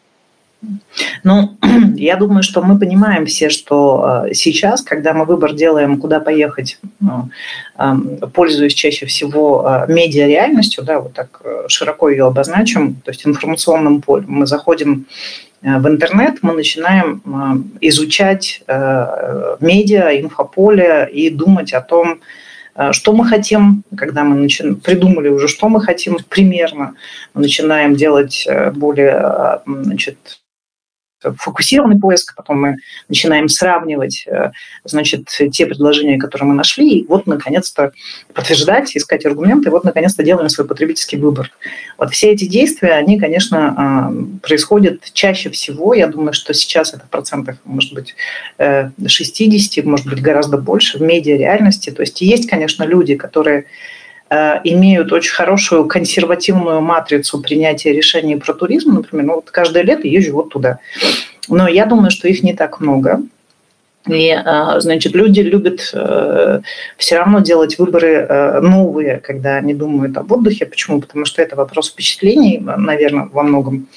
Ну, 1.23 1.57
я 1.95 2.15
думаю, 2.15 2.43
что 2.43 2.61
мы 2.61 2.77
понимаем 2.77 3.25
все, 3.25 3.49
что 3.49 4.25
э, 4.25 4.33
сейчас, 4.33 4.81
когда 4.81 5.13
мы 5.13 5.25
выбор 5.25 5.53
делаем, 5.53 5.99
куда 5.99 6.19
поехать, 6.19 6.79
ну, 6.99 7.29
пользуясь 8.33 8.73
чаще 8.73 9.05
всего 9.05 9.65
э, 9.65 9.91
медиа-реальностью, 9.91 10.83
да, 10.83 10.99
вот 10.99 11.13
так 11.13 11.41
э, 11.43 11.65
широко 11.67 12.09
ее 12.09 12.25
обозначим, 12.25 12.95
то 12.95 13.11
есть 13.11 13.25
информационным 13.25 14.01
полем, 14.01 14.25
мы 14.27 14.45
заходим 14.45 15.05
в 15.61 15.87
интернет, 15.89 16.37
мы 16.41 16.53
начинаем 16.53 17.21
изучать 17.81 18.63
медиа, 19.59 20.17
инфополе 20.21 21.09
и 21.11 21.29
думать 21.29 21.73
о 21.73 21.81
том, 21.81 22.21
что 22.91 23.11
мы 23.11 23.25
хотим, 23.25 23.83
когда 23.97 24.23
мы 24.23 24.37
начи... 24.37 24.73
придумали 24.75 25.27
уже, 25.27 25.49
что 25.49 25.67
мы 25.67 25.81
хотим 25.81 26.19
примерно, 26.29 26.93
мы 27.33 27.41
начинаем 27.41 27.93
делать 27.95 28.47
более 28.73 29.59
значит, 29.65 30.39
фокусированный 31.37 31.99
поиск, 31.99 32.35
потом 32.35 32.61
мы 32.61 32.77
начинаем 33.07 33.49
сравнивать, 33.49 34.25
э, 34.27 34.51
значит, 34.83 35.27
те 35.51 35.65
предложения, 35.65 36.17
которые 36.17 36.49
мы 36.49 36.55
нашли, 36.55 36.99
и 36.99 37.07
вот, 37.07 37.27
наконец-то, 37.27 37.91
подтверждать, 38.33 38.95
искать 38.95 39.25
аргументы, 39.25 39.69
и 39.69 39.71
вот, 39.71 39.83
наконец-то, 39.83 40.23
делаем 40.23 40.49
свой 40.49 40.67
потребительский 40.67 41.17
выбор. 41.17 41.51
Вот 41.97 42.11
все 42.11 42.31
эти 42.31 42.45
действия, 42.45 42.93
они, 42.93 43.19
конечно, 43.19 43.75
а, 43.77 44.13
происходят 44.41 45.01
чаще 45.13 45.49
всего, 45.49 45.93
я 45.93 46.07
думаю, 46.07 46.33
что 46.33 46.53
сейчас 46.53 46.93
это 46.93 47.05
в 47.05 47.09
процентах, 47.09 47.57
может 47.65 47.93
быть, 47.93 48.15
60, 48.57 49.83
э, 49.83 49.87
может 49.87 50.07
быть, 50.07 50.21
гораздо 50.21 50.57
больше 50.57 50.97
в 50.97 51.01
медиа-реальности, 51.01 51.89
то 51.91 52.01
есть 52.01 52.21
есть, 52.21 52.49
конечно, 52.49 52.83
люди, 52.83 53.15
которые 53.15 53.65
имеют 54.31 55.11
очень 55.11 55.33
хорошую 55.33 55.85
консервативную 55.85 56.81
матрицу 56.81 57.41
принятия 57.41 57.93
решений 57.93 58.35
про 58.35 58.53
туризм, 58.53 58.93
например, 58.93 59.25
ну 59.25 59.35
вот 59.35 59.49
каждое 59.49 59.83
лето 59.83 60.07
езжу 60.07 60.33
вот 60.33 60.49
туда. 60.49 60.79
Но 61.47 61.67
я 61.67 61.85
думаю, 61.85 62.11
что 62.11 62.27
их 62.27 62.43
не 62.43 62.53
так 62.53 62.79
много. 62.79 63.21
И, 64.07 64.29
э, 64.29 64.79
значит, 64.79 65.13
люди 65.13 65.41
любят 65.41 65.91
э, 65.93 66.61
все 66.97 67.17
равно 67.17 67.39
делать 67.39 67.77
выборы 67.77 68.59
новые, 68.61 69.17
когда 69.17 69.57
они 69.57 69.73
думают 69.73 70.17
об 70.17 70.31
отдыхе. 70.31 70.65
Почему? 70.65 71.01
Потому 71.01 71.25
что 71.25 71.41
это 71.41 71.55
вопрос 71.55 71.89
впечатлений, 71.89 72.59
наверное, 72.59 73.29
во 73.31 73.43
многом. 73.43 73.87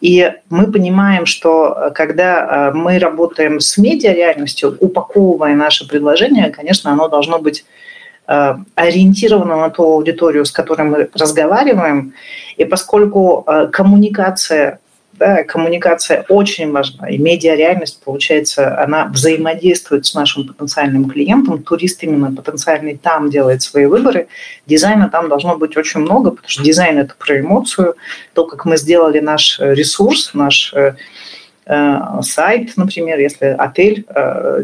И 0.00 0.32
мы 0.48 0.72
понимаем, 0.72 1.26
что 1.26 1.90
когда 1.94 2.72
мы 2.74 2.98
работаем 2.98 3.60
с 3.60 3.76
медиа-реальностью, 3.76 4.78
упаковывая 4.80 5.54
наше 5.54 5.86
предложение, 5.86 6.48
конечно, 6.50 6.90
оно 6.90 7.08
должно 7.08 7.38
быть 7.38 7.64
Э, 7.64 7.87
ориентирована 8.28 9.56
на 9.56 9.70
ту 9.70 9.84
аудиторию, 9.84 10.44
с 10.44 10.52
которой 10.52 10.82
мы 10.82 11.08
разговариваем. 11.14 12.12
И 12.58 12.64
поскольку 12.64 13.44
э, 13.46 13.68
коммуникация 13.72 14.80
да, 15.14 15.42
коммуникация 15.42 16.24
очень 16.28 16.70
важна. 16.70 17.08
И 17.08 17.18
медиа-реальность, 17.18 18.00
получается, 18.04 18.80
она 18.80 19.06
взаимодействует 19.06 20.06
с 20.06 20.14
нашим 20.14 20.46
потенциальным 20.46 21.10
клиентом. 21.10 21.62
Турист 21.62 22.04
именно 22.04 22.30
потенциальный 22.30 22.96
там 22.96 23.28
делает 23.28 23.62
свои 23.62 23.86
выборы. 23.86 24.28
Дизайна 24.66 25.08
там 25.08 25.28
должно 25.28 25.56
быть 25.56 25.76
очень 25.76 26.00
много, 26.00 26.30
потому 26.30 26.48
что 26.48 26.62
дизайн– 26.62 26.98
это 27.00 27.14
про 27.18 27.40
эмоцию. 27.40 27.96
То, 28.32 28.46
как 28.46 28.64
мы 28.64 28.76
сделали 28.76 29.18
наш 29.18 29.58
ресурс, 29.58 30.30
наш 30.34 30.72
э, 30.74 30.92
сайт, 32.22 32.76
например, 32.76 33.18
если 33.18 33.46
отель 33.46 34.06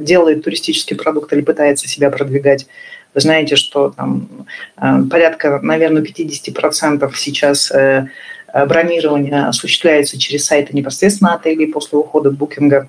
делает 0.01 0.45
туристический 0.45 0.97
продукт 0.97 1.33
или 1.33 1.41
пытается 1.41 1.89
себя 1.89 2.11
продвигать, 2.11 2.67
вы 3.15 3.21
знаете, 3.21 3.57
что 3.57 3.91
там 3.91 4.29
э, 4.77 5.03
порядка, 5.11 5.61
наверное, 5.62 6.03
50% 6.03 7.11
сейчас 7.15 7.71
э, 7.71 8.09
бронирования 8.53 9.49
осуществляется 9.49 10.19
через 10.19 10.47
сайты 10.47 10.77
непосредственно 10.77 11.35
отелей 11.35 11.67
после 11.67 11.99
ухода 11.99 12.31
букинга. 12.31 12.89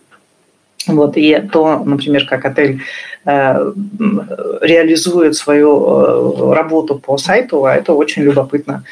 Вот, 0.87 1.17
и 1.17 1.35
то, 1.51 1.83
например, 1.83 2.27
как 2.27 2.45
отель 2.45 2.81
э, 3.25 3.73
реализует 4.61 5.35
свою 5.35 6.51
э, 6.51 6.53
работу 6.53 6.99
по 6.99 7.17
сайту, 7.17 7.65
а 7.65 7.73
это 7.73 7.93
очень 7.93 8.21
любопытно. 8.21 8.83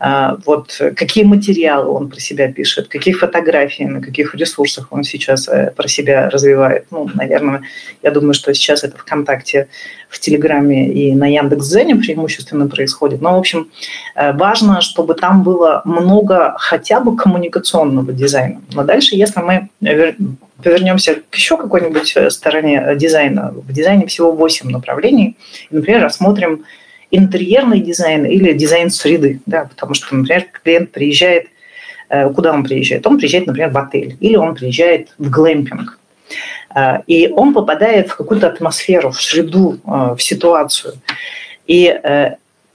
Э, 0.00 0.36
вот 0.46 0.80
какие 0.96 1.24
материалы 1.24 1.90
он 1.90 2.08
про 2.08 2.20
себя 2.20 2.50
пишет, 2.50 2.88
какие 2.88 3.12
фотографии, 3.12 3.84
на 3.84 4.00
каких 4.00 4.34
ресурсах 4.34 4.88
он 4.90 5.04
сейчас 5.04 5.46
э, 5.46 5.72
про 5.76 5.88
себя 5.88 6.30
развивает. 6.30 6.86
Ну, 6.90 7.10
наверное, 7.12 7.62
я 8.02 8.10
думаю, 8.10 8.32
что 8.32 8.54
сейчас 8.54 8.82
это 8.82 8.96
ВКонтакте, 8.96 9.68
в 10.08 10.18
Телеграме 10.20 10.92
и 10.92 11.14
на 11.14 11.26
Яндекс.Дзене 11.26 11.96
преимущественно 11.96 12.68
происходит. 12.68 13.22
Но, 13.22 13.34
в 13.34 13.38
общем, 13.38 13.70
важно, 14.14 14.82
чтобы 14.82 15.14
там 15.14 15.42
было 15.42 15.80
много 15.86 16.54
хотя 16.58 17.00
бы 17.00 17.16
коммуникационного 17.16 18.12
дизайна. 18.12 18.60
Но 18.74 18.84
дальше, 18.84 19.16
если 19.16 19.40
мы 19.40 19.70
повернемся 20.62 21.16
к 21.28 21.34
еще 21.34 21.56
какой-нибудь 21.56 22.12
э, 22.16 22.30
стороне 22.30 22.82
э, 22.84 22.96
дизайна. 22.96 23.52
В 23.54 23.72
дизайне 23.72 24.06
всего 24.06 24.32
8 24.32 24.70
направлений. 24.70 25.36
Например, 25.70 26.02
рассмотрим 26.02 26.64
интерьерный 27.10 27.80
дизайн 27.80 28.24
или 28.24 28.52
дизайн 28.52 28.90
среды. 28.90 29.40
Да, 29.46 29.64
потому 29.64 29.94
что, 29.94 30.14
например, 30.14 30.46
клиент 30.62 30.92
приезжает, 30.92 31.48
э, 32.08 32.30
куда 32.30 32.52
он 32.52 32.64
приезжает? 32.64 33.06
Он 33.06 33.18
приезжает, 33.18 33.46
например, 33.46 33.70
в 33.70 33.78
отель 33.78 34.16
или 34.20 34.36
он 34.36 34.54
приезжает 34.54 35.08
в 35.18 35.30
глэмпинг. 35.30 35.98
И 37.06 37.30
он 37.36 37.52
попадает 37.52 38.08
в 38.08 38.16
какую-то 38.16 38.46
атмосферу, 38.46 39.10
в 39.10 39.20
среду, 39.20 39.78
в 39.84 40.16
ситуацию. 40.18 40.94
И 41.66 41.84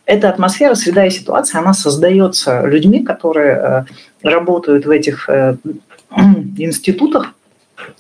эта 0.06 0.30
атмосфера, 0.30 0.76
среда 0.76 1.08
и 1.08 1.10
ситуация, 1.10 1.62
она 1.62 1.74
создается 1.74 2.64
людьми, 2.68 3.04
которые 3.04 3.88
работают 4.22 4.86
в 4.86 4.92
этих 4.92 5.28
институтах, 6.58 7.34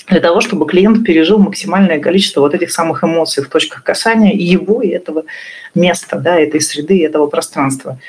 для 0.08 0.20
того, 0.20 0.42
чтобы 0.42 0.66
клиент 0.66 1.06
пережил 1.06 1.38
максимальное 1.38 2.00
количество 2.00 2.42
вот 2.42 2.54
этих 2.54 2.72
самых 2.72 3.04
эмоций 3.04 3.44
в 3.44 3.50
точках 3.50 3.84
касания 3.84 4.34
его, 4.34 4.82
и 4.82 4.90
этого 4.90 5.24
места, 5.76 6.18
да, 6.18 6.40
этой 6.40 6.62
среды, 6.62 7.06
этого 7.06 7.28
пространства. 7.28 8.00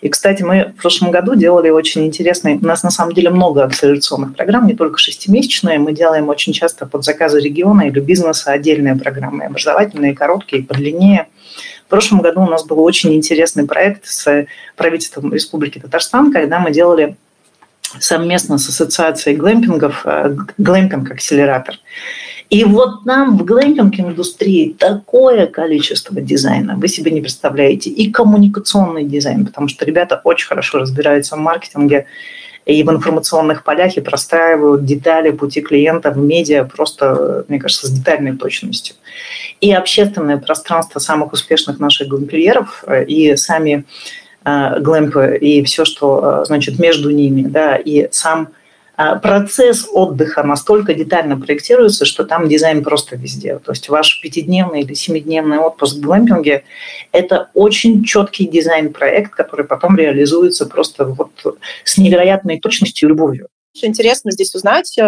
И, 0.00 0.08
кстати, 0.08 0.42
мы 0.42 0.72
в 0.76 0.80
прошлом 0.80 1.10
году 1.10 1.34
делали 1.34 1.70
очень 1.70 2.06
интересный... 2.06 2.54
У 2.54 2.64
нас 2.64 2.84
на 2.84 2.90
самом 2.90 3.14
деле 3.14 3.30
много 3.30 3.64
акселерационных 3.64 4.36
программ, 4.36 4.66
не 4.66 4.74
только 4.74 4.98
шестимесячные. 4.98 5.80
Мы 5.80 5.92
делаем 5.92 6.28
очень 6.28 6.52
часто 6.52 6.86
под 6.86 7.04
заказы 7.04 7.40
региона 7.40 7.82
или 7.82 7.98
бизнеса 7.98 8.52
отдельные 8.52 8.94
программы, 8.94 9.46
образовательные, 9.46 10.14
короткие, 10.14 10.62
подлиннее. 10.62 11.26
В 11.86 11.90
прошлом 11.90 12.20
году 12.20 12.42
у 12.42 12.46
нас 12.46 12.64
был 12.64 12.80
очень 12.80 13.14
интересный 13.14 13.66
проект 13.66 14.06
с 14.06 14.46
правительством 14.76 15.32
Республики 15.32 15.80
Татарстан, 15.80 16.30
когда 16.32 16.60
мы 16.60 16.70
делали 16.70 17.16
совместно 18.00 18.58
с 18.58 18.68
ассоциацией 18.68 19.36
глэмпингов 19.36 20.02
э, 20.04 20.36
глэмпинг-акселератор. 20.58 21.76
И 22.50 22.64
вот 22.64 23.04
нам 23.04 23.36
в 23.36 23.44
глэмпинг-индустрии 23.44 24.74
такое 24.78 25.46
количество 25.46 26.20
дизайна, 26.20 26.76
вы 26.76 26.88
себе 26.88 27.10
не 27.10 27.20
представляете, 27.20 27.90
и 27.90 28.10
коммуникационный 28.10 29.04
дизайн, 29.04 29.44
потому 29.44 29.68
что 29.68 29.84
ребята 29.84 30.20
очень 30.24 30.46
хорошо 30.46 30.78
разбираются 30.78 31.36
в 31.36 31.40
маркетинге 31.40 32.06
и 32.64 32.82
в 32.82 32.90
информационных 32.90 33.64
полях, 33.64 33.96
и 33.96 34.00
простраивают 34.00 34.84
детали 34.84 35.30
пути 35.30 35.60
клиента 35.60 36.10
в 36.10 36.18
медиа 36.18 36.64
просто, 36.64 37.44
мне 37.48 37.58
кажется, 37.58 37.86
с 37.86 37.90
детальной 37.90 38.36
точностью. 38.36 38.94
И 39.60 39.72
общественное 39.72 40.36
пространство 40.36 41.00
самых 41.00 41.32
успешных 41.32 41.80
наших 41.80 42.08
глэмпиеров, 42.08 42.84
э, 42.86 43.04
и 43.04 43.36
сами 43.36 43.84
глэмпы 44.44 45.38
и 45.40 45.62
все, 45.64 45.84
что 45.84 46.42
э, 46.42 46.44
значит 46.46 46.78
между 46.78 47.10
ними, 47.10 47.42
да, 47.42 47.76
и 47.76 48.08
сам 48.10 48.48
э, 48.96 49.18
процесс 49.20 49.88
отдыха 49.92 50.42
настолько 50.42 50.94
детально 50.94 51.38
проектируется, 51.38 52.04
что 52.04 52.24
там 52.24 52.48
дизайн 52.48 52.82
просто 52.82 53.16
везде. 53.16 53.58
То 53.58 53.72
есть 53.72 53.88
ваш 53.88 54.20
пятидневный 54.22 54.82
или 54.82 54.94
семидневный 54.94 55.58
отпуск 55.58 55.96
в 55.96 56.00
глэмпинге– 56.00 56.64
это 57.12 57.50
очень 57.54 58.04
четкий 58.04 58.46
дизайн-проект, 58.46 59.32
который 59.34 59.66
потом 59.66 59.96
реализуется 59.96 60.66
просто 60.66 61.04
вот 61.04 61.30
с 61.84 61.98
невероятной 61.98 62.58
точностью 62.60 63.08
и 63.08 63.10
любовью. 63.10 63.48
Интересно 63.74 64.32
здесь 64.32 64.54
узнать, 64.54 64.98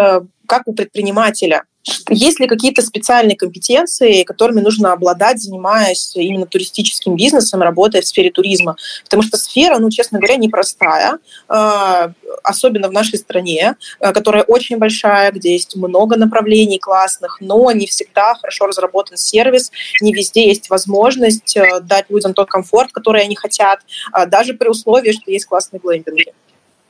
как 0.47 0.63
у 0.65 0.73
предпринимателя 0.73 1.63
есть 2.09 2.39
ли 2.39 2.47
какие-то 2.47 2.81
специальные 2.81 3.35
компетенции, 3.35 4.23
которыми 4.23 4.61
нужно 4.61 4.93
обладать, 4.93 5.41
занимаясь 5.41 6.15
именно 6.15 6.45
туристическим 6.45 7.15
бизнесом, 7.15 7.61
работая 7.61 8.01
в 8.01 8.07
сфере 8.07 8.29
туризма? 8.31 8.75
Потому 9.03 9.23
что 9.23 9.37
сфера, 9.37 9.79
ну, 9.79 9.89
честно 9.89 10.19
говоря, 10.19 10.35
непростая, 10.35 11.17
а, 11.47 12.11
особенно 12.43 12.87
в 12.87 12.91
нашей 12.91 13.17
стране, 13.17 13.75
а, 13.99 14.13
которая 14.13 14.43
очень 14.43 14.77
большая, 14.77 15.31
где 15.31 15.53
есть 15.53 15.75
много 15.75 16.17
направлений 16.17 16.77
классных, 16.77 17.37
но 17.41 17.71
не 17.71 17.87
всегда 17.87 18.35
хорошо 18.35 18.67
разработан 18.67 19.17
сервис, 19.17 19.71
не 20.01 20.13
везде 20.13 20.47
есть 20.47 20.69
возможность 20.69 21.57
дать 21.83 22.05
людям 22.09 22.33
тот 22.33 22.49
комфорт, 22.49 22.91
который 22.91 23.23
они 23.23 23.35
хотят, 23.35 23.79
даже 24.27 24.53
при 24.53 24.67
условии, 24.67 25.11
что 25.11 25.31
есть 25.31 25.45
классные 25.45 25.79
глэмпинги. 25.79 26.33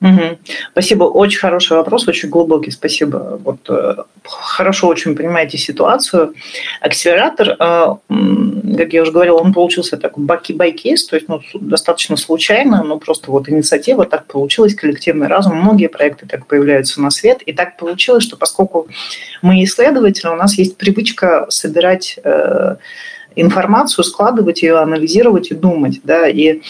Угу. 0.02 0.39
Спасибо, 0.72 1.04
очень 1.04 1.39
хороший 1.39 1.78
вопрос, 1.78 2.08
очень 2.08 2.30
глубокий, 2.30 2.72
спасибо. 2.72 3.39
Вот, 3.43 3.70
э, 3.70 3.97
хорошо 4.24 4.88
очень 4.88 5.16
понимаете 5.16 5.60
ситуацию. 5.60 6.34
Акселератор, 6.82 7.49
э, 7.49 7.56
как 8.78 8.93
я 8.93 9.04
уже 9.04 9.12
говорила, 9.12 9.38
он 9.38 9.54
получился 9.54 9.97
так 9.97 10.18
case 10.17 10.49
by 10.49 10.65
case, 10.65 11.05
то 11.06 11.16
есть 11.16 11.28
ну, 11.30 11.39
достаточно 11.54 12.18
случайно, 12.18 12.82
но 12.84 12.97
просто 12.97 13.30
вот 13.30 13.47
инициатива 13.47 14.08
так 14.08 14.26
получилась, 14.26 14.74
коллективный 14.74 15.28
разум, 15.28 15.58
многие 15.58 15.88
проекты 15.88 16.26
так 16.26 16.47
появляются 16.47 16.99
на 16.99 17.12
свет, 17.12 17.43
и 17.43 17.54
так 17.54 17.78
получилось, 17.78 18.24
что 18.24 18.38
поскольку 18.38 18.88
мы 19.43 19.64
исследователи, 19.64 20.30
у 20.30 20.36
нас 20.36 20.58
есть 20.58 20.78
привычка 20.78 21.45
собирать 21.49 22.18
э, 22.24 22.78
информацию, 23.36 24.04
складывать 24.04 24.64
ее, 24.64 24.80
анализировать 24.80 25.52
и 25.52 25.56
думать, 25.56 26.02
да, 26.04 26.28
и 26.28 26.62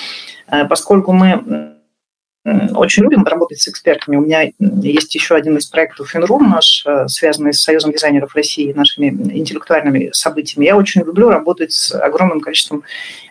поскольку 0.67 1.13
мы 1.13 1.70
очень 2.43 3.03
любим 3.03 3.23
работать 3.23 3.59
с 3.59 3.67
экспертами. 3.67 4.15
У 4.15 4.21
меня 4.21 4.49
есть 4.59 5.13
еще 5.13 5.35
один 5.35 5.57
из 5.57 5.67
проектов 5.67 6.15
Инрум 6.15 6.49
наш, 6.49 6.83
э, 6.87 7.07
связанный 7.07 7.53
с 7.53 7.61
Союзом 7.61 7.91
дизайнеров 7.91 8.33
России, 8.33 8.73
нашими 8.73 9.09
интеллектуальными 9.09 10.09
событиями. 10.11 10.65
Я 10.65 10.75
очень 10.75 11.01
люблю 11.01 11.29
работать 11.29 11.71
с 11.71 11.93
огромным 11.93 12.41
количеством 12.41 12.83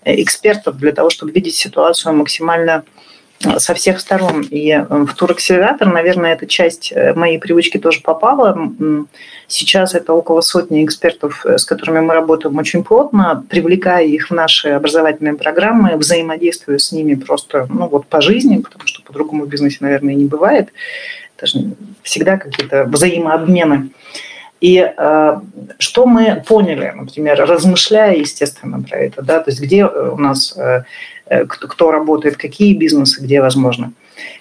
э, 0.04 0.22
экспертов 0.22 0.76
для 0.76 0.92
того, 0.92 1.10
чтобы 1.10 1.32
видеть 1.32 1.56
ситуацию 1.56 2.14
максимально 2.14 2.84
со 3.40 3.74
всех 3.74 4.00
сторон. 4.00 4.46
И 4.50 4.84
в 4.88 5.14
туракселератор, 5.14 5.88
наверное, 5.88 6.34
эта 6.34 6.46
часть 6.46 6.92
э, 6.94 7.14
моей 7.14 7.38
привычки 7.38 7.78
тоже 7.78 8.02
попала. 8.02 8.58
Сейчас 9.48 9.94
это 9.94 10.12
около 10.12 10.42
сотни 10.42 10.84
экспертов, 10.84 11.46
э, 11.46 11.56
с 11.56 11.64
которыми 11.64 12.00
мы 12.00 12.14
работаем 12.14 12.58
очень 12.58 12.84
плотно, 12.84 13.42
привлекая 13.48 14.04
их 14.04 14.28
в 14.28 14.34
наши 14.34 14.68
образовательные 14.68 15.34
программы, 15.34 15.96
взаимодействуя 15.96 16.78
с 16.78 16.92
ними 16.92 17.14
просто 17.14 17.66
ну, 17.70 17.88
вот 17.88 18.06
по 18.06 18.20
жизни, 18.20 18.58
потому 18.58 18.86
что 18.86 19.02
по-другому 19.02 19.44
в 19.44 19.48
бизнесе, 19.48 19.78
наверное, 19.80 20.14
не 20.14 20.26
бывает. 20.26 20.68
Это 21.36 21.46
же 21.46 21.70
всегда 22.02 22.36
какие-то 22.36 22.84
взаимообмены. 22.84 23.88
И 24.60 24.76
э, 24.94 25.40
что 25.78 26.06
мы 26.06 26.42
поняли, 26.46 26.92
например, 26.94 27.38
размышляя, 27.40 28.14
естественно, 28.14 28.82
про 28.82 28.98
это, 28.98 29.22
да, 29.22 29.40
то 29.40 29.50
есть 29.50 29.60
где 29.60 29.86
у 29.86 30.18
нас 30.18 30.54
э, 30.56 30.82
Э, 31.30 31.46
кто, 31.46 31.68
кто 31.68 31.92
работает, 31.92 32.36
какие 32.36 32.74
бизнесы, 32.74 33.22
где 33.22 33.40
возможно. 33.40 33.92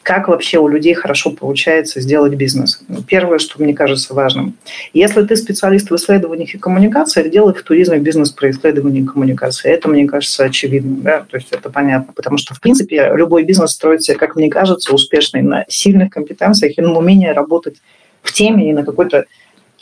Как 0.01 0.28
вообще 0.28 0.57
у 0.57 0.67
людей 0.67 0.95
хорошо 0.95 1.30
получается 1.32 2.01
сделать 2.01 2.34
бизнес? 2.34 2.82
Первое, 3.07 3.38
что 3.38 3.61
мне 3.61 3.76
кажется 3.76 4.15
важным. 4.15 4.55
Если 4.91 5.22
ты 5.22 5.36
специалист 5.36 5.91
в 5.91 5.95
исследованиях 5.95 6.55
и 6.55 6.57
коммуникациях, 6.57 7.30
делай 7.30 7.53
в 7.53 7.61
туризме 7.61 7.99
бизнес 7.99 8.32
про 8.32 8.49
исследование 8.49 9.03
и 9.03 9.05
коммуникации. 9.05 9.70
Это, 9.70 9.88
мне 9.88 10.07
кажется, 10.07 10.45
очевидно. 10.45 10.97
Да? 11.01 11.26
То 11.30 11.38
есть 11.38 11.51
это 11.51 11.70
понятно. 11.70 12.11
Потому 12.11 12.39
что, 12.39 12.55
в 12.55 12.59
принципе, 12.59 13.11
любой 13.15 13.43
бизнес 13.43 13.72
строится, 13.72 14.15
как 14.15 14.36
мне 14.36 14.49
кажется, 14.49 14.93
успешный 14.93 15.43
на 15.43 15.65
сильных 15.70 16.09
компетенциях 16.09 16.76
и 16.76 16.82
на 16.82 16.97
умении 16.97 17.28
работать 17.28 17.76
в 18.24 18.34
теме 18.34 18.70
и 18.70 18.74
на 18.74 18.84
какой-то 18.84 19.26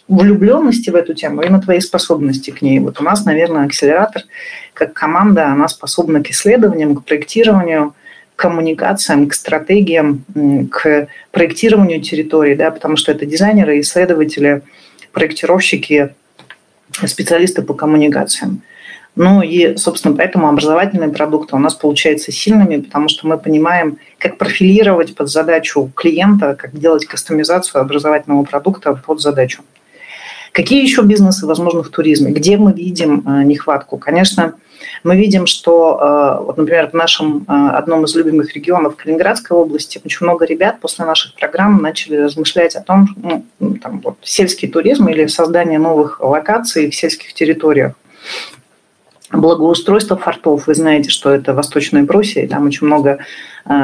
влюбленности 0.08 0.89
в 0.89 0.95
эту 0.95 1.14
тему 1.14 1.41
и 1.41 1.49
на 1.49 1.62
твои 1.62 1.80
способности 1.80 2.51
к 2.51 2.62
ней. 2.62 2.80
Вот 2.80 2.99
у 2.99 3.03
нас, 3.03 3.26
наверное, 3.26 3.66
акселератор 3.66 4.24
как 4.74 4.93
команда, 4.93 5.47
она 5.47 5.68
способна 5.68 6.24
к 6.24 6.30
исследованиям, 6.30 6.95
к 6.95 7.03
проектированию, 7.03 7.93
к 8.36 8.39
коммуникациям, 8.39 9.28
к 9.28 9.34
стратегиям, 9.34 10.24
к 10.72 11.08
проектированию 11.32 12.01
территории, 12.01 12.55
да, 12.55 12.72
потому 12.72 12.95
что 12.95 13.12
это 13.12 13.26
дизайнеры, 13.26 13.80
исследователи, 13.80 14.62
проектировщики, 15.12 16.14
специалисты 17.05 17.64
по 17.64 17.74
коммуникациям. 17.74 18.62
Ну 19.16 19.41
и, 19.41 19.78
собственно, 19.78 20.16
поэтому 20.16 20.47
образовательные 20.47 21.10
продукты 21.10 21.55
у 21.55 21.60
нас 21.60 21.74
получаются 21.74 22.32
сильными, 22.32 22.82
потому 22.82 23.10
что 23.10 23.28
мы 23.28 23.39
понимаем, 23.39 23.97
как 24.20 24.38
профилировать 24.38 25.16
под 25.16 25.28
задачу 25.30 25.91
клиента, 25.95 26.53
как 26.53 26.78
делать 26.78 27.08
кастомизацию 27.08 27.82
образовательного 27.82 28.43
продукта 28.43 28.93
под 28.93 29.20
задачу. 29.20 29.64
Какие 30.58 30.82
еще 30.82 31.03
бизнесы 31.03 31.45
возможны 31.45 31.84
в 31.84 31.89
туризме? 31.89 32.32
Где 32.32 32.58
мы 32.58 32.74
видим 32.74 33.24
э, 33.28 33.43
нехватку? 33.43 33.97
Конечно, 33.97 34.55
мы 35.03 35.16
видим, 35.16 35.45
что, 35.45 35.99
э, 36.01 36.45
вот, 36.45 36.58
например, 36.58 36.89
в 36.89 36.95
нашем 36.95 37.45
э, 37.47 37.51
одном 37.51 38.05
из 38.05 38.16
любимых 38.16 38.55
регионов 38.55 38.95
Калининградской 38.95 39.55
области 39.55 40.01
очень 40.03 40.26
много 40.26 40.45
ребят 40.45 40.80
после 40.82 41.05
наших 41.05 41.36
программ 41.36 41.80
начали 41.84 42.16
размышлять 42.16 42.76
о 42.76 42.82
том, 42.82 43.08
ну, 43.60 43.76
там, 43.76 44.01
вот, 44.03 44.18
сельский 44.24 44.68
туризм 44.68 45.08
или 45.10 45.28
создание 45.28 45.78
новых 45.78 46.22
локаций 46.22 46.89
в 46.89 46.95
сельских 46.95 47.36
территориях 47.36 47.93
благоустройство 49.32 50.18
фортов. 50.18 50.66
Вы 50.66 50.74
знаете, 50.74 51.12
что 51.12 51.30
это 51.30 51.53
Восточная 51.53 52.03
Пруссия, 52.03 52.45
и 52.45 52.47
там 52.47 52.66
очень 52.66 52.88
много 52.88 53.20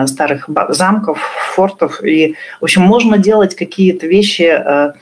старых 0.07 0.49
замков, 0.69 1.19
фортов. 1.53 2.03
И, 2.03 2.35
в 2.61 2.63
общем, 2.63 2.81
можно 2.81 3.19
делать 3.19 3.53
какие-то 3.53 4.07
вещи 4.07 4.93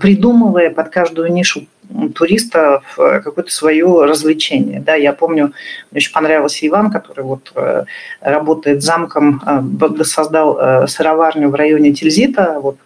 придумывая 0.00 0.70
под 0.70 0.90
каждую 0.90 1.32
нишу 1.32 1.66
туриста 2.14 2.82
в 2.96 3.20
какое-то 3.20 3.50
свое 3.50 4.04
развлечение. 4.04 4.80
Да, 4.80 4.94
я 4.94 5.12
помню, 5.12 5.52
мне 5.90 5.98
очень 5.98 6.12
понравился 6.12 6.66
Иван, 6.66 6.90
который 6.90 7.24
вот 7.24 7.52
э, 7.54 7.84
работает 8.20 8.82
замком, 8.82 9.42
э, 9.46 10.04
создал 10.04 10.86
сыроварню 10.86 11.48
в 11.48 11.54
районе 11.54 11.92
Тильзита, 11.92 12.58
вот 12.60 12.76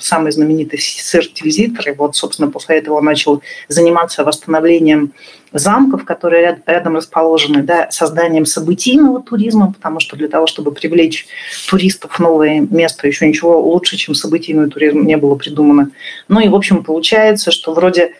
самый 0.00 0.32
знаменитый 0.32 0.78
сыр 0.78 1.26
Тильзитер, 1.26 1.90
и 1.90 1.94
вот, 1.94 2.16
собственно, 2.16 2.50
после 2.50 2.78
этого 2.78 2.96
он 2.96 3.04
начал 3.04 3.42
заниматься 3.68 4.24
восстановлением 4.24 5.12
замков, 5.52 6.04
которые 6.04 6.62
рядом 6.66 6.96
расположены, 6.96 7.62
да, 7.62 7.90
созданием 7.90 8.46
событийного 8.46 9.22
туризма, 9.22 9.72
потому 9.72 10.00
что 10.00 10.16
для 10.16 10.28
того, 10.28 10.46
чтобы 10.46 10.72
привлечь 10.72 11.26
туристов 11.68 12.12
в 12.12 12.18
новое 12.18 12.60
место, 12.60 13.06
еще 13.06 13.28
ничего 13.28 13.60
лучше, 13.60 13.96
чем 13.96 14.14
событийный 14.14 14.70
туризм 14.70 15.02
не 15.02 15.16
было 15.16 15.34
придумано. 15.34 15.90
Ну 16.28 16.40
и, 16.40 16.48
в 16.48 16.54
общем, 16.54 16.82
получается, 16.82 17.50
что 17.50 17.74
вроде 17.74 18.14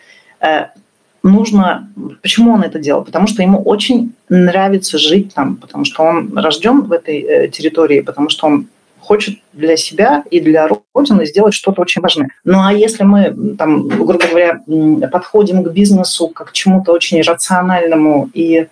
нужно... 1.23 1.89
Почему 2.21 2.53
он 2.53 2.63
это 2.63 2.79
делал? 2.79 3.03
Потому 3.03 3.27
что 3.27 3.41
ему 3.41 3.61
очень 3.61 4.13
нравится 4.29 4.97
жить 4.97 5.33
там, 5.33 5.55
потому 5.55 5.85
что 5.85 6.03
он 6.03 6.37
рожден 6.37 6.81
в 6.81 6.91
этой 6.91 7.49
территории, 7.49 8.01
потому 8.01 8.29
что 8.29 8.47
он 8.47 8.67
хочет 8.99 9.39
для 9.51 9.75
себя 9.75 10.23
и 10.31 10.39
для 10.39 10.69
Родины 10.93 11.25
сделать 11.25 11.53
что-то 11.53 11.81
очень 11.81 12.01
важное. 12.01 12.29
Ну 12.45 12.59
а 12.63 12.71
если 12.71 13.03
мы, 13.03 13.55
там, 13.57 13.87
грубо 13.87 14.27
говоря, 14.27 14.61
подходим 15.09 15.63
к 15.63 15.71
бизнесу 15.71 16.29
как 16.29 16.49
к 16.49 16.53
чему-то 16.53 16.93
очень 16.93 17.21
рациональному 17.21 18.29
и 18.33 18.67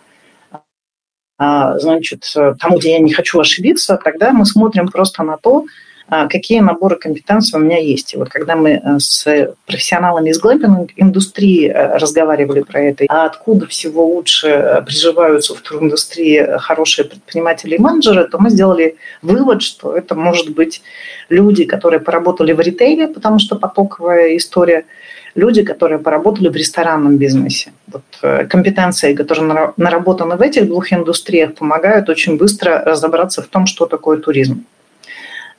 а, 1.37 1.79
значит, 1.79 2.23
тому, 2.59 2.77
где 2.77 2.91
я 2.91 2.99
не 2.99 3.11
хочу 3.11 3.39
ошибиться, 3.39 3.99
тогда 4.01 4.31
мы 4.31 4.45
смотрим 4.45 4.87
просто 4.87 5.23
на 5.23 5.37
то, 5.37 5.65
какие 6.07 6.59
наборы 6.59 6.97
компетенций 6.97 7.59
у 7.59 7.63
меня 7.63 7.77
есть. 7.77 8.13
И 8.13 8.17
вот 8.17 8.29
когда 8.29 8.55
мы 8.55 8.71
э, 8.71 8.99
с 8.99 9.25
профессионалами 9.65 10.29
из 10.29 10.39
глэмпинг-индустрии 10.39 11.69
э, 11.69 11.97
разговаривали 11.97 12.61
про 12.61 12.81
это, 12.81 13.05
а 13.07 13.25
откуда 13.25 13.65
всего 13.67 14.05
лучше 14.05 14.47
э, 14.47 14.81
приживаются 14.81 15.55
в 15.55 15.61
туриндустрии 15.61 16.57
хорошие 16.57 17.05
предприниматели 17.05 17.75
и 17.75 17.79
менеджеры, 17.79 18.25
то 18.25 18.39
мы 18.39 18.49
сделали 18.49 18.97
вывод, 19.21 19.61
что 19.61 19.95
это 19.95 20.15
может 20.15 20.49
быть 20.49 20.81
люди, 21.29 21.63
которые 21.63 21.99
поработали 22.01 22.51
в 22.51 22.59
ритейле, 22.59 23.07
потому 23.07 23.39
что 23.39 23.55
потоковая 23.55 24.35
история, 24.35 24.85
люди, 25.33 25.63
которые 25.63 25.99
поработали 25.99 26.49
в 26.49 26.55
ресторанном 26.57 27.17
бизнесе. 27.17 27.71
Вот 27.87 28.03
компетенции, 28.49 29.13
которые 29.13 29.73
наработаны 29.77 30.35
в 30.35 30.41
этих 30.41 30.67
двух 30.67 30.91
индустриях, 30.91 31.55
помогают 31.55 32.09
очень 32.09 32.37
быстро 32.37 32.83
разобраться 32.85 33.41
в 33.41 33.47
том, 33.47 33.65
что 33.65 33.85
такое 33.85 34.17
туризм. 34.17 34.65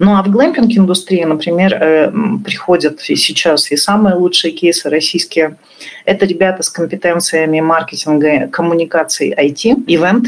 Ну 0.05 0.17
а 0.17 0.23
в 0.25 0.31
глэмпинг-индустрии, 0.33 1.23
например, 1.23 1.75
э, 1.75 2.13
приходят 2.45 3.09
и 3.09 3.15
сейчас 3.15 3.71
и 3.71 3.77
самые 3.77 4.17
лучшие 4.17 4.53
кейсы 4.53 4.91
российские. 4.91 5.57
Это 6.05 6.27
ребята 6.27 6.65
с 6.65 6.71
компетенциями 6.71 7.61
маркетинга, 7.61 8.49
коммуникаций, 8.49 9.33
IT, 9.33 9.85
ивент, 9.87 10.27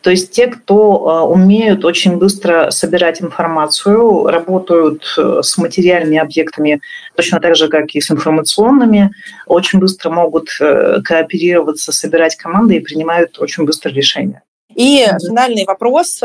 то 0.00 0.08
есть 0.08 0.30
те, 0.30 0.46
кто 0.46 0.78
э, 0.78 1.30
умеют 1.30 1.84
очень 1.84 2.16
быстро 2.16 2.70
собирать 2.70 3.20
информацию, 3.20 4.28
работают 4.28 5.02
э, 5.18 5.40
с 5.42 5.58
материальными 5.58 6.16
объектами 6.16 6.80
точно 7.16 7.38
так 7.38 7.54
же, 7.54 7.68
как 7.68 7.94
и 7.94 8.00
с 8.00 8.10
информационными, 8.10 9.10
очень 9.44 9.78
быстро 9.78 10.08
могут 10.08 10.48
кооперироваться, 11.04 11.92
собирать 11.92 12.36
команды 12.36 12.76
и 12.76 12.80
принимают 12.80 13.38
очень 13.40 13.66
быстро 13.66 13.90
решения. 13.90 14.42
И 14.74 15.06
финальный 15.26 15.64
вопрос, 15.66 16.20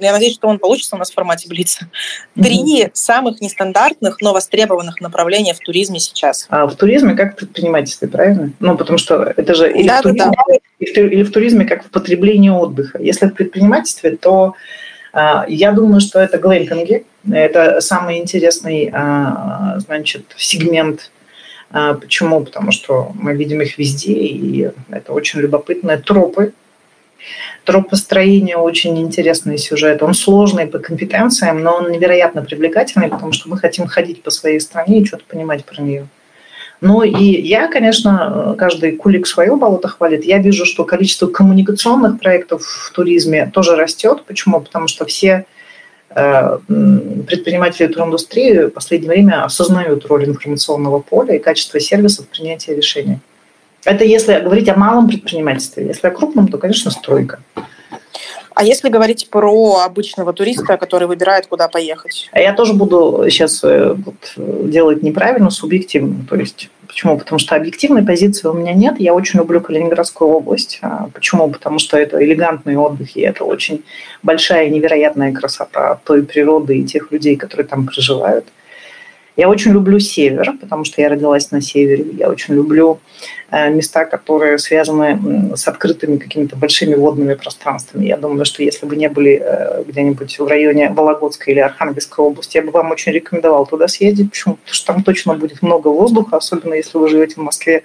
я 0.00 0.12
надеюсь, 0.12 0.34
что 0.34 0.48
он 0.48 0.58
получится 0.58 0.96
у 0.96 0.98
нас 0.98 1.10
в 1.10 1.14
формате 1.14 1.48
Блица. 1.48 1.88
Три 2.34 2.84
mm-hmm. 2.84 2.90
самых 2.92 3.40
нестандартных, 3.40 4.20
но 4.20 4.32
востребованных 4.32 5.00
направления 5.00 5.54
в 5.54 5.58
туризме 5.58 6.00
сейчас. 6.00 6.46
А 6.48 6.66
в 6.66 6.74
туризме 6.74 7.14
как 7.14 7.34
в 7.34 7.36
предпринимательстве, 7.36 8.08
правильно? 8.08 8.52
Ну, 8.60 8.76
потому 8.76 8.98
что 8.98 9.32
это 9.36 9.54
же 9.54 9.72
или, 9.72 9.88
да, 9.88 10.00
в, 10.00 10.02
туризме, 10.02 10.32
да. 10.80 11.00
или 11.00 11.22
в 11.22 11.32
туризме 11.32 11.64
как 11.64 11.84
в 11.84 11.90
потреблении 11.90 12.50
отдыха. 12.50 12.98
Если 13.00 13.26
в 13.26 13.34
предпринимательстве, 13.34 14.16
то 14.16 14.54
а, 15.12 15.44
я 15.48 15.72
думаю, 15.72 16.00
что 16.00 16.20
это 16.20 16.38
глэмпинги. 16.38 17.06
Это 17.30 17.80
самый 17.80 18.18
интересный, 18.18 18.90
а, 18.92 19.78
значит, 19.78 20.34
сегмент 20.36 21.10
а, 21.70 21.94
Почему? 21.94 22.44
Потому 22.44 22.72
что 22.72 23.12
мы 23.14 23.34
видим 23.34 23.60
их 23.60 23.78
везде, 23.78 24.12
и 24.12 24.70
это 24.90 25.12
очень 25.12 25.40
любопытные 25.40 25.98
тропы, 25.98 26.52
Тропостроение 27.66 28.56
очень 28.56 28.96
интересный 29.00 29.58
сюжет. 29.58 30.00
Он 30.00 30.14
сложный 30.14 30.68
по 30.68 30.78
компетенциям, 30.78 31.64
но 31.64 31.74
он 31.78 31.90
невероятно 31.90 32.42
привлекательный, 32.42 33.08
потому 33.08 33.32
что 33.32 33.48
мы 33.48 33.58
хотим 33.58 33.88
ходить 33.88 34.22
по 34.22 34.30
своей 34.30 34.60
стране 34.60 35.00
и 35.00 35.04
что-то 35.04 35.24
понимать 35.26 35.64
про 35.64 35.82
нее. 35.82 36.06
Ну 36.80 37.02
и 37.02 37.24
я, 37.24 37.66
конечно, 37.66 38.54
каждый 38.56 38.92
кулик 38.92 39.26
свое 39.26 39.56
болото 39.56 39.88
хвалит. 39.88 40.24
Я 40.24 40.38
вижу, 40.38 40.64
что 40.64 40.84
количество 40.84 41.26
коммуникационных 41.26 42.20
проектов 42.20 42.62
в 42.62 42.92
туризме 42.92 43.50
тоже 43.52 43.74
растет. 43.74 44.22
Почему? 44.28 44.60
Потому 44.60 44.86
что 44.86 45.04
все 45.04 45.44
э, 46.10 46.58
предприниматели 46.68 47.88
туриндустрии 47.88 48.66
в 48.66 48.70
последнее 48.70 49.10
время 49.10 49.44
осознают 49.44 50.06
роль 50.06 50.26
информационного 50.26 51.00
поля 51.00 51.34
и 51.34 51.40
качество 51.40 51.80
сервисов 51.80 52.28
принятия 52.28 52.76
решений. 52.76 53.18
Это 53.86 54.04
если 54.04 54.40
говорить 54.40 54.68
о 54.68 54.76
малом 54.76 55.08
предпринимательстве. 55.08 55.86
Если 55.86 56.06
о 56.06 56.10
крупном, 56.10 56.48
то, 56.48 56.58
конечно, 56.58 56.90
стройка. 56.90 57.40
А 58.54 58.64
если 58.64 58.88
говорить 58.88 59.28
про 59.30 59.80
обычного 59.84 60.32
туриста, 60.32 60.76
который 60.76 61.06
выбирает, 61.06 61.46
куда 61.46 61.68
поехать? 61.68 62.30
Я 62.34 62.54
тоже 62.54 62.72
буду 62.72 63.26
сейчас 63.28 63.62
э, 63.62 63.94
вот, 63.94 64.70
делать 64.70 65.02
неправильно, 65.02 65.50
субъективно. 65.50 66.24
То 66.28 66.36
есть 66.36 66.70
Почему? 66.86 67.18
Потому 67.18 67.38
что 67.38 67.56
объективной 67.56 68.04
позиции 68.04 68.48
у 68.48 68.54
меня 68.54 68.72
нет. 68.72 68.94
Я 68.98 69.12
очень 69.12 69.40
люблю 69.40 69.60
Калининградскую 69.60 70.30
область. 70.30 70.78
А 70.82 71.08
почему? 71.12 71.50
Потому 71.50 71.78
что 71.78 71.98
это 71.98 72.24
элегантный 72.24 72.76
отдых, 72.76 73.16
и 73.16 73.20
это 73.20 73.44
очень 73.44 73.82
большая 74.22 74.68
и 74.68 74.70
невероятная 74.70 75.32
красота 75.32 76.00
той 76.04 76.22
природы 76.22 76.78
и 76.78 76.84
тех 76.84 77.12
людей, 77.12 77.36
которые 77.36 77.66
там 77.66 77.86
проживают. 77.86 78.46
Я 79.36 79.50
очень 79.50 79.72
люблю 79.72 80.00
север, 80.00 80.54
потому 80.60 80.84
что 80.84 81.02
я 81.02 81.10
родилась 81.10 81.50
на 81.50 81.60
севере. 81.60 82.06
Я 82.18 82.30
очень 82.30 82.54
люблю 82.54 83.00
э, 83.50 83.68
места, 83.70 84.06
которые 84.06 84.58
связаны 84.58 85.54
с 85.54 85.68
открытыми 85.68 86.16
какими-то 86.16 86.56
большими 86.56 86.94
водными 86.94 87.34
пространствами. 87.34 88.06
Я 88.06 88.16
думаю, 88.16 88.46
что 88.46 88.62
если 88.62 88.86
бы 88.86 88.96
не 88.96 89.10
были 89.10 89.42
э, 89.44 89.84
где-нибудь 89.86 90.38
в 90.38 90.46
районе 90.46 90.88
Вологодской 90.88 91.52
или 91.52 91.60
Архангельской 91.60 92.24
области, 92.24 92.56
я 92.56 92.62
бы 92.62 92.70
вам 92.70 92.90
очень 92.90 93.12
рекомендовал 93.12 93.66
туда 93.66 93.88
съездить. 93.88 94.30
Почему? 94.30 94.54
Потому 94.54 94.74
что 94.74 94.86
там 94.86 95.02
точно 95.02 95.34
будет 95.34 95.60
много 95.60 95.88
воздуха, 95.88 96.38
особенно 96.38 96.72
если 96.72 96.96
вы 96.96 97.08
живете 97.08 97.34
в 97.34 97.44
Москве, 97.44 97.82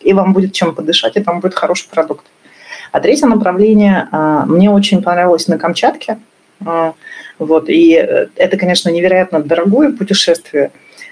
и 0.00 0.14
вам 0.14 0.32
будет 0.32 0.54
чем 0.54 0.74
подышать, 0.74 1.16
и 1.16 1.20
там 1.20 1.40
будет 1.40 1.54
хороший 1.54 1.88
продукт. 1.90 2.24
А 2.92 3.00
третье 3.00 3.26
направление 3.26 4.08
э, 4.10 4.42
мне 4.46 4.70
очень 4.70 5.02
понравилось 5.02 5.48
на 5.48 5.58
Камчатке. 5.58 6.18
Вот. 6.60 7.68
И 7.68 7.94
э, 7.94 8.26
это, 8.36 8.56
конечно, 8.56 8.88
невероятно 8.90 9.42
дорогое 9.42 9.92
путешествие, 9.92 10.70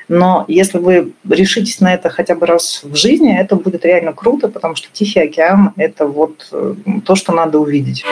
но 0.09 0.45
если 0.47 0.79
вы 0.79 1.13
решитесь 1.29 1.81
на 1.81 1.95
это 1.95 2.11
хотя 2.11 2.35
бы 2.35 2.47
раз 2.47 2.81
в 2.85 2.95
жизни, 2.95 3.37
это 3.37 3.57
будет 3.57 3.85
реально 3.85 4.13
круто, 4.13 4.49
потому 4.49 4.77
что 4.77 4.89
Тихий 4.93 5.21
океан– 5.21 5.73
это 5.77 6.07
вот 6.07 6.49
э, 6.53 6.75
то, 7.05 7.17
что 7.17 7.33
надо 7.33 7.59
увидеть. 7.59 8.05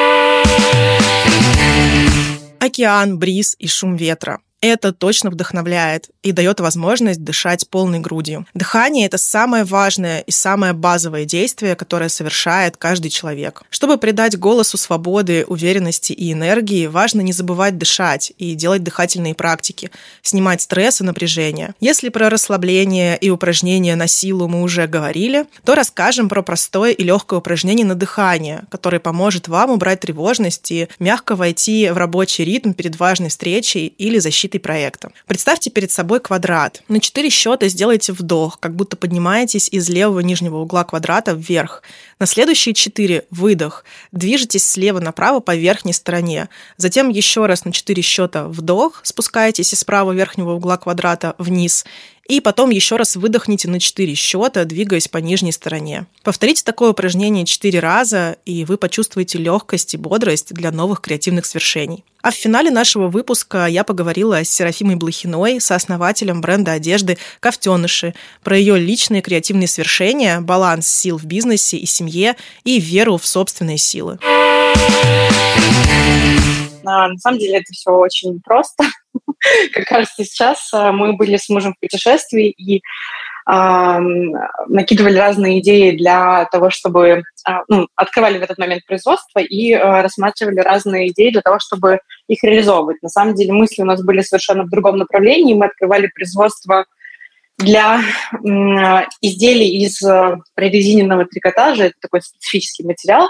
Океан, 2.59 3.19
бриз 3.19 3.55
и 3.59 3.69
шум 3.69 3.97
ветра. 3.97 4.41
Это 4.67 4.95
точно 4.95 5.29
вдохновляет 5.29 6.09
и 6.23 6.33
дает 6.33 6.59
возможность 6.59 7.23
дышать 7.23 7.69
полной 7.69 7.99
грудью. 7.99 8.47
Дыхание– 8.55 9.05
это 9.09 9.19
самое 9.19 9.63
важное 9.65 10.21
и 10.21 10.31
самое 10.31 10.73
базовое 10.73 11.27
действие, 11.27 11.77
которое 11.77 12.09
совершает 12.09 12.79
каждый 12.79 13.11
человек. 13.11 13.63
Чтобы 13.69 13.99
придать 13.99 14.39
голосу 14.39 14.79
свободы, 14.79 15.45
уверенности 15.47 16.15
и 16.15 16.33
энергии, 16.33 16.87
важно 16.87 17.21
не 17.21 17.35
забывать 17.35 17.77
дышать 17.77 18.33
и 18.39 18.55
делать 18.55 18.83
дыхательные 18.83 19.35
практики, 19.35 19.91
снимать 20.23 20.63
стресс 20.63 21.03
и 21.03 21.05
напряжение. 21.05 21.75
Если 21.81 22.09
про 22.09 22.31
расслабление 22.31 23.19
и 23.19 23.29
упражнения 23.29 23.97
на 23.97 24.07
силу 24.07 24.49
мы 24.49 24.63
уже 24.63 24.87
говорили, 24.87 25.45
то 25.67 25.75
расскажем 25.75 26.31
про 26.31 26.41
простое 26.41 26.93
и 26.93 27.05
легкое 27.05 27.39
упражнение 27.39 27.85
на 27.85 27.97
дыхание, 27.97 28.65
которое 28.71 28.99
поможет 28.99 29.47
вам 29.47 29.73
убрать 29.73 30.01
тревожность 30.01 30.73
и 30.73 30.89
мягко 30.99 31.37
войти 31.37 31.91
в 31.91 31.99
рабочий 31.99 32.47
ритм 32.47 32.73
перед 32.73 32.99
важной 32.99 33.29
встречей 33.29 33.89
или 33.89 34.19
защитой 34.19 34.54
защитой 34.55 34.59
проекта. 34.59 35.11
Представьте 35.27 35.71
перед 35.71 35.91
собой 35.91 36.21
квадрат. 36.21 36.83
На 36.89 37.01
4 37.01 37.31
счета 37.31 37.69
сделайте 37.69 38.13
вдох, 38.13 38.59
как 38.61 38.75
будто 38.75 38.97
поднимаетесь 38.97 39.69
из 39.69 39.89
левого 39.89 40.21
нижнего 40.21 40.59
угла 40.59 40.85
квадрата 40.85 41.33
вверх. 41.33 41.83
На 42.19 42.27
следующие 42.27 42.75
4 42.75 43.25
выдох. 43.31 43.85
Движетесь 44.13 44.65
слева 44.65 45.01
направо 45.01 45.41
по 45.41 45.57
верхней 45.57 45.93
стороне. 45.93 46.49
Затем 46.77 47.09
еще 47.11 47.47
раз 47.47 47.65
на 47.65 47.73
4 47.73 48.03
счета 48.03 48.47
вдох, 48.49 49.01
спускаетесь 49.03 49.75
из 49.75 49.85
правого 49.85 50.13
верхнего 50.13 50.53
угла 50.53 50.77
квадрата 50.77 51.35
вниз 51.39 51.85
и 52.29 52.41
потом 52.41 52.71
еще 52.71 52.97
раз 52.97 53.17
выдохните 53.17 53.69
на 53.69 53.81
4 53.81 54.15
счета, 54.15 54.65
двигаясь 54.65 55.09
по 55.09 55.19
нижней 55.19 55.53
стороне. 55.53 56.07
Повторите 56.23 56.63
такое 56.65 56.91
упражнение 56.91 57.45
4 57.45 57.79
раза, 57.81 58.37
и 58.45 58.65
вы 58.65 58.77
почувствуете 58.77 59.39
легкость 59.39 59.95
и 59.95 59.97
бодрость 59.97 60.55
для 60.55 60.71
новых 60.71 61.01
креативных 61.01 61.47
свершений. 61.47 62.05
А 62.23 62.31
в 62.31 62.35
финале 62.35 62.71
нашего 62.71 63.09
выпуска 63.09 63.67
я 63.67 63.85
поговорила 63.85 64.43
с 64.43 64.49
Серафимой 64.49 64.97
Блохиной, 64.97 65.61
сооснователем 65.61 66.41
бренда 66.41 66.73
одежды 66.73 67.19
«Ковтеныши», 67.41 68.15
про 68.43 68.57
ее 68.57 68.79
личные 68.79 69.21
креативные 69.21 69.69
свершения, 69.69 70.41
баланс 70.41 70.89
сил 70.89 71.19
в 71.19 71.27
бизнесе 71.27 71.77
и 71.77 71.85
семье 71.85 72.37
и 72.65 72.81
веру 72.81 73.19
в 73.19 73.27
собственные 73.27 73.77
силы. 73.77 74.19
На 76.85 77.17
самом 77.19 77.39
деле 77.39 77.59
это 77.59 77.73
все 77.73 77.91
очень 77.91 78.41
просто. 78.41 78.85
Как 79.73 79.87
кажется, 79.87 80.25
сейчас 80.25 80.73
а, 80.73 80.93
мы 80.93 81.15
были 81.15 81.37
с 81.37 81.49
мужем 81.49 81.75
в 81.75 81.81
путешествии 81.81 82.51
и 82.51 82.77
э, 82.79 83.99
накидывали 84.69 85.19
разные 85.19 85.61
идеи 85.61 85.97
для 85.97 86.47
того, 86.47 86.71
чтобы 86.71 87.07
э, 87.09 87.23
ну, 87.69 87.89
открывали 87.95 88.39
в 88.39 88.43
этот 88.43 88.59
момент 88.59 88.87
производство 88.87 89.41
и 89.41 89.73
э, 89.73 89.79
рассматривали 89.79 90.61
разные 90.61 91.09
идеи 91.09 91.31
для 91.31 91.43
того, 91.43 91.59
чтобы 91.59 92.01
их 92.27 92.43
реализовывать. 92.43 93.03
На 93.03 93.11
самом 93.11 93.35
деле 93.35 93.53
мысли 93.53 93.83
у 93.83 93.87
нас 93.87 94.03
были 94.03 94.23
совершенно 94.23 94.65
в 94.65 94.71
другом 94.71 94.97
направлении. 94.97 95.55
Мы 95.55 95.67
открывали 95.67 96.07
производство 96.07 96.87
для 97.59 98.01
изделий 99.21 99.85
из 99.85 100.03
э, 100.03 100.37
прорезиненного 100.55 101.27
трикотажа, 101.27 101.85
это 101.85 101.95
такой 102.01 102.23
специфический 102.23 102.85
материал, 102.85 103.29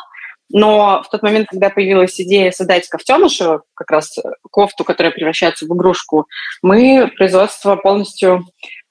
но 0.51 1.03
в 1.03 1.11
тот 1.11 1.22
момент, 1.22 1.49
когда 1.51 1.70
появилась 1.70 2.20
идея 2.20 2.51
создать 2.51 2.88
ковтеныша, 2.88 3.61
как 3.74 3.90
раз 3.90 4.16
кофту, 4.51 4.84
которая 4.84 5.12
превращается 5.12 5.66
в 5.66 5.74
игрушку, 5.74 6.26
мы 6.62 7.11
производство 7.16 7.76
полностью 7.76 8.45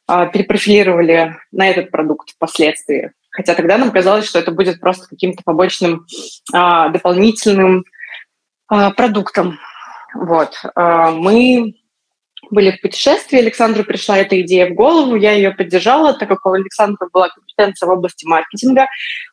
а, 0.08 0.26
перепрофилировали 0.26 1.36
на 1.52 1.70
этот 1.70 1.92
продукт 1.92 2.32
впоследствии. 2.32 3.12
Хотя 3.30 3.56
тогда 3.56 3.78
нам 3.78 3.92
казалось, 3.92 4.26
что 4.26 4.40
это 4.40 4.52
будет 4.52 4.80
просто 4.80 5.08
каким-то 5.08 5.42
побочным 5.44 6.06
а, 6.54 6.90
дополнительным 6.90 7.86
а, 8.68 8.92
продуктом. 8.92 9.60
Вот. 10.16 10.62
Мы 10.76 11.74
были 12.54 12.72
в 12.72 12.82
путешествии, 12.82 13.40
Александру 13.40 13.84
пришла 13.84 14.18
эта 14.18 14.40
идея 14.42 14.70
в 14.70 14.76
голову, 14.76 15.16
я 15.16 15.34
ее 15.34 15.52
поддержала, 15.52 16.14
так 16.14 16.30
как 16.30 16.46
у 16.46 16.52
Александра 16.52 17.10
была 17.12 17.30
компетенция 17.30 17.88
в 17.88 17.92
области 17.92 18.26
маркетинга. 18.26 18.88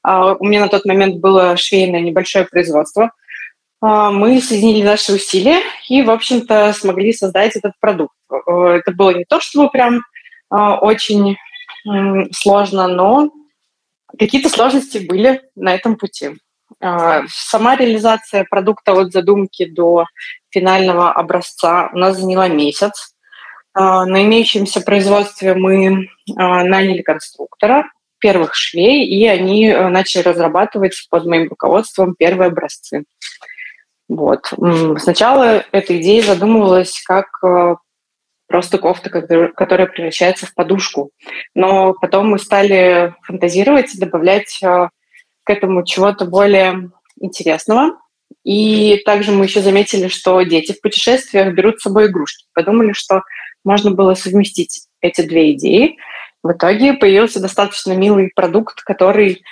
У 0.05 0.45
меня 0.45 0.61
на 0.61 0.69
тот 0.69 0.85
момент 0.85 1.17
было 1.17 1.57
швейное 1.57 2.01
небольшое 2.01 2.47
производство. 2.47 3.13
Мы 3.83 4.41
соединили 4.41 4.83
наши 4.83 5.13
усилия 5.13 5.61
и, 5.89 6.03
в 6.03 6.11
общем-то, 6.11 6.73
смогли 6.75 7.13
создать 7.13 7.57
этот 7.57 7.73
продукт. 7.81 8.15
Э, 8.31 8.79
это 8.79 8.93
было 8.93 9.11
не 9.11 9.25
то, 9.25 9.41
чтобы 9.41 9.71
прям 9.71 10.03
очень 10.51 11.37
сложно, 12.33 12.89
но 12.89 13.31
какие-то 14.19 14.49
сложности 14.49 14.99
были 14.99 15.41
на 15.55 15.75
этом 15.75 15.97
пути. 15.97 16.31
Сама 16.81 17.77
реализация 17.77 18.47
продукта 18.49 18.93
от 18.93 19.13
задумки 19.13 19.67
до 19.67 20.07
финального 20.51 21.13
образца 21.13 21.91
у 21.93 21.99
нас 21.99 22.17
заняла 22.17 22.49
месяц. 22.49 23.15
А, 23.73 24.05
на 24.05 24.25
имеющемся 24.25 24.81
производстве 24.81 25.55
мы 25.55 26.09
а, 26.37 26.65
наняли 26.65 27.03
конструктора, 27.03 27.85
первых 28.19 28.55
швей, 28.55 29.07
и 29.07 29.27
они 29.27 29.67
э, 29.67 29.89
начали 29.89 30.23
разрабатывать 30.23 31.07
под 31.11 31.25
моим 31.25 31.49
руководством 31.49 32.15
первые 32.15 32.49
образцы. 32.49 33.05
Вот. 34.09 34.53
Сначала 34.99 35.65
эта 35.73 35.99
идея 35.99 36.23
задумывалась 36.23 37.01
как 37.03 37.29
э, 37.43 37.77
просто 38.47 38.79
кофта, 38.79 39.09
которая 39.09 39.87
превращается 39.87 40.47
в 40.47 40.55
подушку. 40.55 41.11
Но 41.55 41.95
потом 41.95 42.29
мы 42.29 42.39
стали 42.39 43.15
фантазировать 43.23 43.95
и 43.95 43.99
добавлять 43.99 44.59
э, 44.63 44.89
этому 45.51 45.85
чего-то 45.85 46.25
более 46.25 46.91
интересного. 47.21 47.99
И 48.45 49.03
также 49.05 49.33
мы 49.33 49.45
еще 49.45 49.61
заметили, 49.61 50.09
что 50.09 50.41
дети 50.43 50.73
в 50.73 50.81
путешествиях 50.81 51.55
берут 51.55 51.81
с 51.81 51.83
собой 51.83 52.07
игрушки. 52.07 52.47
Подумали, 52.55 52.93
что 52.93 53.23
можно 53.65 53.91
было 53.91 54.15
совместить 54.15 54.87
эти 55.01 55.23
две 55.23 55.53
идеи. 55.53 55.97
В 56.43 56.53
итоге 56.53 56.95
появился 56.95 57.41
достаточно 57.41 57.93
милый 57.93 58.31
продукт, 58.35 58.81
который 58.83 59.43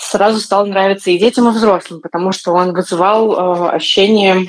сразу 0.00 0.38
стал 0.40 0.66
нравиться 0.66 1.10
и 1.10 1.18
детям, 1.18 1.48
и 1.48 1.50
взрослым, 1.50 2.00
потому 2.00 2.32
что 2.32 2.52
он 2.52 2.72
вызывал 2.72 3.32
э, 3.32 3.70
ощущение 3.70 4.48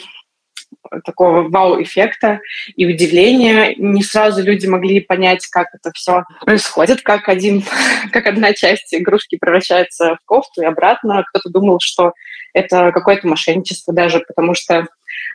такого 1.05 1.47
вау-эффекта 1.49 2.41
и 2.75 2.85
удивления. 2.85 3.75
Не 3.77 4.03
сразу 4.03 4.43
люди 4.43 4.65
могли 4.67 4.99
понять, 4.99 5.47
как 5.47 5.67
это 5.73 5.91
все 5.93 6.23
происходит, 6.45 7.01
как, 7.01 7.29
один, 7.29 7.63
как 8.11 8.27
одна 8.27 8.53
часть 8.53 8.93
игрушки 8.93 9.37
превращается 9.37 10.15
в 10.15 10.25
кофту 10.25 10.61
и 10.61 10.65
обратно. 10.65 11.23
Кто-то 11.29 11.49
думал, 11.49 11.79
что 11.81 12.13
это 12.53 12.91
какое-то 12.91 13.27
мошенничество 13.27 13.93
даже, 13.93 14.19
потому 14.19 14.53
что 14.55 14.87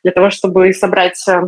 для 0.03 0.13
того, 0.13 0.31
чтобы 0.31 0.73
собрать 0.73 1.23
э, 1.29 1.43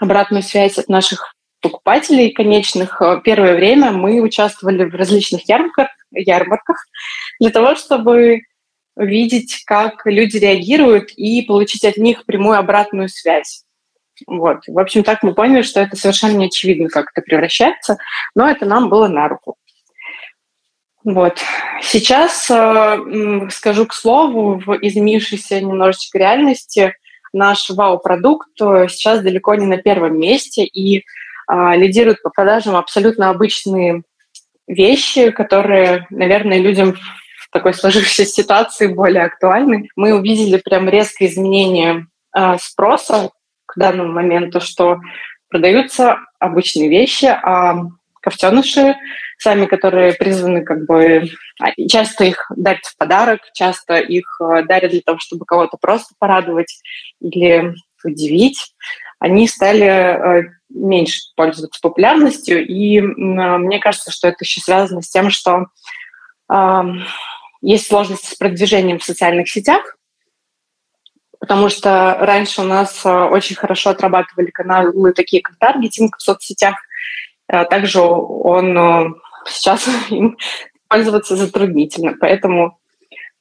обратную 0.00 0.42
связь 0.42 0.78
от 0.78 0.88
наших 0.88 1.34
покупателей 1.60 2.32
конечных, 2.32 3.00
э, 3.00 3.20
первое 3.24 3.54
время 3.54 3.90
мы 3.90 4.20
участвовали 4.20 4.84
в 4.84 4.94
различных 4.94 5.48
ярмарках, 5.48 5.88
ярмарках 6.12 6.86
для 7.40 7.50
того, 7.50 7.74
чтобы 7.74 8.42
видеть, 8.96 9.62
как 9.66 10.06
люди 10.06 10.38
реагируют 10.38 11.10
и 11.16 11.42
получить 11.42 11.84
от 11.84 11.96
них 11.96 12.24
прямую 12.24 12.58
обратную 12.58 13.08
связь. 13.08 13.64
Вот. 14.26 14.60
В 14.66 14.78
общем, 14.78 15.02
так 15.02 15.22
мы 15.22 15.34
поняли, 15.34 15.62
что 15.62 15.80
это 15.80 15.96
совершенно 15.96 16.36
не 16.36 16.46
очевидно, 16.46 16.88
как 16.88 17.10
это 17.14 17.22
превращается, 17.22 17.98
но 18.34 18.48
это 18.48 18.64
нам 18.64 18.88
было 18.88 19.08
на 19.08 19.28
руку. 19.28 19.56
Вот. 21.04 21.38
Сейчас 21.82 22.50
э, 22.50 23.48
скажу 23.50 23.86
к 23.86 23.94
слову, 23.94 24.60
в 24.64 24.76
изменившейся 24.80 25.60
немножечко 25.60 26.18
реальности 26.18 26.94
наш 27.32 27.70
вау-продукт 27.70 28.48
э, 28.60 28.88
сейчас 28.88 29.20
далеко 29.20 29.54
не 29.54 29.66
на 29.66 29.76
первом 29.76 30.18
месте 30.18 30.64
и 30.64 30.98
э, 30.98 31.02
лидирует 31.76 32.22
по 32.22 32.30
продажам 32.30 32.74
абсолютно 32.74 33.30
обычные 33.30 34.02
вещи, 34.66 35.30
которые, 35.30 36.06
наверное, 36.10 36.58
людям 36.58 36.96
такой 37.66 37.74
сложившейся 37.74 38.24
ситуации 38.26 38.86
более 38.86 39.24
актуальны. 39.24 39.88
Мы 39.96 40.14
увидели 40.14 40.58
прям 40.58 40.88
резкое 40.88 41.26
изменение 41.26 42.06
э, 42.36 42.56
спроса 42.60 43.30
к 43.66 43.76
данному 43.76 44.12
моменту, 44.12 44.60
что 44.60 45.00
продаются 45.48 46.18
обычные 46.38 46.88
вещи, 46.88 47.24
а 47.24 47.74
ковтеныши 48.22 48.94
сами, 49.38 49.66
которые 49.66 50.12
призваны 50.14 50.62
как 50.64 50.86
бы... 50.86 51.28
А, 51.60 51.72
часто 51.88 52.24
их 52.24 52.50
дарят 52.54 52.84
в 52.84 52.96
подарок, 52.96 53.40
часто 53.52 53.98
их 53.98 54.40
э, 54.40 54.62
дарят 54.62 54.92
для 54.92 55.00
того, 55.00 55.18
чтобы 55.18 55.44
кого-то 55.44 55.76
просто 55.76 56.14
порадовать 56.20 56.80
или 57.20 57.74
удивить. 58.04 58.74
Они 59.18 59.48
стали 59.48 60.52
меньше 60.68 61.20
пользоваться 61.34 61.80
популярностью, 61.82 62.64
и 62.64 63.00
мне 63.00 63.80
кажется, 63.80 64.12
что 64.12 64.28
это 64.28 64.36
еще 64.42 64.60
связано 64.60 65.00
с 65.00 65.08
тем, 65.08 65.30
что 65.30 65.66
есть 67.60 67.86
сложности 67.86 68.34
с 68.34 68.36
продвижением 68.36 68.98
в 68.98 69.04
социальных 69.04 69.48
сетях, 69.48 69.96
потому 71.40 71.68
что 71.68 72.16
раньше 72.20 72.62
у 72.62 72.64
нас 72.64 73.04
э, 73.04 73.10
очень 73.10 73.56
хорошо 73.56 73.90
отрабатывали 73.90 74.50
каналы 74.50 75.12
такие, 75.12 75.42
как 75.42 75.56
таргетинг 75.58 76.16
в 76.16 76.22
соцсетях. 76.22 76.76
А 77.48 77.64
также 77.64 78.00
он 78.00 78.76
э, 78.76 79.08
сейчас 79.46 79.88
пользоваться 80.88 81.36
затруднительно, 81.36 82.14
поэтому, 82.18 82.78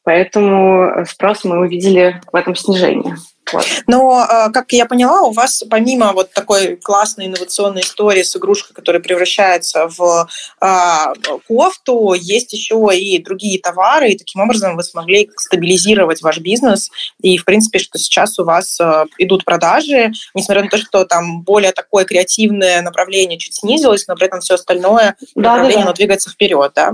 поэтому 0.06 1.06
спрос 1.06 1.44
мы 1.44 1.60
увидели 1.60 2.22
в 2.32 2.36
этом 2.36 2.56
снижении. 2.56 3.16
Вот. 3.54 3.66
Но, 3.88 4.26
а, 4.28 4.50
как 4.50 4.72
я 4.72 4.86
поняла, 4.86 5.22
у 5.22 5.32
вас 5.32 5.64
помимо 5.70 6.14
вот 6.14 6.32
такой 6.32 6.78
классной 6.78 7.28
инновационной 7.28 7.82
истории 7.82 8.24
с 8.24 8.36
игрушкой, 8.36 8.76
которая 8.76 9.02
превращается 9.02 9.88
в 9.88 10.28
а, 10.60 11.14
кофту, 11.48 12.14
есть 12.14 12.54
еще 12.54 12.90
и 12.94 13.22
другие 13.22 13.60
товары, 13.60 14.12
и 14.12 14.18
таким 14.18 14.42
образом 14.42 14.76
вы 14.76 14.84
смогли 14.84 15.30
стабилизировать 15.38 16.22
ваш 16.22 16.40
бизнес. 16.40 16.90
И, 17.22 17.38
в 17.38 17.46
принципе, 17.46 17.80
что 17.80 18.00
сейчас 18.00 18.40
у 18.40 18.46
вас 18.46 18.80
а, 18.82 19.06
идут 19.20 19.46
продажи, 19.46 20.12
несмотря 20.34 20.64
на 20.64 20.70
то, 20.70 20.78
что 20.78 21.06
там 21.06 21.44
более 21.44 21.72
такое 21.72 22.06
креативное 22.06 22.82
направление 22.82 23.38
чуть 23.38 23.56
снизилось, 23.56 24.08
но 24.08 24.16
при 24.16 24.26
этом 24.26 24.40
все 24.40 24.56
остальное 24.56 25.16
да, 25.36 25.52
направление 25.52 25.86
да, 25.86 25.92
да. 25.92 25.96
двигается 25.96 26.32
вперед, 26.32 26.72
да? 26.74 26.94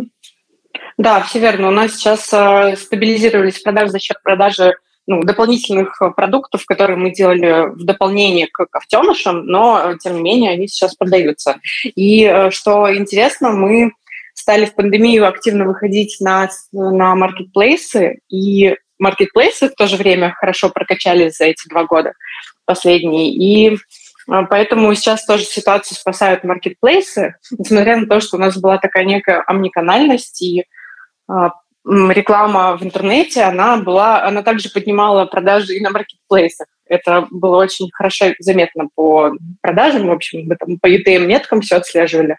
Да, 0.97 1.21
все 1.21 1.39
верно. 1.39 1.69
У 1.69 1.71
нас 1.71 1.95
сейчас 1.95 2.25
стабилизировались 2.25 3.59
продажи 3.59 3.91
за 3.91 3.99
счет 3.99 4.21
продажи 4.23 4.75
ну, 5.07 5.23
дополнительных 5.23 5.99
э, 6.01 6.11
продуктов, 6.11 6.65
которые 6.65 6.97
мы 6.97 7.11
делали 7.11 7.69
в 7.73 7.83
дополнение 7.83 8.47
к 8.47 8.65
ковтенышам, 8.67 9.45
но, 9.45 9.81
э, 9.83 9.97
тем 9.97 10.15
не 10.15 10.21
менее, 10.21 10.51
они 10.51 10.67
сейчас 10.67 10.95
продаются. 10.95 11.59
И 11.83 12.47
что 12.51 12.93
интересно, 12.95 13.49
мы 13.49 13.93
стали 14.33 14.65
в 14.65 14.75
пандемию 14.75 15.27
активно 15.27 15.65
выходить 15.65 16.17
на, 16.19 16.49
на 16.71 17.15
маркетплейсы, 17.15 18.19
и 18.29 18.75
маркетплейсы 18.99 19.69
в 19.69 19.75
то 19.75 19.87
же 19.87 19.97
время 19.97 20.35
хорошо 20.39 20.69
прокачались 20.69 21.37
за 21.37 21.45
эти 21.45 21.67
два 21.67 21.85
года 21.85 22.13
последние. 22.65 23.33
И 23.33 23.77
Поэтому 24.49 24.93
сейчас 24.93 25.25
тоже 25.25 25.43
ситуацию 25.43 25.97
спасают 25.97 26.43
маркетплейсы, 26.43 27.35
несмотря 27.57 27.97
на 27.97 28.05
то, 28.05 28.21
что 28.21 28.37
у 28.37 28.39
нас 28.39 28.55
была 28.55 28.77
такая 28.77 29.03
некая 29.03 29.43
омниканальность 29.47 30.41
и 30.43 30.65
реклама 31.85 32.77
в 32.77 32.83
интернете, 32.83 33.41
она 33.43 33.77
была, 33.77 34.23
она 34.23 34.43
также 34.43 34.69
поднимала 34.69 35.25
продажи 35.25 35.75
и 35.75 35.81
на 35.81 35.89
маркетплейсах. 35.89 36.67
Это 36.85 37.27
было 37.31 37.57
очень 37.57 37.89
хорошо 37.93 38.33
заметно 38.39 38.87
по 38.93 39.31
продажам, 39.61 40.07
в 40.07 40.11
общем, 40.11 40.47
мы 40.47 40.55
там 40.55 40.77
по 40.79 40.87
UTM-меткам 40.87 41.61
все 41.61 41.77
отслеживали. 41.77 42.37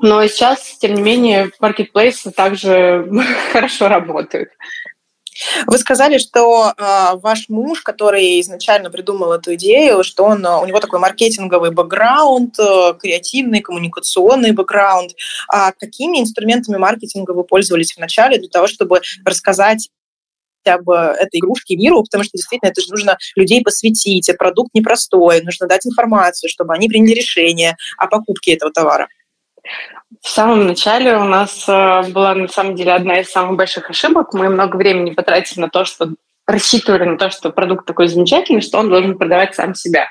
Но 0.00 0.26
сейчас, 0.26 0.78
тем 0.78 0.94
не 0.94 1.02
менее, 1.02 1.50
маркетплейсы 1.60 2.32
также 2.32 3.08
хорошо 3.52 3.88
работают. 3.88 4.50
Вы 5.66 5.78
сказали, 5.78 6.18
что 6.18 6.72
э, 6.76 7.16
ваш 7.16 7.48
муж, 7.48 7.82
который 7.82 8.40
изначально 8.40 8.90
придумал 8.90 9.32
эту 9.32 9.54
идею, 9.54 10.04
что 10.04 10.24
он, 10.24 10.44
у 10.44 10.66
него 10.66 10.80
такой 10.80 10.98
маркетинговый 10.98 11.70
бэкграунд, 11.70 12.58
э, 12.58 12.94
креативный, 12.98 13.60
коммуникационный 13.60 14.52
бэкграунд. 14.52 15.12
А 15.48 15.72
какими 15.72 16.20
инструментами 16.20 16.76
маркетинга 16.76 17.32
вы 17.32 17.44
пользовались 17.44 17.96
вначале 17.96 18.38
для 18.38 18.48
того, 18.48 18.66
чтобы 18.66 19.00
рассказать 19.24 19.90
об 20.64 20.88
этой 20.88 21.40
игрушке 21.40 21.76
миру, 21.76 22.02
потому 22.02 22.24
что 22.24 22.38
действительно 22.38 22.70
это 22.70 22.80
же 22.80 22.90
нужно 22.90 23.18
людей 23.36 23.62
посвятить, 23.62 24.28
это 24.28 24.38
продукт 24.38 24.70
непростой, 24.74 25.42
нужно 25.42 25.66
дать 25.66 25.86
информацию, 25.86 26.48
чтобы 26.48 26.74
они 26.74 26.88
приняли 26.88 27.14
решение 27.14 27.76
о 27.98 28.06
покупке 28.06 28.54
этого 28.54 28.72
товара. 28.72 29.08
В 30.22 30.28
самом 30.28 30.66
начале 30.66 31.16
у 31.16 31.24
нас 31.24 31.68
э, 31.68 32.02
была 32.10 32.34
на 32.34 32.48
самом 32.48 32.74
деле 32.74 32.92
одна 32.92 33.20
из 33.20 33.30
самых 33.30 33.56
больших 33.56 33.90
ошибок. 33.90 34.32
Мы 34.32 34.48
много 34.48 34.76
времени 34.76 35.10
потратили 35.10 35.60
на 35.60 35.68
то, 35.68 35.84
что 35.84 36.10
рассчитывали 36.46 37.04
на 37.04 37.18
то, 37.18 37.30
что 37.30 37.50
продукт 37.50 37.86
такой 37.86 38.08
замечательный, 38.08 38.60
что 38.60 38.78
он 38.78 38.88
должен 38.88 39.18
продавать 39.18 39.54
сам 39.54 39.74
себя. 39.74 40.08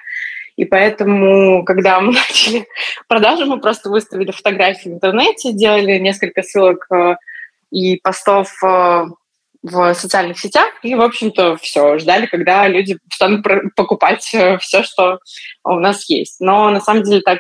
И 0.56 0.66
поэтому, 0.66 1.64
когда 1.66 2.00
мы 2.00 2.14
начали 2.14 2.68
продажи, 3.08 3.46
мы 3.46 3.60
просто 3.60 3.90
выставили 3.90 4.32
фотографии 4.32 4.90
в 4.90 4.94
интернете, 4.94 5.54
делали 5.54 5.98
несколько 5.98 6.44
ссылок 6.44 6.88
э, 6.92 7.16
и 7.72 7.98
постов 7.98 8.52
э, 8.64 9.06
в 9.64 9.94
социальных 9.94 10.40
сетях, 10.40 10.68
и, 10.84 10.94
в 10.94 11.02
общем-то, 11.02 11.56
все, 11.58 11.98
ждали, 11.98 12.26
когда 12.26 12.68
люди 12.68 12.98
станут 13.12 13.46
покупать 13.76 14.30
э, 14.34 14.58
все, 14.60 14.84
что 14.84 15.20
у 15.64 15.80
нас 15.80 16.10
есть. 16.10 16.40
Но 16.40 16.70
на 16.70 16.82
самом 16.82 17.04
деле 17.04 17.22
так 17.22 17.40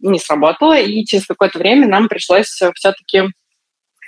не 0.00 0.18
сработало, 0.18 0.78
и 0.78 1.04
через 1.04 1.26
какое-то 1.26 1.58
время 1.58 1.86
нам 1.86 2.08
пришлось 2.08 2.48
все-таки 2.74 3.24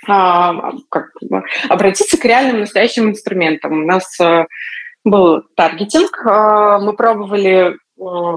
а, 0.07 0.71
как, 0.89 1.11
обратиться 1.69 2.17
к 2.17 2.25
реальным 2.25 2.61
настоящим 2.61 3.09
инструментам. 3.09 3.83
У 3.83 3.85
нас 3.85 4.17
был 5.05 5.43
таргетинг, 5.55 6.19
мы 6.25 6.93
пробовали 6.93 7.77
Э, 7.99 8.35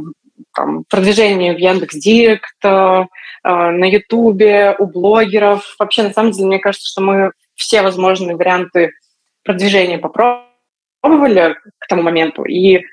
там, 0.54 0.84
продвижение 0.88 1.54
в 1.54 1.58
Яндекс 1.58 1.96
Директ, 1.96 2.64
э, 2.64 3.04
на 3.44 3.84
Ютубе, 3.84 4.74
у 4.78 4.86
блогеров. 4.86 5.76
Вообще, 5.78 6.02
на 6.02 6.12
самом 6.12 6.32
деле, 6.32 6.46
мне 6.46 6.58
кажется, 6.58 6.88
что 6.90 7.02
мы 7.02 7.32
все 7.54 7.82
возможные 7.82 8.36
варианты 8.36 8.92
продвижения 9.46 9.98
попробовали 9.98 11.56
к 11.78 11.86
тому 11.88 12.02
моменту, 12.02 12.44
и 12.44 12.84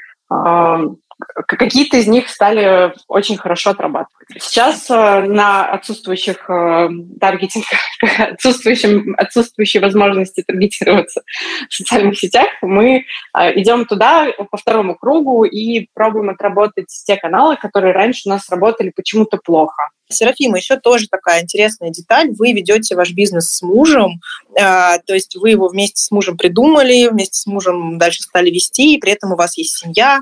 какие-то 1.47 1.97
из 1.97 2.07
них 2.07 2.29
стали 2.29 2.93
очень 3.07 3.37
хорошо 3.37 3.71
отрабатывать. 3.71 4.13
Сейчас 4.39 4.89
э, 4.89 5.21
на 5.23 5.65
отсутствующих 5.65 6.49
э, 6.49 6.89
таргетингах, 7.19 7.79
отсутствующем, 8.33 9.15
отсутствующей 9.17 9.79
возможности 9.79 10.43
таргетироваться 10.45 11.21
в 11.69 11.73
социальных 11.73 12.17
сетях, 12.17 12.47
мы 12.61 13.05
э, 13.37 13.59
идем 13.59 13.85
туда 13.85 14.27
по 14.51 14.57
второму 14.57 14.95
кругу 14.95 15.43
и 15.43 15.87
пробуем 15.93 16.29
отработать 16.29 16.87
те 17.05 17.17
каналы, 17.17 17.57
которые 17.57 17.93
раньше 17.93 18.23
у 18.25 18.29
нас 18.29 18.49
работали 18.49 18.91
почему-то 18.95 19.37
плохо. 19.37 19.89
Серафима, 20.09 20.57
еще 20.57 20.77
тоже 20.77 21.07
такая 21.07 21.41
интересная 21.41 21.89
деталь. 21.89 22.29
Вы 22.37 22.51
ведете 22.51 22.95
ваш 22.95 23.11
бизнес 23.13 23.49
с 23.49 23.61
мужем, 23.63 24.19
то 24.53 25.01
есть 25.07 25.35
вы 25.37 25.51
его 25.51 25.69
вместе 25.69 26.03
с 26.03 26.11
мужем 26.11 26.37
придумали, 26.37 27.07
вместе 27.07 27.39
с 27.39 27.47
мужем 27.47 27.97
дальше 27.97 28.21
стали 28.21 28.51
вести, 28.51 28.93
и 28.93 28.99
при 28.99 29.13
этом 29.13 29.31
у 29.31 29.35
вас 29.35 29.57
есть 29.57 29.77
семья 29.77 30.19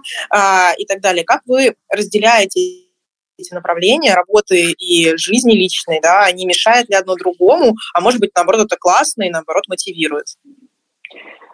и 0.82 0.86
так 0.86 1.02
далее. 1.02 1.24
Как 1.24 1.42
вы 1.46 1.76
разделяете 1.90 2.60
эти 3.38 3.54
направления 3.54 4.14
работы 4.14 4.72
и 4.72 5.18
жизни 5.18 5.54
личной, 5.54 6.00
да, 6.02 6.26
они 6.26 6.46
мешают 6.46 6.90
ли 6.90 6.96
одно 6.96 7.16
другому, 7.16 7.76
а 7.94 8.02
может 8.02 8.20
быть, 8.20 8.32
наоборот, 8.36 8.66
это 8.66 8.78
классно 8.78 9.24
и, 9.24 9.30
наоборот, 9.30 9.64
мотивирует? 9.68 10.28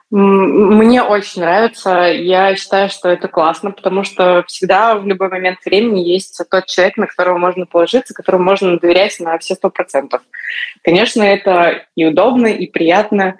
Мне 0.09 1.03
очень 1.03 1.41
нравится. 1.41 2.05
Я 2.13 2.55
считаю, 2.55 2.89
что 2.89 3.09
это 3.09 3.27
классно, 3.27 3.71
потому 3.71 4.05
что 4.05 4.45
всегда 4.47 4.95
в 4.95 5.05
любой 5.05 5.27
момент 5.27 5.59
времени 5.65 5.99
есть 5.99 6.41
тот 6.49 6.65
человек, 6.67 6.95
на 6.95 7.07
которого 7.07 7.37
можно 7.37 7.65
положиться, 7.65 8.13
которому 8.13 8.45
можно 8.45 8.79
доверять 8.79 9.19
на 9.19 9.37
все 9.37 9.55
сто 9.55 9.69
процентов. 9.69 10.21
Конечно, 10.81 11.23
это 11.23 11.85
и 11.95 12.05
удобно, 12.05 12.47
и 12.47 12.67
приятно. 12.67 13.35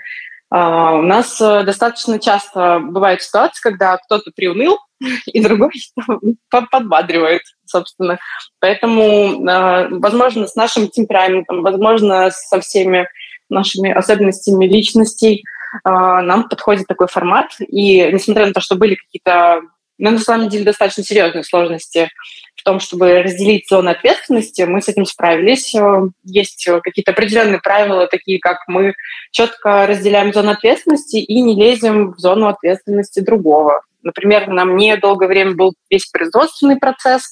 А, 0.50 0.96
у 0.96 1.02
нас 1.02 1.40
э, 1.40 1.64
достаточно 1.64 2.20
часто 2.20 2.80
бывают 2.80 3.22
ситуации, 3.22 3.62
когда 3.62 3.98
кто-то 3.98 4.32
приуныл, 4.36 4.78
и 5.28 5.41
другой 5.41 5.72
подбадривает, 6.50 7.41
собственно. 7.66 8.20
Поэтому, 8.60 9.45
а, 9.48 9.88
возможно, 9.89 10.48
с 10.48 10.56
нашим 10.56 10.89
темпераментом, 10.89 11.62
возможно, 11.62 12.30
со 12.32 12.60
всеми 12.62 13.08
нашими 13.50 13.91
особенностями 13.91 14.66
личностей– 14.66 15.43
а, 15.84 16.22
нам 16.22 16.50
подходит 16.50 16.88
такой 16.88 17.08
формат. 17.08 17.52
И 17.60 18.12
несмотря 18.12 18.45
на 18.45 18.54
то, 18.54 18.62
что 18.62 18.76
были 18.76 18.95
какие-то, 18.95 19.62
ну, 19.98 20.12
на 20.12 20.20
самом 20.20 20.50
деле, 20.50 20.66
достаточно 20.66 21.04
серьезные 21.04 21.43
сложности 21.43 22.10
в 22.56 22.64
том, 22.64 22.80
чтобы 22.80 23.22
разделить 23.22 23.68
зоны 23.70 23.89
ответственности, 23.89 24.64
мы 24.64 24.82
с 24.82 24.88
этим 24.88 25.06
справились. 25.06 25.74
Э, 25.76 26.08
есть 26.24 26.68
какие-то 26.84 27.12
определенные 27.12 27.60
правила, 27.60 28.08
такие 28.08 28.39
как 28.39 28.60
мы 28.68 28.93
четко 29.32 29.86
разделяем 29.88 30.34
зону 30.34 30.52
ответственности 30.52 31.18
и 31.18 31.41
не 31.41 31.56
лезем 31.56 32.14
в 32.14 32.20
зону 32.20 32.48
ответственности 32.48 33.20
другого. 33.20 33.82
Например, 34.04 34.48
на 34.48 34.66
мне 34.66 34.98
долгое 34.98 35.28
время 35.28 35.56
был 35.56 35.74
весь 35.89 36.08
производственный 36.08 36.78
процесс, 36.78 37.30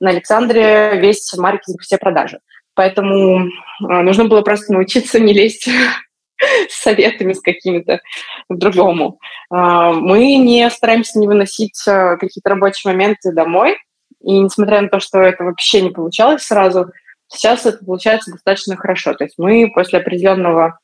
на 0.00 0.10
Александре 0.10 0.98
весь 1.00 1.32
маркетинг, 1.36 1.82
все 1.82 1.98
продажи. 1.98 2.40
Поэтому 2.74 3.46
э, 3.46 3.50
нужно 3.80 4.26
было 4.26 4.42
просто 4.42 4.72
научиться 4.72 5.18
не 5.18 5.32
лезть 5.32 5.68
с 6.68 6.82
советами 6.82 7.32
с 7.32 7.40
какими-то 7.40 8.00
другому. 8.48 9.18
А, 9.50 9.92
мы 9.92 10.36
не 10.36 10.68
стараемся 10.70 11.18
не 11.18 11.26
выносить 11.26 11.80
а, 11.88 12.16
какие-то 12.16 12.50
рабочие 12.50 12.92
моменты 12.92 13.32
домой, 13.32 13.78
и 14.20 14.38
несмотря 14.38 14.82
на 14.82 14.88
то, 14.88 15.00
что 15.00 15.20
это 15.20 15.44
вообще 15.44 15.82
не 15.82 15.90
получалось 15.90 16.42
сразу, 16.42 16.92
сейчас 17.28 17.66
это 17.66 17.84
получается 17.84 18.32
достаточно 18.32 18.76
хорошо. 18.76 19.14
То 19.14 19.24
есть 19.24 19.36
мы 19.38 19.70
после 19.74 20.00
определенного 20.00 20.78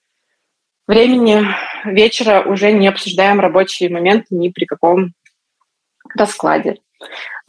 времени 0.87 1.45
вечера 1.85 2.43
уже 2.43 2.73
не 2.73 2.89
обсуждаем 2.89 3.41
рабочие 3.41 3.91
моменты 3.91 4.29
ни 4.31 4.49
при 4.49 4.65
каком 4.65 5.13
раскладе. 6.17 6.77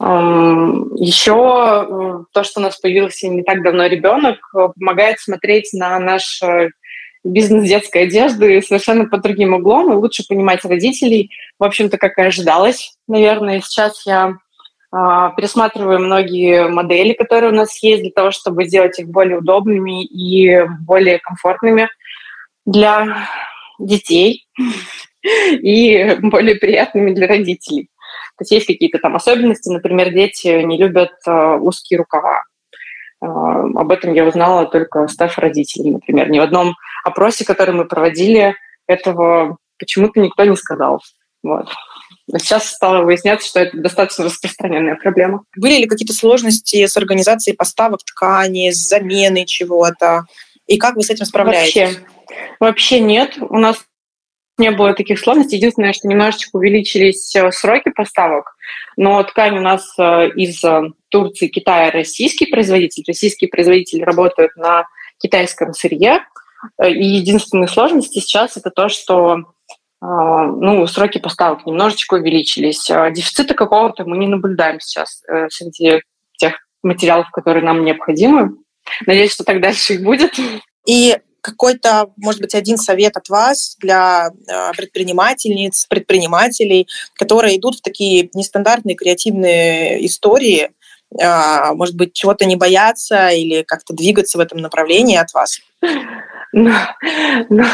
Еще 0.00 1.34
то, 2.32 2.42
что 2.42 2.60
у 2.60 2.62
нас 2.62 2.78
появился 2.78 3.28
не 3.28 3.42
так 3.42 3.62
давно 3.62 3.86
ребенок, 3.86 4.38
э, 4.54 4.68
помогает 4.76 5.20
смотреть 5.20 5.72
на 5.72 5.98
наш 6.00 6.42
бизнес 7.24 7.66
детской 7.66 8.02
одежды 8.04 8.60
совершенно 8.62 9.06
под 9.06 9.22
другим 9.22 9.54
углом, 9.54 9.92
и 9.92 9.96
лучше 9.96 10.24
понимать 10.28 10.64
родителей, 10.64 11.30
в 11.58 11.64
общем-то, 11.64 11.96
как 11.96 12.18
и 12.18 12.22
ожидалось. 12.22 12.94
Наверное, 13.08 13.60
сейчас 13.62 14.04
я 14.06 14.34
э, 14.92 15.30
пересматриваю 15.36 16.00
многие 16.00 16.68
модели, 16.68 17.14
которые 17.14 17.50
у 17.50 17.56
нас 17.56 17.82
есть, 17.82 18.02
для 18.02 18.12
того, 18.12 18.30
чтобы 18.30 18.66
сделать 18.66 18.98
их 18.98 19.08
более 19.08 19.38
удобными 19.38 20.04
и 20.04 20.64
более 20.80 21.18
комфортными 21.18 21.88
для 22.66 23.26
детей 23.78 24.46
и 25.22 26.16
более 26.20 26.56
приятными 26.56 27.12
для 27.14 27.26
родителей. 27.26 27.88
То 28.36 28.42
есть 28.42 28.50
есть 28.52 28.66
какие-то 28.66 28.98
там 28.98 29.14
особенности, 29.14 29.68
например, 29.68 30.12
дети 30.12 30.62
не 30.62 30.76
любят 30.76 31.12
э, 31.26 31.56
узкие 31.60 31.98
рукава. 31.98 32.42
Э, 33.22 33.26
об 33.26 33.92
этом 33.92 34.12
я 34.12 34.24
узнала 34.24 34.66
только 34.66 35.06
став 35.08 35.38
родителем, 35.38 35.94
например. 35.94 36.30
Ни 36.30 36.40
в 36.40 36.42
одном 36.42 36.74
опросе, 37.04 37.44
который 37.44 37.74
мы 37.74 37.84
проводили, 37.84 38.56
этого 38.86 39.58
почему-то 39.78 40.20
никто 40.20 40.44
не 40.44 40.56
сказал. 40.56 41.00
Вот. 41.42 41.68
Но 42.26 42.38
сейчас 42.38 42.70
стало 42.70 43.04
выясняться, 43.04 43.46
что 43.46 43.60
это 43.60 43.76
достаточно 43.76 44.24
распространенная 44.24 44.96
проблема. 44.96 45.44
Были 45.56 45.80
ли 45.80 45.86
какие-то 45.86 46.14
сложности 46.14 46.86
с 46.86 46.96
организацией 46.96 47.56
поставок 47.56 48.00
ткани, 48.02 48.70
с 48.70 48.88
заменой 48.88 49.44
чего-то? 49.44 50.24
И 50.66 50.78
как 50.78 50.96
вы 50.96 51.02
с 51.02 51.10
этим 51.10 51.26
справляетесь? 51.26 51.74
Вообще, 51.76 52.06
вообще 52.58 53.00
нет. 53.00 53.36
У 53.40 53.58
нас 53.58 53.84
не 54.58 54.70
было 54.70 54.94
таких 54.94 55.18
сложностей. 55.18 55.56
Единственное, 55.56 55.92
что 55.92 56.08
немножечко 56.08 56.56
увеличились 56.56 57.34
э, 57.34 57.50
сроки 57.50 57.90
поставок, 57.90 58.56
но 58.96 59.22
ткань 59.24 59.58
у 59.58 59.60
нас 59.60 59.94
э, 59.98 60.30
из 60.30 60.62
э, 60.64 60.90
Турции, 61.08 61.48
Китая 61.48 61.90
российский 61.90 62.46
производитель. 62.46 63.04
Российские 63.06 63.48
производители 63.48 64.02
работают 64.02 64.56
на 64.56 64.86
китайском 65.18 65.72
сырье, 65.72 66.24
и 66.82 67.04
единственные 67.04 67.68
сложности 67.68 68.20
сейчас 68.20 68.56
это 68.56 68.70
то, 68.70 68.88
что 68.88 69.44
ну, 70.00 70.86
сроки 70.86 71.18
поставок 71.18 71.64
немножечко 71.64 72.14
увеличились. 72.14 72.86
Дефицита 72.86 73.54
какого-то 73.54 74.04
мы 74.04 74.18
не 74.18 74.26
наблюдаем 74.26 74.80
сейчас 74.80 75.22
среди 75.48 76.02
тех 76.36 76.54
материалов, 76.82 77.30
которые 77.30 77.64
нам 77.64 77.84
необходимы. 77.84 78.56
Надеюсь, 79.06 79.32
что 79.32 79.44
так 79.44 79.60
дальше 79.60 79.94
и 79.94 80.04
будет. 80.04 80.38
И 80.86 81.16
какой-то, 81.44 82.10
может 82.16 82.40
быть, 82.40 82.54
один 82.54 82.78
совет 82.78 83.16
от 83.18 83.28
вас 83.28 83.76
для 83.78 84.30
э, 84.48 84.72
предпринимательниц, 84.72 85.86
предпринимателей, 85.86 86.88
которые 87.14 87.58
идут 87.58 87.76
в 87.76 87.82
такие 87.82 88.30
нестандартные 88.32 88.96
креативные 88.96 90.04
истории, 90.06 90.70
а, 91.20 91.74
может 91.74 91.94
быть, 91.94 92.14
чего-то 92.14 92.44
не 92.46 92.56
бояться 92.56 93.28
или 93.28 93.62
как-то 93.62 93.92
двигаться 93.92 94.38
в 94.38 94.40
этом 94.40 94.58
направлении 94.58 95.16
от 95.16 95.32
вас? 95.34 95.60
Но, 96.56 96.72
но, 97.50 97.64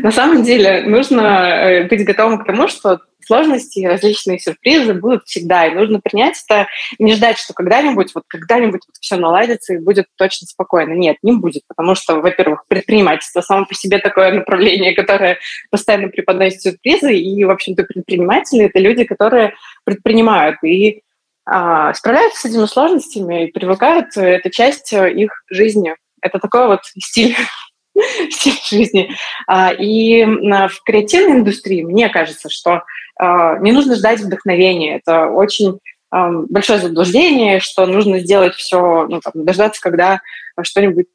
на 0.00 0.10
самом 0.10 0.42
деле 0.42 0.84
нужно 0.84 1.20
э, 1.20 1.86
быть 1.86 2.02
готовым 2.06 2.38
к 2.38 2.46
тому, 2.46 2.66
что 2.66 2.98
сложности 3.26 3.80
и 3.80 3.86
различные 3.86 4.38
сюрпризы 4.38 4.94
будут 4.94 5.26
всегда, 5.26 5.66
и 5.66 5.74
нужно 5.74 6.00
принять 6.00 6.42
это 6.48 6.66
не 6.98 7.12
ждать, 7.12 7.38
что 7.38 7.52
когда-нибудь, 7.52 8.14
вот 8.14 8.24
когда-нибудь 8.26 8.80
вот 8.86 8.96
все 9.00 9.16
наладится 9.16 9.74
и 9.74 9.78
будет 9.78 10.06
точно 10.16 10.46
спокойно. 10.46 10.94
Нет, 10.94 11.18
не 11.22 11.32
будет, 11.32 11.62
потому 11.68 11.94
что, 11.94 12.20
во-первых, 12.20 12.64
предпринимательство 12.68 13.42
само 13.42 13.66
по 13.66 13.74
себе 13.74 13.98
такое 13.98 14.32
направление, 14.32 14.94
которое 14.94 15.38
постоянно 15.70 16.08
преподносит 16.08 16.62
сюрпризы, 16.62 17.14
и, 17.14 17.44
в 17.44 17.50
общем-то, 17.50 17.84
предприниматели— 17.84 18.64
это 18.64 18.78
люди, 18.78 19.04
которые 19.04 19.52
предпринимают, 19.84 20.56
и 20.64 21.02
а, 21.44 21.92
справляются 21.92 22.40
с 22.40 22.44
этими 22.50 22.64
сложностями 22.64 23.46
и 23.46 23.52
привыкают, 23.52 24.16
это 24.16 24.48
часть 24.48 24.90
их 24.94 25.30
жизни. 25.50 25.94
Это 26.22 26.38
такой 26.38 26.68
вот 26.68 26.80
стиль 26.98 27.36
стиль 28.30 28.58
жизни. 28.64 29.10
А, 29.46 29.72
и 29.72 30.24
в 30.24 30.82
креативной 30.84 31.38
индустрии 31.38 31.82
мне 31.82 32.08
кажется, 32.08 32.48
что 32.48 32.82
а, 33.18 33.58
не 33.58 33.72
нужно 33.72 33.96
ждать 33.96 34.20
вдохновения. 34.20 34.96
Это 34.96 35.26
очень 35.26 35.78
большое 36.12 36.78
заблуждение, 36.78 37.58
что 37.60 37.86
нужно 37.86 38.18
сделать 38.18 38.54
все, 38.54 39.06
ну, 39.08 39.20
там, 39.20 39.32
дождаться, 39.46 39.80
когда 39.80 40.20
что-нибудь 40.60 41.06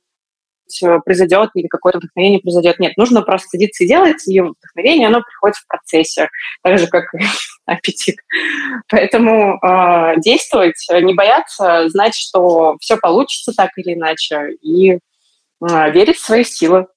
э, 0.81 0.99
произойдет 1.05 1.51
или 1.53 1.67
какое-то 1.67 1.99
вдохновение 1.99 2.39
произойдет. 2.39 2.79
Нет, 2.79 2.97
нужно 2.97 3.21
просто 3.21 3.49
садиться 3.49 3.83
и 3.83 3.87
делать, 3.87 4.27
и 4.27 4.41
вдохновение, 4.41 5.07
оно 5.07 5.21
приходит 5.21 5.55
в 5.57 5.67
процессе, 5.67 6.29
так 6.63 6.79
же, 6.79 6.87
как 6.87 7.13
и 7.13 7.19
аппетит. 7.67 8.15
Поэтому 8.89 9.59
э, 9.61 10.15
действовать, 10.17 10.83
не 10.89 11.13
бояться, 11.13 11.87
знать, 11.89 12.15
что 12.15 12.77
все 12.79 12.97
получится 12.97 13.53
так 13.55 13.69
или 13.77 13.93
иначе, 13.93 14.53
и 14.63 14.97
верить 15.61 16.17
в 16.17 16.25
свои 16.25 16.43
силы. 16.43 16.87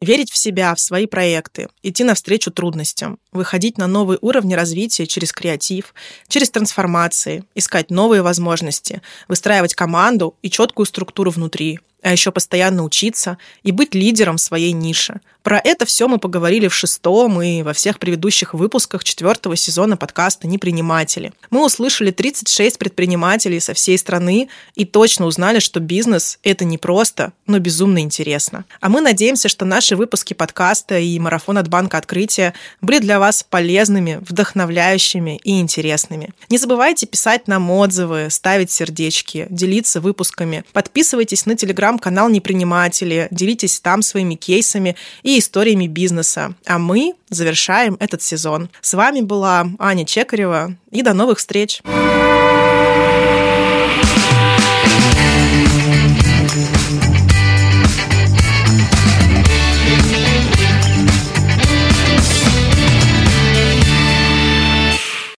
Верить 0.00 0.30
в 0.30 0.36
себя, 0.36 0.74
в 0.74 0.80
свои 0.80 1.06
проекты, 1.06 1.68
идти 1.82 2.04
навстречу 2.04 2.50
трудностям, 2.50 3.18
выходить 3.32 3.78
на 3.78 3.86
новые 3.86 4.18
уровни 4.20 4.52
развития 4.52 5.06
через 5.06 5.32
креатив, 5.32 5.94
через 6.28 6.50
трансформации, 6.50 7.44
искать 7.54 7.90
новые 7.90 8.20
возможности, 8.20 9.00
выстраивать 9.28 9.74
команду 9.74 10.36
и 10.42 10.50
четкую 10.50 10.84
структуру 10.84 11.30
внутри, 11.30 11.80
а 12.04 12.12
еще 12.12 12.30
постоянно 12.30 12.84
учиться 12.84 13.38
и 13.62 13.72
быть 13.72 13.94
лидером 13.94 14.38
своей 14.38 14.72
ниши. 14.72 15.20
Про 15.42 15.60
это 15.62 15.84
все 15.84 16.08
мы 16.08 16.18
поговорили 16.18 16.68
в 16.68 16.74
шестом 16.74 17.42
и 17.42 17.62
во 17.62 17.74
всех 17.74 17.98
предыдущих 17.98 18.54
выпусках 18.54 19.04
четвертого 19.04 19.56
сезона 19.56 19.98
подкаста 19.98 20.46
«Неприниматели». 20.46 21.34
Мы 21.50 21.62
услышали 21.64 22.10
36 22.12 22.78
предпринимателей 22.78 23.60
со 23.60 23.74
всей 23.74 23.98
страны 23.98 24.48
и 24.74 24.86
точно 24.86 25.26
узнали, 25.26 25.58
что 25.58 25.80
бизнес– 25.80 26.38
это 26.42 26.64
не 26.64 26.78
просто, 26.78 27.34
но 27.46 27.58
безумно 27.58 27.98
интересно. 27.98 28.64
А 28.80 28.88
мы 28.88 29.02
надеемся, 29.02 29.50
что 29.50 29.66
наши 29.66 29.96
выпуски 29.96 30.32
подкаста 30.32 30.98
и 30.98 31.18
марафон 31.18 31.58
от 31.58 31.68
Банка 31.68 31.98
Открытия 31.98 32.54
были 32.80 32.98
для 32.98 33.18
вас 33.18 33.42
полезными, 33.42 34.20
вдохновляющими 34.26 35.40
и 35.44 35.60
интересными. 35.60 36.30
Не 36.48 36.56
забывайте 36.56 37.06
писать 37.06 37.48
нам 37.48 37.70
отзывы, 37.70 38.28
ставить 38.30 38.70
сердечки, 38.70 39.46
делиться 39.50 40.00
выпусками. 40.00 40.64
Подписывайтесь 40.72 41.44
на 41.44 41.54
телеграм 41.54 41.93
телеграм-канал 41.94 42.28
«Неприниматели», 42.28 43.28
делитесь 43.30 43.80
там 43.80 44.02
своими 44.02 44.34
кейсами 44.34 44.96
и 45.22 45.38
историями 45.38 45.86
бизнеса. 45.86 46.54
А 46.66 46.78
мы 46.78 47.14
завершаем 47.30 47.96
этот 48.00 48.22
сезон. 48.22 48.70
С 48.80 48.94
вами 48.94 49.20
была 49.20 49.66
Аня 49.78 50.04
Чекарева, 50.04 50.76
и 50.90 51.02
до 51.02 51.14
новых 51.14 51.38
встреч! 51.38 51.82